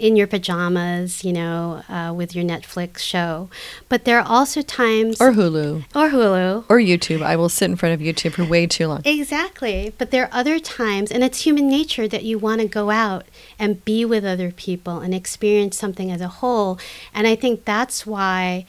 in 0.00 0.16
your 0.16 0.26
pajamas, 0.26 1.22
you 1.22 1.32
know, 1.32 1.82
uh, 1.88 2.12
with 2.12 2.34
your 2.34 2.44
Netflix 2.44 2.98
show. 2.98 3.48
But 3.88 4.04
there 4.04 4.18
are 4.18 4.26
also 4.26 4.62
times. 4.62 5.20
Or 5.20 5.32
Hulu. 5.32 5.84
Or 5.94 6.08
Hulu. 6.08 6.64
Or 6.68 6.78
YouTube. 6.78 7.22
I 7.22 7.36
will 7.36 7.48
sit 7.48 7.70
in 7.70 7.76
front 7.76 7.94
of 7.94 8.00
YouTube 8.00 8.32
for 8.32 8.44
way 8.44 8.66
too 8.66 8.88
long. 8.88 9.02
Exactly. 9.04 9.92
But 9.98 10.10
there 10.10 10.24
are 10.24 10.30
other 10.32 10.58
times, 10.58 11.12
and 11.12 11.22
it's 11.22 11.42
human 11.42 11.68
nature 11.68 12.08
that 12.08 12.24
you 12.24 12.38
want 12.38 12.60
to 12.62 12.66
go 12.66 12.90
out 12.90 13.26
and 13.58 13.84
be 13.84 14.04
with 14.04 14.24
other 14.24 14.50
people 14.50 15.00
and 15.00 15.14
experience 15.14 15.76
something 15.76 16.10
as 16.10 16.20
a 16.20 16.28
whole. 16.28 16.78
And 17.12 17.26
I 17.26 17.36
think 17.36 17.64
that's 17.64 18.06
why 18.06 18.64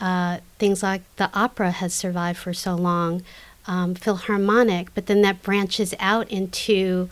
uh, 0.00 0.38
things 0.58 0.82
like 0.82 1.02
the 1.16 1.30
opera 1.34 1.72
has 1.72 1.92
survived 1.92 2.38
for 2.38 2.54
so 2.54 2.74
long, 2.74 3.22
um, 3.66 3.94
Philharmonic, 3.94 4.94
but 4.94 5.06
then 5.06 5.20
that 5.22 5.42
branches 5.42 5.94
out 6.00 6.30
into 6.30 7.10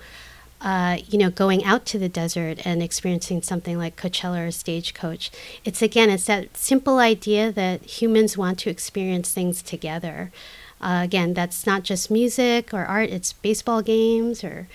uh, 0.60 0.98
you 1.08 1.18
know, 1.18 1.30
going 1.30 1.64
out 1.64 1.86
to 1.86 1.98
the 1.98 2.08
desert 2.08 2.58
and 2.64 2.82
experiencing 2.82 3.42
something 3.42 3.78
like 3.78 3.96
Coachella 3.96 4.48
or 4.48 4.50
Stagecoach. 4.50 5.30
It's 5.64 5.82
again, 5.82 6.10
it's 6.10 6.26
that 6.26 6.56
simple 6.56 6.98
idea 6.98 7.52
that 7.52 7.82
humans 7.84 8.36
want 8.36 8.58
to 8.60 8.70
experience 8.70 9.32
things 9.32 9.62
together. 9.62 10.32
Uh, 10.80 11.00
again, 11.04 11.34
that's 11.34 11.66
not 11.66 11.82
just 11.84 12.10
music 12.10 12.74
or 12.74 12.84
art; 12.84 13.10
it's 13.10 13.32
baseball 13.32 13.82
games 13.82 14.42
or, 14.42 14.68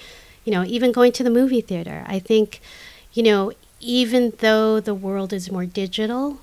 you 0.45 0.51
know, 0.51 0.63
even 0.63 0.91
going 0.91 1.11
to 1.13 1.23
the 1.23 1.29
movie 1.29 1.61
theater. 1.61 2.03
I 2.07 2.19
think, 2.19 2.61
you 3.13 3.23
know, 3.23 3.51
even 3.79 4.33
though 4.39 4.79
the 4.79 4.95
world 4.95 5.33
is 5.33 5.51
more 5.51 5.65
digital, 5.65 6.39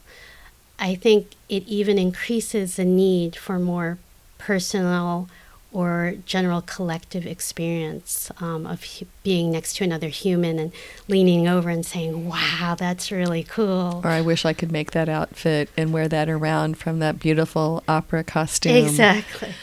I 0.79 0.95
think 0.95 1.33
it 1.49 1.67
even 1.67 1.99
increases 1.99 2.77
the 2.77 2.85
need 2.85 3.37
for 3.37 3.59
more 3.59 3.99
personal 4.39 5.29
or 5.73 6.15
general 6.27 6.61
collective 6.63 7.27
experience 7.27 8.31
um, 8.41 8.67
of 8.67 8.83
hu- 8.85 9.07
being 9.23 9.53
next 9.53 9.77
to 9.77 9.85
another 9.85 10.09
human 10.09 10.59
and 10.59 10.73
leaning 11.07 11.47
over 11.47 11.71
and 11.71 11.87
saying, 11.87 12.29
wow, 12.29 12.75
that's 12.77 13.13
really 13.13 13.45
cool. 13.45 14.01
Or 14.03 14.11
I 14.11 14.21
wish 14.21 14.45
I 14.45 14.53
could 14.53 14.73
make 14.73 14.91
that 14.91 15.09
outfit 15.09 15.71
and 15.77 15.93
wear 15.93 16.09
that 16.09 16.29
around 16.29 16.77
from 16.77 16.99
that 16.99 17.21
beautiful 17.21 17.85
opera 17.87 18.25
costume. 18.25 18.75
Exactly. 18.75 19.55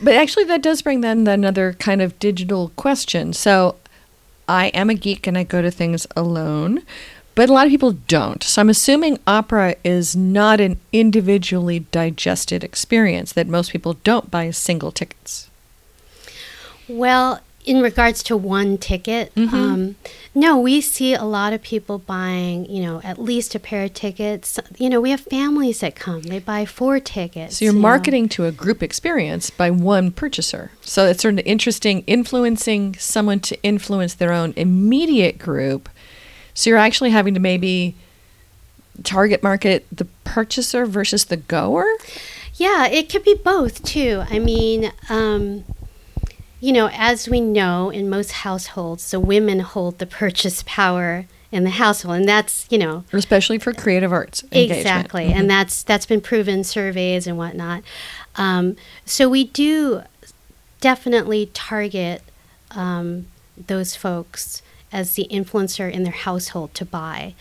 But 0.00 0.14
actually, 0.14 0.44
that 0.44 0.62
does 0.62 0.80
bring 0.80 1.02
then 1.02 1.26
another 1.26 1.74
kind 1.74 2.00
of 2.00 2.18
digital 2.18 2.70
question. 2.76 3.34
So 3.34 3.76
I 4.48 4.68
am 4.68 4.88
a 4.88 4.94
geek 4.94 5.26
and 5.26 5.36
I 5.36 5.44
go 5.44 5.60
to 5.60 5.70
things 5.70 6.06
alone. 6.16 6.82
But 7.34 7.48
a 7.48 7.52
lot 7.52 7.66
of 7.66 7.70
people 7.70 7.92
don't. 7.92 8.42
So 8.42 8.60
I'm 8.60 8.68
assuming 8.68 9.18
opera 9.26 9.76
is 9.84 10.16
not 10.16 10.60
an 10.60 10.80
individually 10.92 11.80
digested 11.92 12.64
experience, 12.64 13.32
that 13.32 13.46
most 13.46 13.70
people 13.70 13.94
don't 14.04 14.30
buy 14.30 14.50
single 14.50 14.90
tickets. 14.90 15.49
Well, 16.90 17.40
in 17.64 17.82
regards 17.82 18.22
to 18.24 18.36
one 18.36 18.78
ticket, 18.78 19.34
mm-hmm. 19.34 19.54
um, 19.54 19.96
no, 20.34 20.58
we 20.58 20.80
see 20.80 21.14
a 21.14 21.24
lot 21.24 21.52
of 21.52 21.62
people 21.62 21.98
buying, 21.98 22.64
you 22.70 22.82
know, 22.82 23.00
at 23.04 23.18
least 23.18 23.54
a 23.54 23.60
pair 23.60 23.84
of 23.84 23.92
tickets. 23.92 24.58
You 24.78 24.88
know, 24.88 25.00
we 25.00 25.10
have 25.10 25.20
families 25.20 25.80
that 25.80 25.94
come; 25.94 26.22
they 26.22 26.38
buy 26.38 26.64
four 26.64 27.00
tickets. 27.00 27.58
So 27.58 27.66
you're 27.66 27.74
you 27.74 27.80
marketing 27.80 28.24
know. 28.24 28.28
to 28.28 28.46
a 28.46 28.52
group 28.52 28.82
experience 28.82 29.50
by 29.50 29.70
one 29.70 30.10
purchaser. 30.10 30.70
So 30.80 31.06
it's 31.06 31.22
sort 31.22 31.34
of 31.34 31.40
interesting, 31.40 32.02
influencing 32.06 32.94
someone 32.96 33.40
to 33.40 33.62
influence 33.62 34.14
their 34.14 34.32
own 34.32 34.54
immediate 34.56 35.38
group. 35.38 35.88
So 36.54 36.70
you're 36.70 36.78
actually 36.78 37.10
having 37.10 37.34
to 37.34 37.40
maybe 37.40 37.94
target 39.02 39.42
market 39.42 39.86
the 39.92 40.06
purchaser 40.24 40.86
versus 40.86 41.26
the 41.26 41.36
goer. 41.36 41.86
Yeah, 42.54 42.86
it 42.86 43.10
could 43.10 43.22
be 43.22 43.34
both 43.34 43.84
too. 43.84 44.24
I 44.30 44.38
mean. 44.38 44.92
Um, 45.10 45.64
you 46.60 46.72
know, 46.72 46.90
as 46.92 47.28
we 47.28 47.40
know 47.40 47.90
in 47.90 48.10
most 48.10 48.32
households, 48.32 49.10
the 49.10 49.18
women 49.18 49.60
hold 49.60 49.98
the 49.98 50.06
purchase 50.06 50.62
power 50.66 51.26
in 51.50 51.64
the 51.64 51.70
household, 51.70 52.16
and 52.16 52.28
that's 52.28 52.66
you 52.70 52.78
know, 52.78 53.04
especially 53.12 53.58
for 53.58 53.72
creative 53.72 54.12
arts. 54.12 54.44
Exactly, 54.52 55.26
mm-hmm. 55.26 55.38
and 55.38 55.50
that's 55.50 55.82
that's 55.82 56.06
been 56.06 56.20
proven 56.20 56.62
surveys 56.62 57.26
and 57.26 57.36
whatnot. 57.36 57.82
Um, 58.36 58.76
so 59.04 59.28
we 59.28 59.44
do 59.44 60.02
definitely 60.80 61.50
target 61.52 62.22
um, 62.70 63.26
those 63.66 63.96
folks 63.96 64.62
as 64.92 65.14
the 65.14 65.26
influencer 65.30 65.90
in 65.90 66.02
their 66.02 66.12
household 66.12 66.74
to 66.74 66.84
buy. 66.84 67.34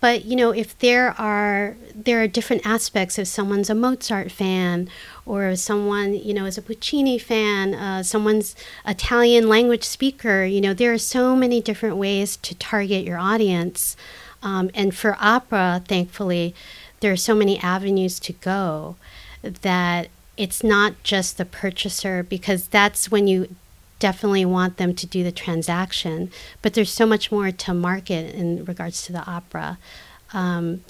But 0.00 0.24
you 0.24 0.36
know, 0.36 0.50
if 0.50 0.78
there 0.78 1.18
are 1.18 1.76
there 1.94 2.22
are 2.22 2.28
different 2.28 2.66
aspects. 2.66 3.18
If 3.18 3.28
someone's 3.28 3.70
a 3.70 3.74
Mozart 3.74 4.30
fan, 4.30 4.88
or 5.26 5.56
someone 5.56 6.14
you 6.14 6.32
know 6.32 6.46
is 6.46 6.56
a 6.56 6.62
Puccini 6.62 7.18
fan, 7.18 7.74
uh, 7.74 8.02
someone's 8.02 8.54
Italian 8.86 9.48
language 9.48 9.84
speaker, 9.84 10.44
you 10.44 10.60
know, 10.60 10.72
there 10.72 10.92
are 10.92 10.98
so 10.98 11.36
many 11.36 11.60
different 11.60 11.96
ways 11.96 12.36
to 12.38 12.54
target 12.54 13.04
your 13.04 13.18
audience. 13.18 13.96
Um, 14.42 14.70
and 14.74 14.94
for 14.94 15.16
opera, 15.20 15.82
thankfully, 15.86 16.54
there 17.00 17.12
are 17.12 17.16
so 17.16 17.34
many 17.34 17.58
avenues 17.58 18.20
to 18.20 18.32
go 18.32 18.96
that 19.42 20.08
it's 20.36 20.62
not 20.62 21.02
just 21.02 21.38
the 21.38 21.44
purchaser 21.44 22.22
because 22.22 22.68
that's 22.68 23.10
when 23.10 23.26
you 23.26 23.54
definitely 23.98 24.44
want 24.44 24.76
them 24.76 24.94
to 24.94 25.06
do 25.06 25.24
the 25.24 25.32
transaction. 25.32 26.30
But 26.62 26.74
there's 26.74 26.92
so 26.92 27.06
much 27.06 27.32
more 27.32 27.50
to 27.50 27.74
market 27.74 28.34
in 28.34 28.64
regards 28.64 29.04
to 29.06 29.12
the 29.12 29.26
opera. 29.26 29.78
Um, 30.32 30.84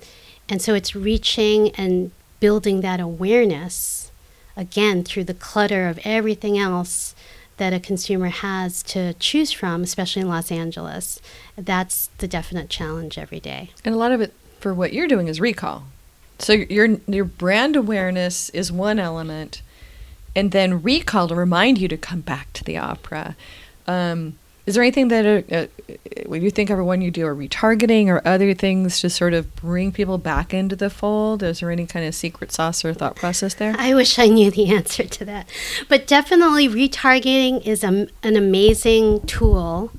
and 0.49 0.61
so 0.61 0.75
it's 0.75 0.95
reaching 0.95 1.71
and 1.71 2.11
building 2.41 2.81
that 2.81 3.01
awareness 3.01 4.06
again 4.57 5.05
through 5.05 5.25
the 5.25 5.35
clutter 5.35 5.89
of 5.89 5.99
everything 6.05 6.59
else 6.59 7.15
that 7.57 7.73
a 7.73 7.81
consumer 7.81 8.29
has 8.29 8.83
to 8.83 9.15
choose 9.15 9.53
from, 9.53 9.83
especially 9.83 10.23
in 10.23 10.29
Los 10.29 10.53
Angeles. 10.53 11.21
That's 11.57 12.09
the 12.19 12.29
definite 12.29 12.69
challenge 12.69 13.19
every 13.19 13.41
day. 13.41 13.71
And 13.85 13.95
a 13.95 13.99
lot 13.99 14.13
of 14.13 14.21
it 14.21 14.35
for 14.61 14.75
what 14.75 14.93
you're 14.93 15.09
doing 15.09 15.29
is 15.29 15.41
recall. 15.41 15.85
So 16.39 16.53
your 16.53 16.99
your 17.07 17.25
brand 17.25 17.77
awareness 17.77 18.51
is 18.51 18.71
one 18.71 18.99
element, 18.99 19.63
and 20.35 20.53
then 20.53 20.83
recall 20.83 21.29
to 21.29 21.35
remind 21.35 21.79
you 21.79 21.89
to 21.89 21.97
come 21.97 22.21
back 22.21 22.53
to 22.55 22.65
the 22.65 22.77
opera. 22.77 23.37
Um, 23.87 24.39
is 24.67 24.75
there 24.75 24.83
anything 24.83 25.09
that 25.09 25.27
uh, 25.27 25.55
uh, 25.55 25.67
when 26.27 26.43
you 26.43 26.51
think 26.51 26.71
of 26.71 26.85
when 26.85 27.01
you 27.01 27.13
do 27.13 27.27
a 27.27 27.31
retargeting 27.31 28.09
or 28.09 28.21
other 28.27 28.53
things 28.53 29.01
to 29.01 29.09
sort 29.09 29.33
of 29.33 29.55
bring 29.55 29.93
people 29.93 30.19
back 30.19 30.53
into 30.53 30.75
the 30.75 30.91
fold? 30.91 31.43
Is 31.45 31.61
there 31.61 31.71
any 31.71 31.87
kind 31.87 32.05
of 32.05 32.15
secret 32.15 32.51
sauce 32.51 32.85
or 32.85 32.93
thought 32.93 33.15
process 33.15 33.55
there? 33.55 33.75
I 33.79 33.95
wish 33.95 34.19
I 34.19 34.27
knew 34.27 34.51
the 34.51 34.69
answer 34.75 35.05
to 35.05 35.25
that, 35.25 35.49
but 35.89 36.07
definitely 36.07 36.69
retargeting 36.69 37.65
is 37.65 37.85
a, 37.85 38.09
an 38.25 38.37
amazing 38.37 39.25
tool, 39.27 39.93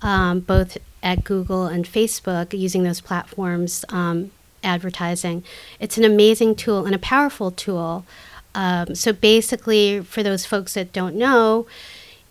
um, 0.00 0.40
both 0.40 0.78
at 1.02 1.22
Google 1.22 1.66
and 1.66 1.84
Facebook 1.84 2.58
using 2.58 2.82
those 2.82 3.00
platforms. 3.00 3.84
Um, 3.90 4.30
advertising. 4.64 5.44
It's 5.78 5.98
an 5.98 6.04
amazing 6.04 6.56
tool 6.56 6.86
and 6.86 6.94
a 6.94 6.98
powerful 6.98 7.50
tool. 7.50 8.06
Um, 8.54 8.94
so 8.94 9.12
basically, 9.12 10.00
for 10.00 10.22
those 10.22 10.46
folks 10.46 10.72
that 10.72 10.90
don't 10.90 11.16
know, 11.16 11.66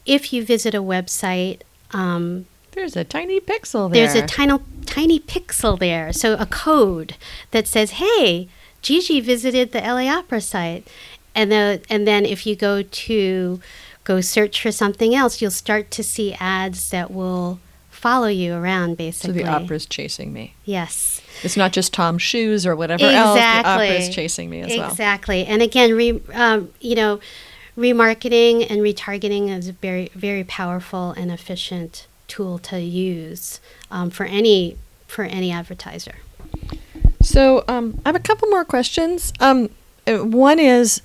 if 0.05 0.33
you 0.33 0.43
visit 0.43 0.73
a 0.73 0.81
website 0.81 1.61
um, 1.93 2.45
there's 2.71 2.95
a 2.95 3.03
tiny 3.03 3.39
pixel 3.39 3.91
there. 3.91 4.07
There's 4.07 4.15
a 4.15 4.25
tiny 4.25 4.59
tiny 4.85 5.19
pixel 5.19 5.77
there. 5.77 6.11
So 6.11 6.35
a 6.35 6.45
code 6.45 7.15
that 7.51 7.67
says, 7.67 7.91
"Hey, 7.91 8.47
Gigi 8.81 9.19
visited 9.19 9.71
the 9.71 9.79
LA 9.79 10.07
Opera 10.07 10.41
site," 10.41 10.87
and 11.35 11.51
the 11.51 11.81
and 11.89 12.07
then 12.07 12.25
if 12.25 12.45
you 12.45 12.55
go 12.55 12.81
to 12.81 13.59
go 14.03 14.21
search 14.21 14.61
for 14.61 14.71
something 14.71 15.15
else, 15.15 15.41
you'll 15.41 15.51
start 15.51 15.91
to 15.91 16.03
see 16.03 16.33
ads 16.39 16.89
that 16.89 17.11
will 17.11 17.59
follow 17.89 18.27
you 18.27 18.55
around. 18.55 18.97
Basically, 18.97 19.39
so 19.39 19.45
the 19.45 19.51
opera's 19.51 19.85
chasing 19.85 20.33
me. 20.33 20.55
Yes. 20.65 21.21
It's 21.43 21.57
not 21.57 21.73
just 21.73 21.93
Tom's 21.93 22.21
shoes 22.21 22.65
or 22.65 22.75
whatever 22.75 23.05
exactly. 23.05 23.17
else. 23.17 23.63
The 23.63 23.69
opera's 23.69 24.09
chasing 24.15 24.49
me 24.49 24.61
as 24.61 24.65
exactly. 24.65 24.79
well. 24.79 24.91
Exactly. 24.91 25.45
And 25.45 25.61
again, 25.61 25.93
re, 25.93 26.21
um, 26.33 26.69
you 26.79 26.95
know 26.95 27.19
remarketing 27.77 28.69
and 28.69 28.81
retargeting 28.81 29.49
is 29.49 29.67
a 29.67 29.73
very 29.73 30.09
very 30.13 30.43
powerful 30.43 31.11
and 31.11 31.31
efficient 31.31 32.07
tool 32.27 32.57
to 32.59 32.79
use 32.79 33.59
um, 33.91 34.09
for 34.09 34.25
any 34.25 34.77
for 35.07 35.23
any 35.23 35.51
advertiser. 35.51 36.15
So 37.21 37.63
um, 37.67 38.01
I 38.05 38.09
have 38.09 38.15
a 38.15 38.19
couple 38.19 38.49
more 38.49 38.65
questions. 38.65 39.31
Um, 39.39 39.69
uh, 40.05 40.17
one 40.17 40.59
is, 40.59 41.01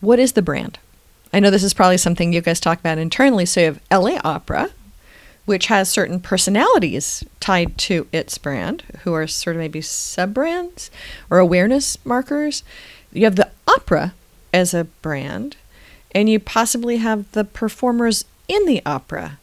what 0.00 0.18
is 0.18 0.32
the 0.32 0.42
brand? 0.42 0.78
I 1.32 1.40
know 1.40 1.50
this 1.50 1.62
is 1.62 1.74
probably 1.74 1.98
something 1.98 2.32
you 2.32 2.40
guys 2.40 2.58
talk 2.58 2.80
about 2.80 2.98
internally. 2.98 3.46
So 3.46 3.60
you 3.60 3.66
have 3.66 3.80
LA 3.92 4.18
Opera, 4.24 4.70
which 5.44 5.66
has 5.66 5.88
certain 5.88 6.18
personalities 6.18 7.22
tied 7.38 7.78
to 7.78 8.08
its 8.10 8.38
brand, 8.38 8.82
who 9.02 9.12
are 9.12 9.26
sort 9.26 9.54
of 9.54 9.60
maybe 9.60 9.80
sub 9.80 10.34
brands 10.34 10.90
or 11.30 11.38
awareness 11.38 12.04
markers. 12.04 12.64
You 13.12 13.24
have 13.24 13.36
the 13.36 13.50
opera 13.68 14.14
as 14.52 14.74
a 14.74 14.84
brand, 14.84 15.56
and 16.16 16.30
you 16.30 16.40
possibly 16.40 16.96
have 16.96 17.30
the 17.32 17.44
performers 17.44 18.24
in 18.48 18.64
the 18.64 18.80
opera 18.86 19.38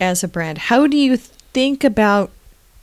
as 0.00 0.22
a 0.22 0.28
brand. 0.28 0.56
How 0.56 0.86
do 0.86 0.96
you 0.96 1.16
think 1.16 1.82
about 1.82 2.30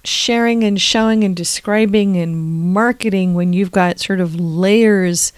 sharing 0.03 0.61
and 0.65 0.79
showing 0.79 1.23
and 1.23 1.33
describing 1.33 2.17
and 2.17 2.73
marketing 2.73 3.33
when 3.33 3.53
you've 3.53 3.71
got 3.71 4.01
sort 4.01 4.19
of 4.19 4.37
layers, 4.37 5.31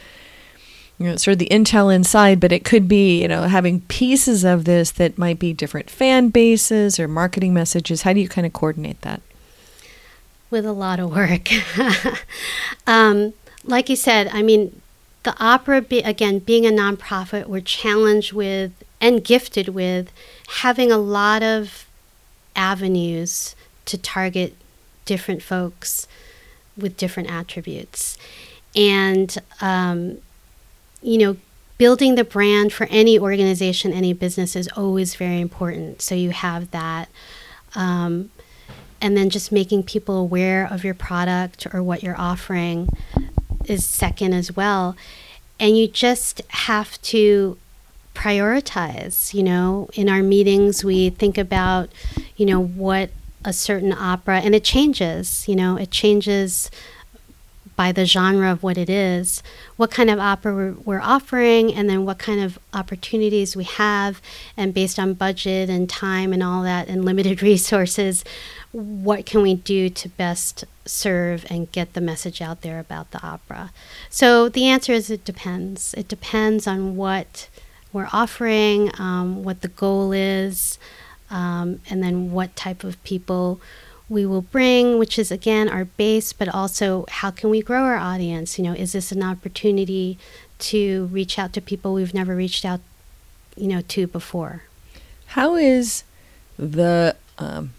you 0.98 1.06
know, 1.06 1.16
sort 1.16 1.34
of 1.34 1.38
the 1.38 1.50
intel 1.50 1.94
inside, 1.94 2.40
but 2.40 2.52
it 2.52 2.66
could 2.66 2.88
be, 2.88 3.22
you 3.22 3.28
know, 3.28 3.44
having 3.44 3.82
pieces 3.82 4.44
of 4.44 4.66
this 4.66 4.90
that 4.90 5.20
might 5.20 5.38
be 5.38 5.54
different 5.54 5.88
fan 5.88 6.30
bases 6.30 7.00
or 7.00 7.08
marketing 7.08 7.54
messages. 7.54 8.02
How 8.02 8.14
do 8.14 8.20
you 8.20 8.28
kind 8.28 8.48
of 8.48 8.54
coordinate 8.54 9.00
that? 9.02 9.22
With 10.50 10.66
a 10.66 10.74
lot 10.74 11.00
of 11.00 11.12
work. 11.12 11.50
um, 12.88 13.36
like 13.64 13.90
you 13.90 13.96
said, 13.96 14.28
I 14.34 14.42
mean, 14.42 14.82
the 15.26 15.36
opera, 15.44 15.82
be, 15.82 16.00
again, 16.00 16.40
being 16.40 16.66
a 16.66 16.70
nonprofit, 16.70 17.48
we're 17.48 17.60
challenged 17.60 18.32
with 18.32 18.72
and 19.02 19.24
gifted 19.24 19.70
with 19.70 20.12
having 20.48 20.92
a 20.92 20.98
lot 20.98 21.44
of 21.44 21.88
avenues 22.56 23.56
to 23.86 23.98
target 23.98 24.56
different 25.04 25.44
folks 25.44 26.08
with 26.78 26.96
different 26.98 27.30
attributes. 27.30 28.18
And, 28.76 29.38
um, 29.62 30.20
you 31.02 31.18
know, 31.18 31.38
building 31.78 32.16
the 32.16 32.24
brand 32.24 32.72
for 32.72 32.88
any 32.90 33.20
organization, 33.20 33.92
any 33.92 34.14
business 34.14 34.56
is 34.56 34.70
always 34.78 35.16
very 35.16 35.42
important. 35.42 36.02
So 36.02 36.16
you 36.16 36.32
have 36.32 36.72
that. 36.72 37.10
Um, 37.76 38.32
and 39.02 39.18
then 39.18 39.30
just 39.30 39.52
making 39.52 39.84
people 39.84 40.18
aware 40.18 40.66
of 40.66 40.84
your 40.84 40.94
product 40.94 41.68
or 41.74 41.84
what 41.84 42.02
you're 42.02 42.20
offering 42.20 42.88
is 43.70 43.86
second 43.86 44.34
as 44.34 44.56
well. 44.56 44.96
And 45.60 45.78
you 45.78 45.88
just 45.88 46.42
have 46.50 47.02
to 47.04 47.58
prioritize. 48.14 49.34
You 49.34 49.44
know, 49.44 49.90
in 49.94 50.10
our 50.10 50.24
meetings, 50.24 50.84
we 50.84 51.10
think 51.10 51.38
about, 51.38 51.90
you 52.38 52.46
know, 52.46 52.62
what 52.62 53.10
a 53.44 53.54
certain 53.54 53.94
opera, 53.94 54.40
and 54.40 54.56
it 54.56 54.64
changes, 54.64 55.48
you 55.48 55.56
know, 55.56 55.78
it 55.78 55.92
changes 55.92 56.72
by 57.76 57.92
the 57.92 58.06
genre 58.06 58.52
of 58.52 58.64
what 58.64 58.78
it 58.78 58.90
is, 58.90 59.44
what 59.76 59.92
kind 59.92 60.10
of 60.10 60.20
opera 60.20 60.76
we're, 60.84 61.02
offering, 61.02 61.74
and 61.74 61.90
then 61.90 62.06
what 62.06 62.18
kind 62.18 62.42
of 62.42 62.58
opportunities 62.74 63.56
we 63.56 63.66
have, 63.66 64.22
and 64.56 64.74
based 64.74 64.98
on 64.98 65.14
budget 65.14 65.70
and 65.70 65.90
time 65.90 66.32
and 66.32 66.42
all 66.42 66.64
that, 66.64 66.88
and 66.88 67.04
limited 67.04 67.42
resources, 67.52 68.24
what 68.72 69.26
can 69.26 69.42
we 69.42 69.56
do 69.56 69.90
to 69.90 70.10
best 70.10 70.66
serve 70.86 71.46
and 71.50 71.72
get 71.72 71.94
the 71.94 72.02
message 72.02 72.42
out 72.42 72.62
there 72.62 72.80
about 72.80 73.12
the 73.12 73.22
opera? 73.26 73.72
So 74.10 74.50
the 74.50 74.66
answer 74.66 74.94
is 74.94 75.10
it 75.10 75.26
depends. 75.26 75.94
It 75.96 76.08
depends 76.08 76.68
on 76.68 76.96
what 76.96 77.50
we're 77.92 78.10
offering, 78.12 78.92
um, 79.00 79.44
what 79.44 79.62
the 79.62 79.70
goal 79.70 80.12
is, 80.12 80.78
um, 81.30 81.80
and 81.90 82.04
then 82.04 82.32
what 82.32 82.56
type 82.56 82.84
of 82.84 83.02
people 83.04 83.62
we 84.08 84.26
will 84.26 84.42
bring, 84.42 84.98
which 84.98 85.18
is 85.18 85.32
again 85.32 85.68
our 85.70 85.86
base, 85.86 86.34
but 86.34 86.48
also 86.48 87.06
how 87.10 87.32
can 87.32 87.50
we 87.50 87.62
grow 87.62 87.84
our 87.84 87.98
audience? 87.98 88.58
You 88.58 88.66
know, 88.66 88.74
is 88.74 88.92
this 88.94 89.12
an 89.12 89.24
opportunity 89.24 90.18
to 90.60 91.06
reach 91.08 91.38
out 91.40 91.54
to 91.54 91.62
people 91.62 91.94
we've 91.94 92.14
never 92.14 92.36
reached 92.36 92.66
out, 92.66 92.82
you 93.56 93.68
know, 93.68 93.82
to 93.82 94.08
before? 94.08 94.64
How 95.28 95.56
is 95.56 96.04
the 96.58 97.16
um, 97.38 97.74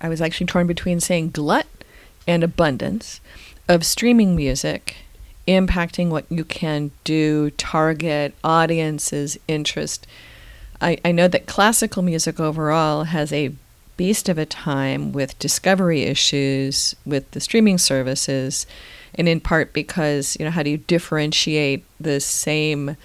I 0.00 0.08
was 0.08 0.20
actually 0.20 0.46
torn 0.46 0.66
between 0.66 1.00
saying 1.00 1.30
glut 1.30 1.66
and 2.26 2.44
abundance 2.44 3.20
of 3.68 3.84
streaming 3.84 4.36
music 4.36 4.96
impacting 5.46 6.08
what 6.08 6.24
you 6.30 6.44
can 6.44 6.90
do, 7.04 7.50
target 7.50 8.34
audiences, 8.44 9.38
interest. 9.48 10.06
I, 10.80 10.98
I 11.04 11.12
know 11.12 11.28
that 11.28 11.46
classical 11.46 12.02
music 12.02 12.38
overall 12.40 13.04
has 13.04 13.32
a 13.32 13.52
beast 13.96 14.28
of 14.28 14.38
a 14.38 14.46
time 14.46 15.12
with 15.12 15.38
discovery 15.38 16.02
issues 16.02 16.94
with 17.04 17.30
the 17.32 17.40
streaming 17.40 17.78
services, 17.78 18.66
and 19.14 19.28
in 19.28 19.40
part 19.40 19.72
because, 19.72 20.36
you 20.38 20.44
know, 20.44 20.50
how 20.50 20.62
do 20.62 20.70
you 20.70 20.78
differentiate 20.78 21.84
the 22.00 22.20
same 22.20 22.96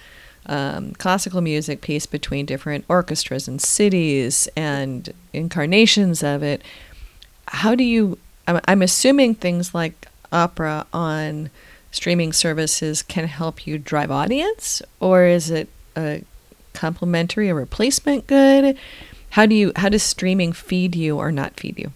um, 0.48 0.92
classical 0.94 1.40
music 1.40 1.80
piece 1.82 2.06
between 2.06 2.46
different 2.46 2.84
orchestras 2.88 3.46
and 3.46 3.60
cities 3.60 4.48
and 4.56 5.12
incarnations 5.32 6.22
of 6.22 6.42
it. 6.42 6.62
How 7.48 7.74
do 7.74 7.84
you? 7.84 8.18
I'm, 8.46 8.60
I'm 8.66 8.82
assuming 8.82 9.34
things 9.34 9.74
like 9.74 10.08
opera 10.32 10.86
on 10.92 11.50
streaming 11.90 12.32
services 12.32 13.02
can 13.02 13.26
help 13.26 13.66
you 13.66 13.78
drive 13.78 14.10
audience, 14.10 14.82
or 15.00 15.24
is 15.24 15.50
it 15.50 15.68
a 15.96 16.22
complementary, 16.72 17.48
a 17.48 17.54
replacement 17.54 18.26
good? 18.26 18.78
How 19.30 19.46
do 19.46 19.54
you? 19.54 19.72
How 19.76 19.88
does 19.88 20.02
streaming 20.02 20.52
feed 20.52 20.96
you 20.96 21.18
or 21.18 21.30
not 21.30 21.58
feed 21.58 21.78
you? 21.78 21.92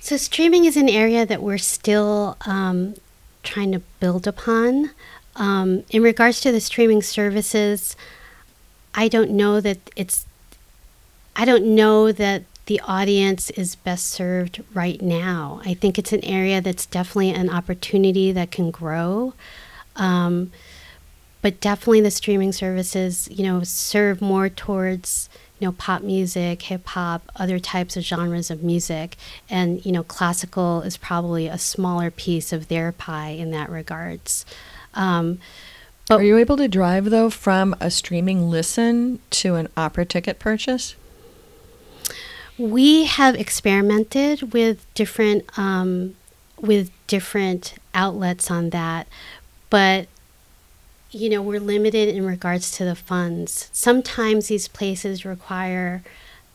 So 0.00 0.16
streaming 0.16 0.66
is 0.66 0.76
an 0.76 0.88
area 0.88 1.26
that 1.26 1.42
we're 1.42 1.58
still 1.58 2.36
um, 2.46 2.94
trying 3.42 3.72
to 3.72 3.80
build 3.98 4.26
upon. 4.26 4.90
Um, 5.34 5.84
in 5.90 6.02
regards 6.02 6.40
to 6.42 6.52
the 6.52 6.60
streaming 6.60 7.02
services, 7.02 7.96
I 8.94 9.08
don't 9.08 9.32
know 9.32 9.60
that 9.60 9.78
it's, 9.96 10.24
I 11.34 11.44
don't 11.44 11.74
know 11.74 12.12
that 12.12 12.44
the 12.66 12.80
audience 12.80 13.50
is 13.50 13.74
best 13.76 14.08
served 14.08 14.62
right 14.72 15.00
now. 15.02 15.60
I 15.64 15.74
think 15.74 15.98
it's 15.98 16.12
an 16.12 16.24
area 16.24 16.60
that's 16.60 16.86
definitely 16.86 17.30
an 17.30 17.50
opportunity 17.50 18.32
that 18.32 18.50
can 18.50 18.70
grow. 18.70 19.34
Um, 19.96 20.52
but 21.42 21.60
definitely 21.60 22.00
the 22.00 22.10
streaming 22.10 22.52
services, 22.52 23.28
you 23.30 23.44
know, 23.44 23.62
serve 23.62 24.20
more 24.20 24.48
towards, 24.48 25.28
you 25.58 25.66
know, 25.66 25.72
pop 25.72 26.02
music, 26.02 26.62
hip 26.62 26.86
hop, 26.88 27.30
other 27.36 27.58
types 27.58 27.96
of 27.96 28.04
genres 28.04 28.50
of 28.50 28.62
music. 28.62 29.16
And, 29.48 29.84
you 29.86 29.92
know, 29.92 30.02
classical 30.02 30.82
is 30.82 30.96
probably 30.96 31.46
a 31.46 31.58
smaller 31.58 32.10
piece 32.10 32.52
of 32.52 32.68
their 32.68 32.92
pie 32.92 33.30
in 33.30 33.50
that 33.52 33.70
regards. 33.70 34.44
Um, 34.94 35.38
But 36.08 36.20
Are 36.20 36.24
you 36.24 36.36
able 36.38 36.56
to 36.58 36.68
drive 36.68 37.06
though 37.10 37.30
from 37.30 37.74
a 37.80 37.90
streaming 37.90 38.48
listen 38.50 39.18
to 39.30 39.54
an 39.56 39.68
opera 39.76 40.04
ticket 40.04 40.38
purchase? 40.38 40.94
We 42.58 43.04
have 43.04 43.34
experimented 43.34 44.52
with 44.52 44.86
different 44.94 45.44
um, 45.58 46.14
with 46.60 46.90
different 47.06 47.74
outlets 47.92 48.50
on 48.50 48.70
that, 48.70 49.06
but 49.68 50.08
you 51.10 51.28
know 51.28 51.42
we're 51.42 51.60
limited 51.60 52.08
in 52.08 52.26
regards 52.26 52.70
to 52.72 52.84
the 52.84 52.94
funds. 52.94 53.68
Sometimes 53.72 54.48
these 54.48 54.68
places 54.68 55.24
require 55.24 56.02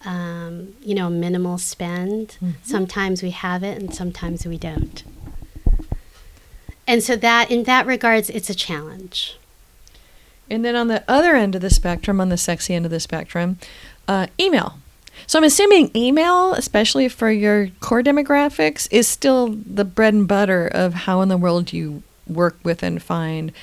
um, 0.06 0.76
you 0.82 0.96
know 0.96 1.10
minimal 1.10 1.58
spend. 1.58 2.38
Mm-hmm. 2.42 2.52
Sometimes 2.64 3.24
we 3.24 3.32
have 3.32 3.64
it, 3.64 3.82
and 3.82 3.94
sometimes 3.94 4.46
we 4.46 4.58
don't. 4.58 5.04
And 6.88 7.04
so 7.04 7.16
that 7.16 7.50
in 7.50 7.64
that 7.64 7.86
regards, 7.86 8.30
it's 8.30 8.50
a 8.50 8.56
challenge. 8.56 9.38
And 10.50 10.66
then 10.66 10.76
on 10.76 10.90
the 10.90 11.04
other 11.08 11.36
end 11.36 11.56
of 11.56 11.62
the 11.62 11.70
spectrum, 11.70 12.20
on 12.20 12.28
the 12.28 12.38
sexy 12.38 12.74
end 12.74 12.84
of 12.86 12.92
the 12.92 13.00
spectrum, 13.00 13.58
uh, 14.08 14.28
email. 14.38 14.78
So 15.28 15.40
I'm 15.40 15.46
assuming 15.46 15.92
email, 15.96 16.54
especially 16.54 17.08
for 17.08 17.32
your 17.32 17.70
core 17.80 18.04
demographics, 18.04 18.88
is 18.92 19.08
still 19.08 19.48
the 19.66 19.86
bread 19.86 20.14
and 20.14 20.28
butter 20.28 20.68
of 20.68 20.94
how 20.94 21.22
in 21.22 21.30
the 21.30 21.38
world 21.38 21.72
you 21.72 22.04
work 22.28 22.58
with 22.64 22.84
and 22.84 23.02
find. 23.02 23.54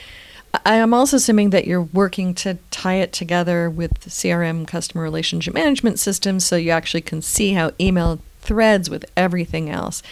I 0.65 0.77
am 0.77 0.95
also 0.95 1.17
assuming 1.17 1.51
that 1.51 1.67
you're 1.67 1.83
working 1.83 2.35
to 2.37 2.59
tie 2.71 2.97
it 2.97 3.13
together 3.13 3.69
with 3.69 4.01
CRM 4.01 4.67
customer 4.67 5.03
relationship 5.03 5.55
management 5.55 5.99
systems 5.99 6.45
so 6.45 6.57
you 6.57 6.71
actually 6.71 7.03
can 7.03 7.23
see 7.23 7.53
how 7.53 7.73
email 7.81 8.21
threads 8.41 8.89
with 8.89 9.05
everything 9.17 9.69
else. 9.69 10.03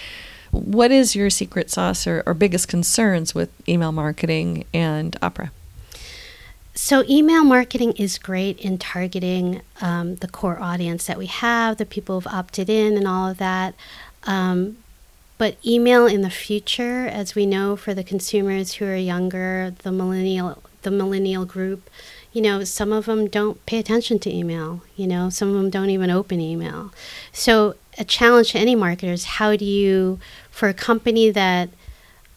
What 0.51 0.91
is 0.91 1.17
your 1.17 1.31
secret 1.31 1.71
sauce 1.71 2.07
or, 2.07 2.23
or 2.27 2.35
biggest 2.35 2.69
concerns 2.69 3.35
with 3.35 3.51
email 3.69 3.93
marketing 3.93 4.65
and 4.73 5.17
opera? 5.23 5.53
So, 6.75 7.05
email 7.09 7.43
marketing 7.43 7.93
is 7.93 8.19
great 8.19 8.59
in 8.61 8.77
targeting 8.77 9.63
um, 9.81 10.17
the 10.17 10.29
core 10.29 10.61
audience 10.61 11.07
that 11.07 11.17
we 11.17 11.25
have, 11.25 11.79
the 11.79 11.87
people 11.87 12.17
who've 12.21 12.33
opted 12.33 12.69
in, 12.69 12.99
and 12.99 13.09
all 13.09 13.31
of 13.31 13.39
that. 13.39 13.75
Um, 14.25 14.77
but 15.39 15.57
email 15.65 16.07
in 16.07 16.23
the 16.23 16.31
future, 16.31 17.07
as 17.07 17.35
we 17.35 17.47
know, 17.47 17.77
for 17.77 17.95
the 17.95 18.05
consumers 18.05 18.75
who 18.75 18.87
are 18.87 18.97
younger, 18.97 19.75
the 19.83 19.93
millennial, 19.93 20.63
the 20.83 20.91
millennial 20.91 21.45
group, 21.45 21.91
you 22.33 22.43
know, 22.43 22.65
some 22.65 22.93
of 22.93 23.07
them 23.07 23.29
don't 23.29 23.65
pay 23.67 23.79
attention 23.79 24.19
to 24.21 24.35
email. 24.35 24.83
You 24.97 25.07
know, 25.07 25.31
some 25.31 25.49
of 25.49 25.55
them 25.55 25.71
don't 25.71 25.91
even 25.91 26.11
open 26.11 26.41
email. 26.41 26.93
So, 27.33 27.75
a 27.99 28.05
challenge 28.05 28.53
to 28.53 28.59
any 28.59 28.77
marketer 28.77 29.13
is 29.13 29.25
how 29.25 29.57
do 29.57 29.65
you, 29.65 30.19
for 30.51 30.69
a 30.69 30.75
company 30.75 31.31
that 31.31 31.71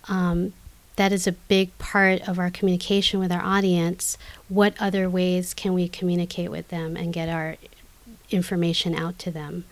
um, 0.08 0.54
that 0.96 1.14
is 1.14 1.28
a 1.28 1.32
big 1.32 1.78
part 1.78 2.28
of 2.28 2.40
our 2.40 2.50
communication 2.50 3.22
with 3.22 3.32
our 3.32 3.42
audience. 3.42 4.18
What 4.50 4.74
other 4.82 5.10
ways 5.10 5.54
can 5.54 5.74
we 5.74 5.88
communicate 5.88 6.52
with 6.52 6.68
them 6.68 6.98
and 6.98 7.14
get 7.14 7.30
our 7.30 7.56
information 8.32 8.94
out 8.94 9.18
to 9.20 9.32
them? 9.32 9.64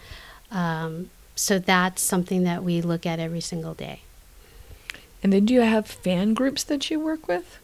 Um, 0.51 1.09
so 1.37 1.59
that's 1.59 2.01
something 2.01 2.43
that 2.43 2.63
we 2.63 2.81
look 2.81 3.05
at 3.05 3.19
every 3.19 3.41
single 3.41 3.73
day. 3.73 4.01
And 5.21 5.31
then 5.31 5.45
do 5.45 5.53
you 5.53 5.61
have 5.61 5.87
fan 5.87 6.33
groups 6.33 6.63
that 6.63 6.89
you 6.89 6.99
work 6.99 7.27
with? 7.27 7.59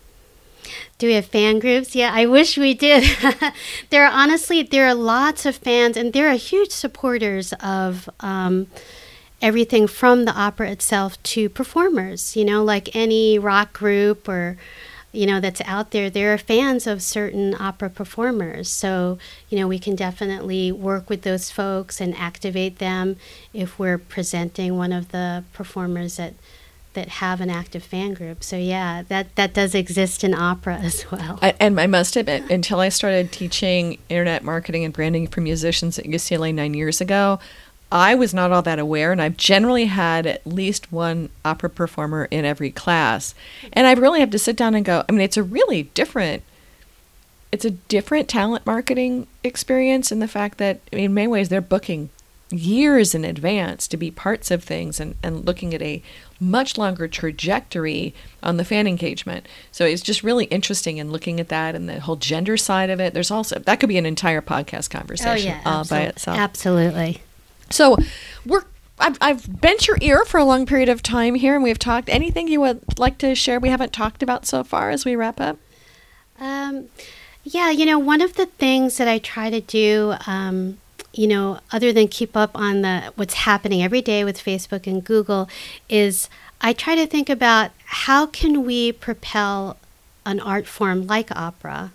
Do 0.98 1.08
we 1.08 1.14
have 1.14 1.26
fan 1.26 1.60
groups? 1.60 1.96
Yeah, 1.96 2.12
I 2.14 2.26
wish 2.26 2.58
we 2.58 2.74
did. 2.74 3.04
there 3.90 4.06
are 4.06 4.12
honestly 4.12 4.64
there 4.64 4.88
are 4.88 4.94
lots 4.94 5.46
of 5.46 5.58
fans, 5.58 5.98
and 5.98 6.14
there 6.14 6.30
are 6.30 6.36
huge 6.36 6.72
supporters 6.72 7.52
of 7.54 8.10
um, 8.22 8.68
everything 9.42 9.88
from 9.88 10.26
the 10.26 10.32
opera 10.32 10.70
itself 10.70 11.22
to 11.24 11.50
performers, 11.50 12.36
you 12.36 12.46
know, 12.46 12.64
like 12.64 12.96
any 12.96 13.38
rock 13.38 13.74
group 13.74 14.30
or 14.30 14.58
you 15.14 15.26
know 15.26 15.40
that's 15.40 15.62
out 15.62 15.92
there 15.92 16.10
there 16.10 16.34
are 16.34 16.38
fans 16.38 16.86
of 16.86 17.02
certain 17.02 17.56
opera 17.58 17.90
performers. 17.90 18.70
So 18.70 19.18
you 19.48 19.58
know 19.58 19.68
we 19.68 19.80
can 19.80 19.96
definitely 19.96 20.72
work 20.72 21.10
with 21.10 21.22
those 21.22 21.50
folks 21.50 22.02
and 22.02 22.14
activate 22.16 22.80
them 22.80 23.16
if 23.54 23.80
we're 23.80 24.00
presenting 24.00 24.76
one 24.76 24.92
of 24.92 25.12
the 25.12 25.46
performers 25.54 26.18
that 26.18 26.34
that 26.94 27.08
have 27.08 27.42
an 27.42 27.50
active 27.50 27.84
fan 27.84 28.14
group. 28.14 28.44
So 28.44 28.58
yeah 28.58 29.04
that 29.04 29.36
that 29.36 29.54
does 29.54 29.76
exist 29.76 30.24
in 30.24 30.34
opera 30.34 30.78
as 30.78 31.10
well. 31.12 31.40
I, 31.42 31.56
and 31.60 31.80
i 31.80 31.88
must 31.88 32.16
admit 32.16 32.50
until 32.50 32.80
i 32.80 32.90
started 32.90 33.32
teaching 33.32 34.00
internet 34.10 34.44
marketing 34.44 34.84
and 34.84 34.94
branding 34.94 35.28
for 35.28 35.42
musicians 35.42 36.00
at 36.00 36.06
ucla 36.06 36.54
nine 36.54 36.74
years 36.74 37.00
ago 37.02 37.40
I 37.94 38.16
was 38.16 38.34
not 38.34 38.52
all 38.52 38.64
that 38.64 38.80
aware, 38.80 39.12
and 39.12 39.22
I've 39.22 39.38
generally 39.38 39.86
had 39.86 40.26
at 40.26 40.48
least 40.48 40.92
one 40.92 41.30
opera 41.46 41.70
performer 41.70 42.28
in 42.32 42.44
every 42.44 42.72
class. 42.72 43.36
And 43.72 43.86
I 43.86 43.94
really 43.94 44.20
have 44.20 44.32
to 44.32 44.40
sit 44.40 44.56
down 44.56 44.74
and 44.74 44.84
go, 44.84 45.04
I 45.08 45.12
mean, 45.12 45.22
it's 45.22 45.38
a 45.38 45.44
really 45.44 45.84
different 45.84 46.42
it's 47.52 47.66
a 47.66 47.70
different 47.70 48.28
talent 48.28 48.66
marketing 48.66 49.28
experience 49.44 50.12
in 50.12 50.18
the 50.18 50.28
fact 50.28 50.58
that 50.58 50.80
I 50.92 50.96
mean, 50.96 51.06
in 51.06 51.14
many 51.14 51.28
ways 51.28 51.50
they're 51.50 51.62
booking 51.62 52.10
years 52.50 53.14
in 53.14 53.24
advance 53.24 53.88
to 53.88 53.96
be 53.96 54.10
parts 54.10 54.50
of 54.50 54.64
things 54.64 55.00
and, 55.00 55.16
and 55.22 55.46
looking 55.46 55.72
at 55.76 55.82
a 55.84 56.02
much 56.40 56.80
longer 56.80 57.08
trajectory 57.08 58.16
on 58.42 58.58
the 58.58 58.66
fan 58.66 58.88
engagement. 58.88 59.48
So 59.72 59.86
it's 59.86 60.02
just 60.02 60.24
really 60.24 60.46
interesting 60.46 60.98
in 60.98 61.12
looking 61.12 61.40
at 61.40 61.50
that 61.50 61.76
and 61.76 61.88
the 61.88 62.00
whole 62.00 62.16
gender 62.16 62.58
side 62.58 62.90
of 62.90 63.00
it. 63.00 63.14
There's 63.14 63.30
also 63.30 63.60
that 63.60 63.80
could 63.80 63.90
be 63.90 64.00
an 64.00 64.08
entire 64.08 64.42
podcast 64.42 64.90
conversation 64.90 65.54
oh, 65.54 65.62
yeah, 65.64 65.80
uh, 65.80 65.84
by 65.84 66.02
itself. 66.02 66.40
Absolutely. 66.40 67.22
So 67.70 67.98
we're 68.46 68.64
I've, 69.00 69.18
I've 69.20 69.62
bent 69.62 69.88
your 69.88 69.98
ear 70.02 70.24
for 70.24 70.40
a 70.40 70.46
long 70.46 70.66
period 70.66 70.88
of 70.88 71.02
time 71.02 71.36
here, 71.36 71.56
and 71.56 71.64
we've 71.64 71.80
talked. 71.80 72.10
Anything 72.10 72.48
you 72.48 72.62
would 72.62 73.00
like 73.00 73.18
to 73.20 73.36
share 73.36 73.60
we 73.60 73.70
haven't 73.70 73.92
talked 73.92 74.24
about 74.24 74.46
so 74.46 74.64
far 74.64 74.92
as 74.92 75.04
we 75.04 75.16
wrap 75.16 75.42
up? 75.42 75.58
Um, 76.40 76.90
yeah, 77.44 77.70
you 77.70 77.86
know, 77.86 78.00
one 78.00 78.22
of 78.22 78.36
the 78.36 78.46
things 78.46 78.98
that 78.98 79.08
I 79.08 79.18
try 79.18 79.50
to 79.50 79.60
do, 79.60 80.16
um, 80.28 80.78
you 81.12 81.28
know, 81.28 81.60
other 81.72 81.92
than 81.92 82.08
keep 82.08 82.38
up 82.38 82.52
on 82.56 82.82
the 82.82 83.12
what's 83.16 83.34
happening 83.34 83.84
every 83.84 84.02
day 84.02 84.24
with 84.24 84.38
Facebook 84.42 84.88
and 84.88 85.04
Google, 85.04 85.50
is 85.90 86.30
I 86.62 86.72
try 86.72 86.96
to 86.96 87.06
think 87.06 87.30
about 87.30 87.72
how 87.86 88.26
can 88.28 88.64
we 88.64 88.92
propel 88.92 89.78
an 90.26 90.40
art 90.40 90.68
form 90.68 91.06
like 91.06 91.30
opera. 91.36 91.92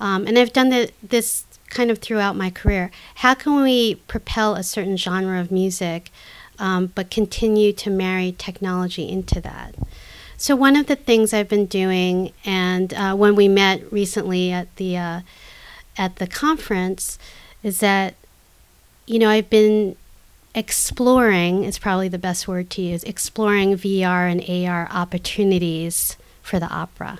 Um, 0.00 0.26
and 0.26 0.36
I've 0.36 0.52
done 0.52 0.70
the, 0.70 0.90
this 1.02 1.44
kind 1.74 1.90
of 1.90 1.98
throughout 1.98 2.36
my 2.36 2.50
career. 2.50 2.90
How 3.16 3.34
can 3.34 3.62
we 3.62 3.96
propel 4.06 4.54
a 4.54 4.62
certain 4.62 4.96
genre 4.96 5.40
of 5.40 5.50
music, 5.50 6.10
um, 6.58 6.92
but 6.94 7.10
continue 7.10 7.72
to 7.74 7.90
marry 7.90 8.34
technology 8.38 9.08
into 9.08 9.40
that? 9.42 9.74
So 10.36 10.56
one 10.56 10.76
of 10.76 10.86
the 10.86 10.96
things 10.96 11.32
I've 11.32 11.48
been 11.48 11.66
doing, 11.66 12.32
and 12.44 12.94
uh, 12.94 13.14
when 13.14 13.34
we 13.34 13.48
met 13.48 13.92
recently 13.92 14.52
at 14.52 14.74
the 14.76 14.96
uh, 14.96 15.20
at 15.96 16.16
the 16.16 16.26
conference, 16.26 17.18
is 17.62 17.80
that 17.80 18.14
you 19.06 19.18
know 19.18 19.28
I've 19.28 19.50
been 19.50 19.96
exploring 20.54 21.64
is 21.64 21.78
probably 21.78 22.08
the 22.08 22.18
best 22.18 22.46
word 22.46 22.70
to 22.70 22.82
use 22.82 23.02
exploring 23.04 23.74
VR 23.76 24.30
and 24.30 24.68
AR 24.68 24.88
opportunities 24.90 26.16
for 26.42 26.60
the 26.60 26.68
opera. 26.68 27.18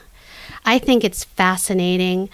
I 0.65 0.79
think 0.79 1.05
it's 1.05 1.25
fascinating 1.25 2.31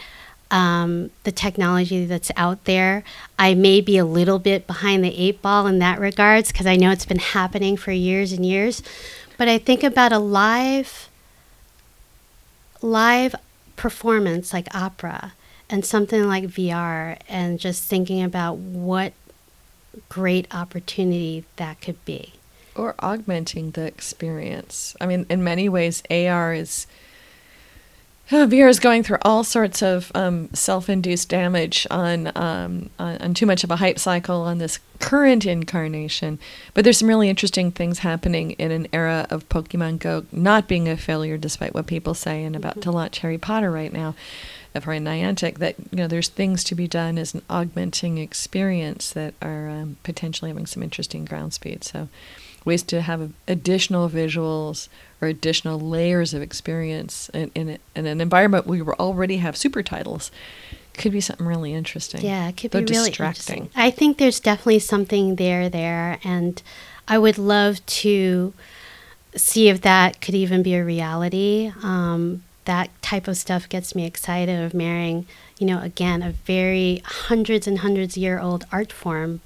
um, 0.50 1.10
the 1.24 1.32
technology 1.32 2.04
that's 2.04 2.30
out 2.36 2.64
there. 2.64 3.04
I 3.38 3.54
may 3.54 3.80
be 3.80 3.98
a 3.98 4.04
little 4.04 4.38
bit 4.38 4.66
behind 4.66 5.04
the 5.04 5.16
eight 5.16 5.40
ball 5.42 5.66
in 5.66 5.78
that 5.78 6.00
regards 6.00 6.52
because 6.52 6.66
I 6.66 6.76
know 6.76 6.90
it's 6.90 7.06
been 7.06 7.18
happening 7.18 7.76
for 7.76 7.92
years 7.92 8.32
and 8.32 8.44
years. 8.44 8.82
But 9.38 9.48
I 9.48 9.58
think 9.58 9.82
about 9.82 10.12
a 10.12 10.18
live 10.18 11.08
live 12.82 13.34
performance 13.76 14.52
like 14.52 14.74
opera 14.74 15.32
and 15.68 15.84
something 15.84 16.26
like 16.26 16.44
VR 16.44 17.18
and 17.28 17.58
just 17.58 17.84
thinking 17.84 18.22
about 18.22 18.56
what 18.56 19.12
great 20.08 20.46
opportunity 20.52 21.44
that 21.56 21.80
could 21.80 22.04
be. 22.04 22.34
Or 22.74 22.94
augmenting 22.98 23.72
the 23.72 23.86
experience. 23.86 24.96
I 25.00 25.06
mean, 25.06 25.26
in 25.28 25.44
many 25.44 25.68
ways, 25.68 26.02
AR 26.10 26.54
is 26.54 26.86
VR 28.30 28.68
is 28.68 28.78
going 28.78 29.02
through 29.02 29.18
all 29.22 29.42
sorts 29.42 29.82
of 29.82 30.12
um, 30.14 30.50
self-induced 30.54 31.28
damage 31.28 31.84
on, 31.90 32.30
um, 32.36 32.88
on, 32.96 33.16
on 33.18 33.34
too 33.34 33.44
much 33.44 33.64
of 33.64 33.72
a 33.72 33.76
hype 33.76 33.98
cycle 33.98 34.42
on 34.42 34.58
this 34.58 34.78
current 35.00 35.44
incarnation. 35.44 36.38
But 36.72 36.84
there's 36.84 36.98
some 36.98 37.08
really 37.08 37.28
interesting 37.28 37.72
things 37.72 38.00
happening 38.00 38.52
in 38.52 38.70
an 38.70 38.86
era 38.92 39.26
of 39.30 39.48
Pokemon 39.48 39.98
Go 39.98 40.26
not 40.30 40.68
being 40.68 40.88
a 40.88 40.96
failure, 40.96 41.38
despite 41.38 41.74
what 41.74 41.88
people 41.88 42.14
say, 42.14 42.44
and 42.44 42.54
about 42.54 42.74
mm-hmm. 42.74 42.82
to 42.82 42.90
launch 42.92 43.18
Harry 43.18 43.38
Potter 43.38 43.70
right 43.70 43.92
now, 43.92 44.14
of 44.76 44.84
for 44.84 44.92
Niantic. 44.92 45.58
That 45.58 45.74
you 45.90 45.96
know, 45.96 46.06
there's 46.06 46.28
things 46.28 46.62
to 46.64 46.76
be 46.76 46.86
done 46.86 47.18
as 47.18 47.34
an 47.34 47.42
augmenting 47.50 48.18
experience 48.18 49.10
that 49.10 49.34
are 49.42 49.68
um, 49.68 49.96
potentially 50.04 50.50
having 50.50 50.66
some 50.66 50.84
interesting 50.84 51.24
ground 51.24 51.52
speed. 51.52 51.82
So 51.82 52.08
ways 52.64 52.84
to 52.84 53.00
have 53.00 53.32
additional 53.48 54.08
visuals 54.08 54.88
or 55.20 55.28
additional 55.28 55.78
layers 55.78 56.32
of 56.34 56.42
experience 56.42 57.28
in, 57.30 57.50
in, 57.54 57.78
in 57.94 58.06
an 58.06 58.20
environment 58.20 58.66
where 58.66 58.82
we 58.82 58.90
already 58.92 59.38
have 59.38 59.56
super 59.56 59.82
titles 59.82 60.30
could 60.94 61.12
be 61.12 61.20
something 61.20 61.46
really 61.46 61.72
interesting. 61.72 62.22
Yeah, 62.22 62.48
it 62.48 62.56
could 62.56 62.70
be 62.70 62.78
really 62.78 63.08
distracting. 63.08 63.56
interesting. 63.56 63.70
I 63.74 63.90
think 63.90 64.18
there's 64.18 64.40
definitely 64.40 64.80
something 64.80 65.36
there 65.36 65.68
there, 65.68 66.18
and 66.24 66.62
I 67.08 67.18
would 67.18 67.38
love 67.38 67.84
to 67.86 68.52
see 69.36 69.68
if 69.68 69.80
that 69.82 70.20
could 70.20 70.34
even 70.34 70.62
be 70.62 70.74
a 70.74 70.84
reality. 70.84 71.72
Um, 71.82 72.42
that 72.64 72.90
type 73.02 73.26
of 73.26 73.36
stuff 73.36 73.68
gets 73.68 73.94
me 73.94 74.04
excited 74.04 74.62
of 74.62 74.74
marrying, 74.74 75.26
you 75.58 75.66
know, 75.66 75.80
again, 75.80 76.22
a 76.22 76.32
very 76.32 77.02
hundreds 77.04 77.66
and 77.66 77.78
hundreds 77.78 78.16
year 78.16 78.38
old 78.38 78.64
art 78.70 78.92
form 78.92 79.40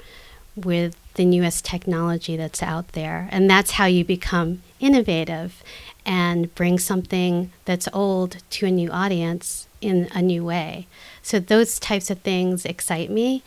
with 0.57 0.97
the 1.14 1.24
newest 1.24 1.64
technology 1.64 2.36
that's 2.36 2.62
out 2.62 2.88
there. 2.92 3.28
And 3.30 3.48
that's 3.48 3.72
how 3.72 3.86
you 3.86 4.04
become 4.04 4.62
innovative 4.80 5.62
and 6.04 6.54
bring 6.54 6.78
something 6.78 7.52
that's 7.64 7.88
old 7.92 8.38
to 8.50 8.66
a 8.66 8.70
new 8.70 8.90
audience 8.90 9.68
in 9.80 10.08
a 10.14 10.22
new 10.22 10.44
way. 10.44 10.86
So 11.22 11.38
those 11.38 11.78
types 11.78 12.10
of 12.10 12.20
things 12.20 12.64
excite 12.64 13.10
me. 13.10 13.42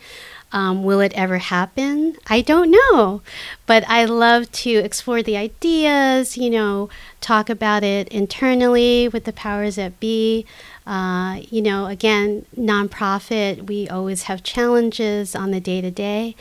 Um, 0.50 0.82
will 0.82 1.00
it 1.00 1.12
ever 1.14 1.38
happen? 1.38 2.16
I 2.26 2.40
don't 2.40 2.70
know. 2.70 3.20
But 3.66 3.84
I 3.86 4.06
love 4.06 4.50
to 4.52 4.70
explore 4.70 5.22
the 5.22 5.36
ideas, 5.36 6.38
you 6.38 6.48
know, 6.48 6.88
talk 7.20 7.50
about 7.50 7.84
it 7.84 8.08
internally 8.08 9.08
with 9.08 9.24
the 9.24 9.32
powers 9.32 9.76
that 9.76 10.00
be. 10.00 10.46
Uh, 10.86 11.42
you 11.50 11.60
know, 11.60 11.84
again, 11.84 12.46
nonprofit, 12.58 13.66
we 13.66 13.86
always 13.90 14.22
have 14.22 14.42
challenges 14.42 15.34
on 15.34 15.50
the 15.50 15.60
day 15.60 15.82
to 15.82 15.90
day. 15.90 16.34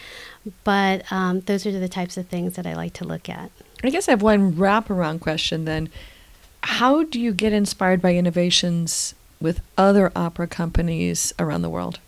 But 0.64 1.10
um, 1.12 1.42
those 1.42 1.66
are 1.66 1.72
the 1.72 1.90
types 1.90 2.18
of 2.18 2.28
things 2.28 2.56
that 2.56 2.66
I 2.66 2.74
like 2.74 2.94
to 2.94 3.06
look 3.06 3.30
at. 3.30 3.52
I 3.84 3.90
guess 3.90 4.08
I 4.08 4.12
have 4.12 4.22
one 4.22 4.54
wraparound 4.54 5.20
question 5.20 5.66
then. 5.66 5.90
How 6.64 7.04
do 7.04 7.20
you 7.20 7.34
get 7.34 7.54
inspired 7.54 8.02
by 8.02 8.16
innovations 8.16 9.14
with 9.40 9.62
other 9.78 10.12
opera 10.16 10.48
companies 10.48 11.34
around 11.40 11.62
the 11.62 11.70
world? 11.70 12.00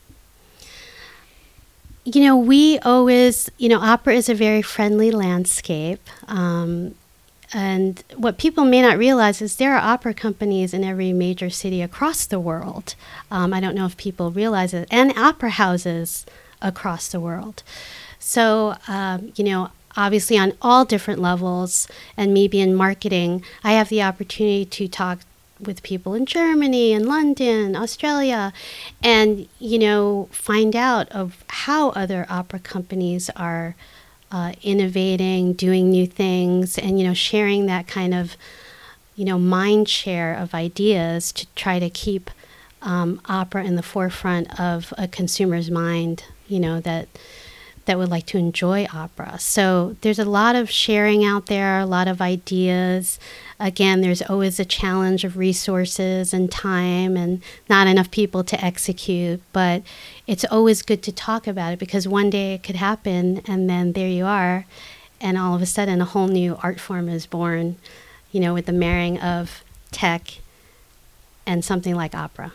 You 2.06 2.24
know, 2.24 2.38
we 2.38 2.80
always, 2.80 3.50
you 3.58 3.70
know, 3.70 3.80
opera 3.80 4.16
is 4.16 4.30
a 4.30 4.34
very 4.34 4.62
friendly 4.62 5.12
landscape. 5.12 6.02
Um, 6.28 6.96
and 7.54 8.04
what 8.16 8.38
people 8.38 8.66
may 8.66 8.82
not 8.82 8.98
realize 8.98 9.42
is 9.42 9.56
there 9.56 9.76
are 9.76 9.82
opera 9.82 10.14
companies 10.14 10.74
in 10.74 10.84
every 10.84 11.14
major 11.14 11.50
city 11.50 11.82
across 11.82 12.26
the 12.26 12.40
world. 12.40 12.96
Um, 13.32 13.54
I 13.54 13.60
don't 13.60 13.76
know 13.76 13.86
if 13.86 13.98
people 13.98 14.32
realize 14.32 14.74
it, 14.74 14.88
and 14.92 15.18
opera 15.18 15.52
houses 15.52 16.26
across 16.62 17.08
the 17.08 17.20
world. 17.20 17.64
So, 18.20 18.76
um, 18.88 19.32
you 19.36 19.43
know, 19.43 19.72
obviously 19.95 20.38
on 20.38 20.53
all 20.61 20.86
different 20.86 21.20
levels, 21.20 21.88
and 22.15 22.34
maybe 22.34 22.59
in 22.59 22.76
marketing, 22.76 23.43
I 23.63 23.74
have 23.74 23.89
the 23.89 24.01
opportunity 24.01 24.65
to 24.65 24.88
talk 24.88 25.20
with 25.59 25.84
people 25.84 26.13
in 26.13 26.26
Germany 26.26 26.93
and 26.93 27.05
London, 27.05 27.76
Australia, 27.76 28.53
and 29.03 29.47
you 29.59 29.78
know 29.78 30.30
find 30.32 30.76
out 30.76 31.09
of 31.09 31.43
how 31.47 31.89
other 31.89 32.26
opera 32.30 32.59
companies 32.59 33.30
are 33.36 33.76
uh, 34.32 34.53
innovating, 34.63 35.53
doing 35.53 35.89
new 35.89 36.07
things, 36.07 36.78
and 36.78 36.99
you 36.99 37.05
know 37.05 37.13
sharing 37.13 37.65
that 37.65 37.88
kind 37.88 38.13
of 38.13 38.38
you 39.15 39.26
know 39.26 39.38
mind 39.38 39.89
share 39.89 40.34
of 40.34 40.53
ideas 40.53 41.32
to 41.34 41.45
try 41.55 41.80
to 41.80 41.89
keep 41.89 42.30
um, 42.82 43.20
opera 43.26 43.65
in 43.65 43.76
the 43.76 43.84
forefront 43.84 44.57
of 44.59 44.93
a 44.97 45.07
consumer's 45.07 45.70
mind. 45.70 46.24
You 46.47 46.59
know 46.59 46.80
that 46.80 47.09
that 47.90 47.98
would 47.98 48.12
like 48.12 48.28
to 48.28 48.38
enjoy 48.38 48.86
opera. 48.94 49.40
So 49.40 49.96
there's 50.02 50.20
a 50.20 50.24
lot 50.24 50.56
of 50.56 50.70
sharing 50.70 51.26
out 51.26 51.48
there, 51.48 51.80
a 51.80 51.88
lot 51.88 52.08
of 52.08 52.22
ideas. 52.22 53.18
Again, 53.60 54.02
there's 54.02 54.22
always 54.22 54.60
a 54.60 54.64
challenge 54.64 55.24
of 55.24 55.38
resources 55.38 56.32
and 56.32 56.52
time 56.52 57.18
and 57.18 57.42
not 57.68 57.88
enough 57.88 58.12
people 58.12 58.44
to 58.44 58.64
execute, 58.64 59.42
but 59.54 59.82
it's 60.28 60.46
always 60.52 60.84
good 60.84 61.02
to 61.02 61.12
talk 61.12 61.48
about 61.48 61.74
it 61.74 61.80
because 61.80 62.08
one 62.08 62.30
day 62.30 62.54
it 62.54 62.62
could 62.62 62.76
happen 62.76 63.42
and 63.48 63.68
then 63.68 63.94
there 63.94 64.08
you 64.08 64.26
are 64.26 64.68
and 65.20 65.36
all 65.36 65.56
of 65.56 65.62
a 65.64 65.66
sudden 65.66 66.00
a 66.00 66.06
whole 66.06 66.28
new 66.28 66.60
art 66.62 66.80
form 66.80 67.10
is 67.10 67.26
born, 67.26 67.78
you 68.32 68.40
know, 68.40 68.54
with 68.54 68.68
the 68.68 68.72
marrying 68.72 69.20
of 69.20 69.64
tech 69.90 70.42
and 71.48 71.66
something 71.66 71.96
like 71.96 72.14
opera. 72.14 72.52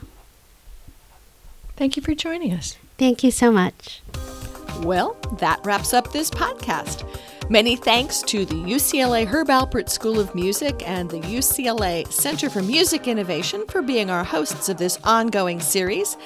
Thank 1.75 1.97
you 1.97 2.03
for 2.05 2.15
joining 2.15 2.53
us. 2.53 2.77
Thank 2.99 3.25
you 3.25 3.33
so 3.33 3.51
much. 3.51 4.01
Well, 4.83 5.17
that 5.39 5.61
wraps 5.65 5.95
up 5.95 6.13
this 6.13 6.31
podcast. 6.31 7.09
Many 7.51 7.77
thanks 7.77 8.23
to 8.23 8.47
the 8.47 8.55
UCLA 8.55 9.27
Herb 9.27 9.49
Alpert 9.49 9.91
School 9.91 10.19
of 10.19 10.35
Music 10.35 10.83
and 10.89 11.11
the 11.11 11.21
UCLA 11.21 12.11
Center 12.11 12.49
for 12.49 12.63
Music 12.63 13.07
Innovation 13.07 13.67
for 13.69 13.83
being 13.83 14.09
our 14.09 14.25
hosts 14.25 14.71
of 14.71 14.79
this 14.79 14.99
ongoing 15.05 15.61
series. 15.61 16.17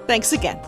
Thanks 0.08 0.32
again. 0.34 0.60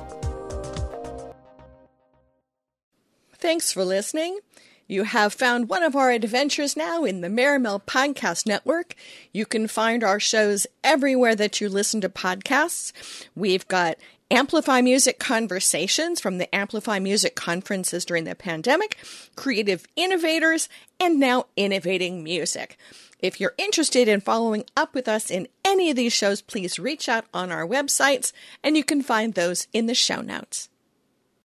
Thanks 3.34 3.72
for 3.72 3.86
listening. 3.86 4.40
You 4.88 5.04
have 5.04 5.34
found 5.34 5.70
one 5.70 5.84
of 5.84 5.96
our 5.96 6.12
adventures 6.12 6.76
now 6.76 7.06
in 7.06 7.22
the 7.22 7.30
Maremel 7.30 7.84
Podcast 7.84 8.46
Network. 8.46 8.96
You 9.32 9.46
can 9.46 9.68
find 9.68 10.04
our 10.04 10.20
shows 10.20 10.68
everywhere 10.84 11.36
that 11.36 11.62
you 11.62 11.70
listen 11.70 12.02
to 12.02 12.10
podcasts. 12.10 12.92
We've 13.36 13.68
got 13.68 13.98
Amplify 14.32 14.82
Music 14.82 15.20
Conversations 15.20 16.20
from 16.20 16.38
the 16.38 16.54
Amplify 16.54 17.00
Music 17.00 17.36
conferences 17.36 18.04
during 18.04 18.26
the 18.26 18.36
pandemic, 18.36 18.98
Creative 19.36 19.88
Innovators, 19.96 20.70
and 21.00 21.20
now 21.20 21.46
Innovating 21.56 22.24
Music. 22.24 22.78
If 23.20 23.40
you're 23.40 23.54
interested 23.58 24.08
in 24.08 24.22
following 24.22 24.64
up 24.78 24.94
with 24.94 25.08
us 25.08 25.30
in 25.30 25.48
any 25.66 25.90
of 25.90 25.98
these 25.98 26.14
shows, 26.14 26.42
please 26.42 26.80
reach 26.80 27.10
out 27.10 27.26
on 27.34 27.52
our 27.52 27.68
websites 27.68 28.32
and 28.64 28.78
you 28.78 28.84
can 28.84 29.02
find 29.02 29.34
those 29.34 29.68
in 29.74 29.88
the 29.88 29.94
show 29.94 30.22
notes. 30.22 30.70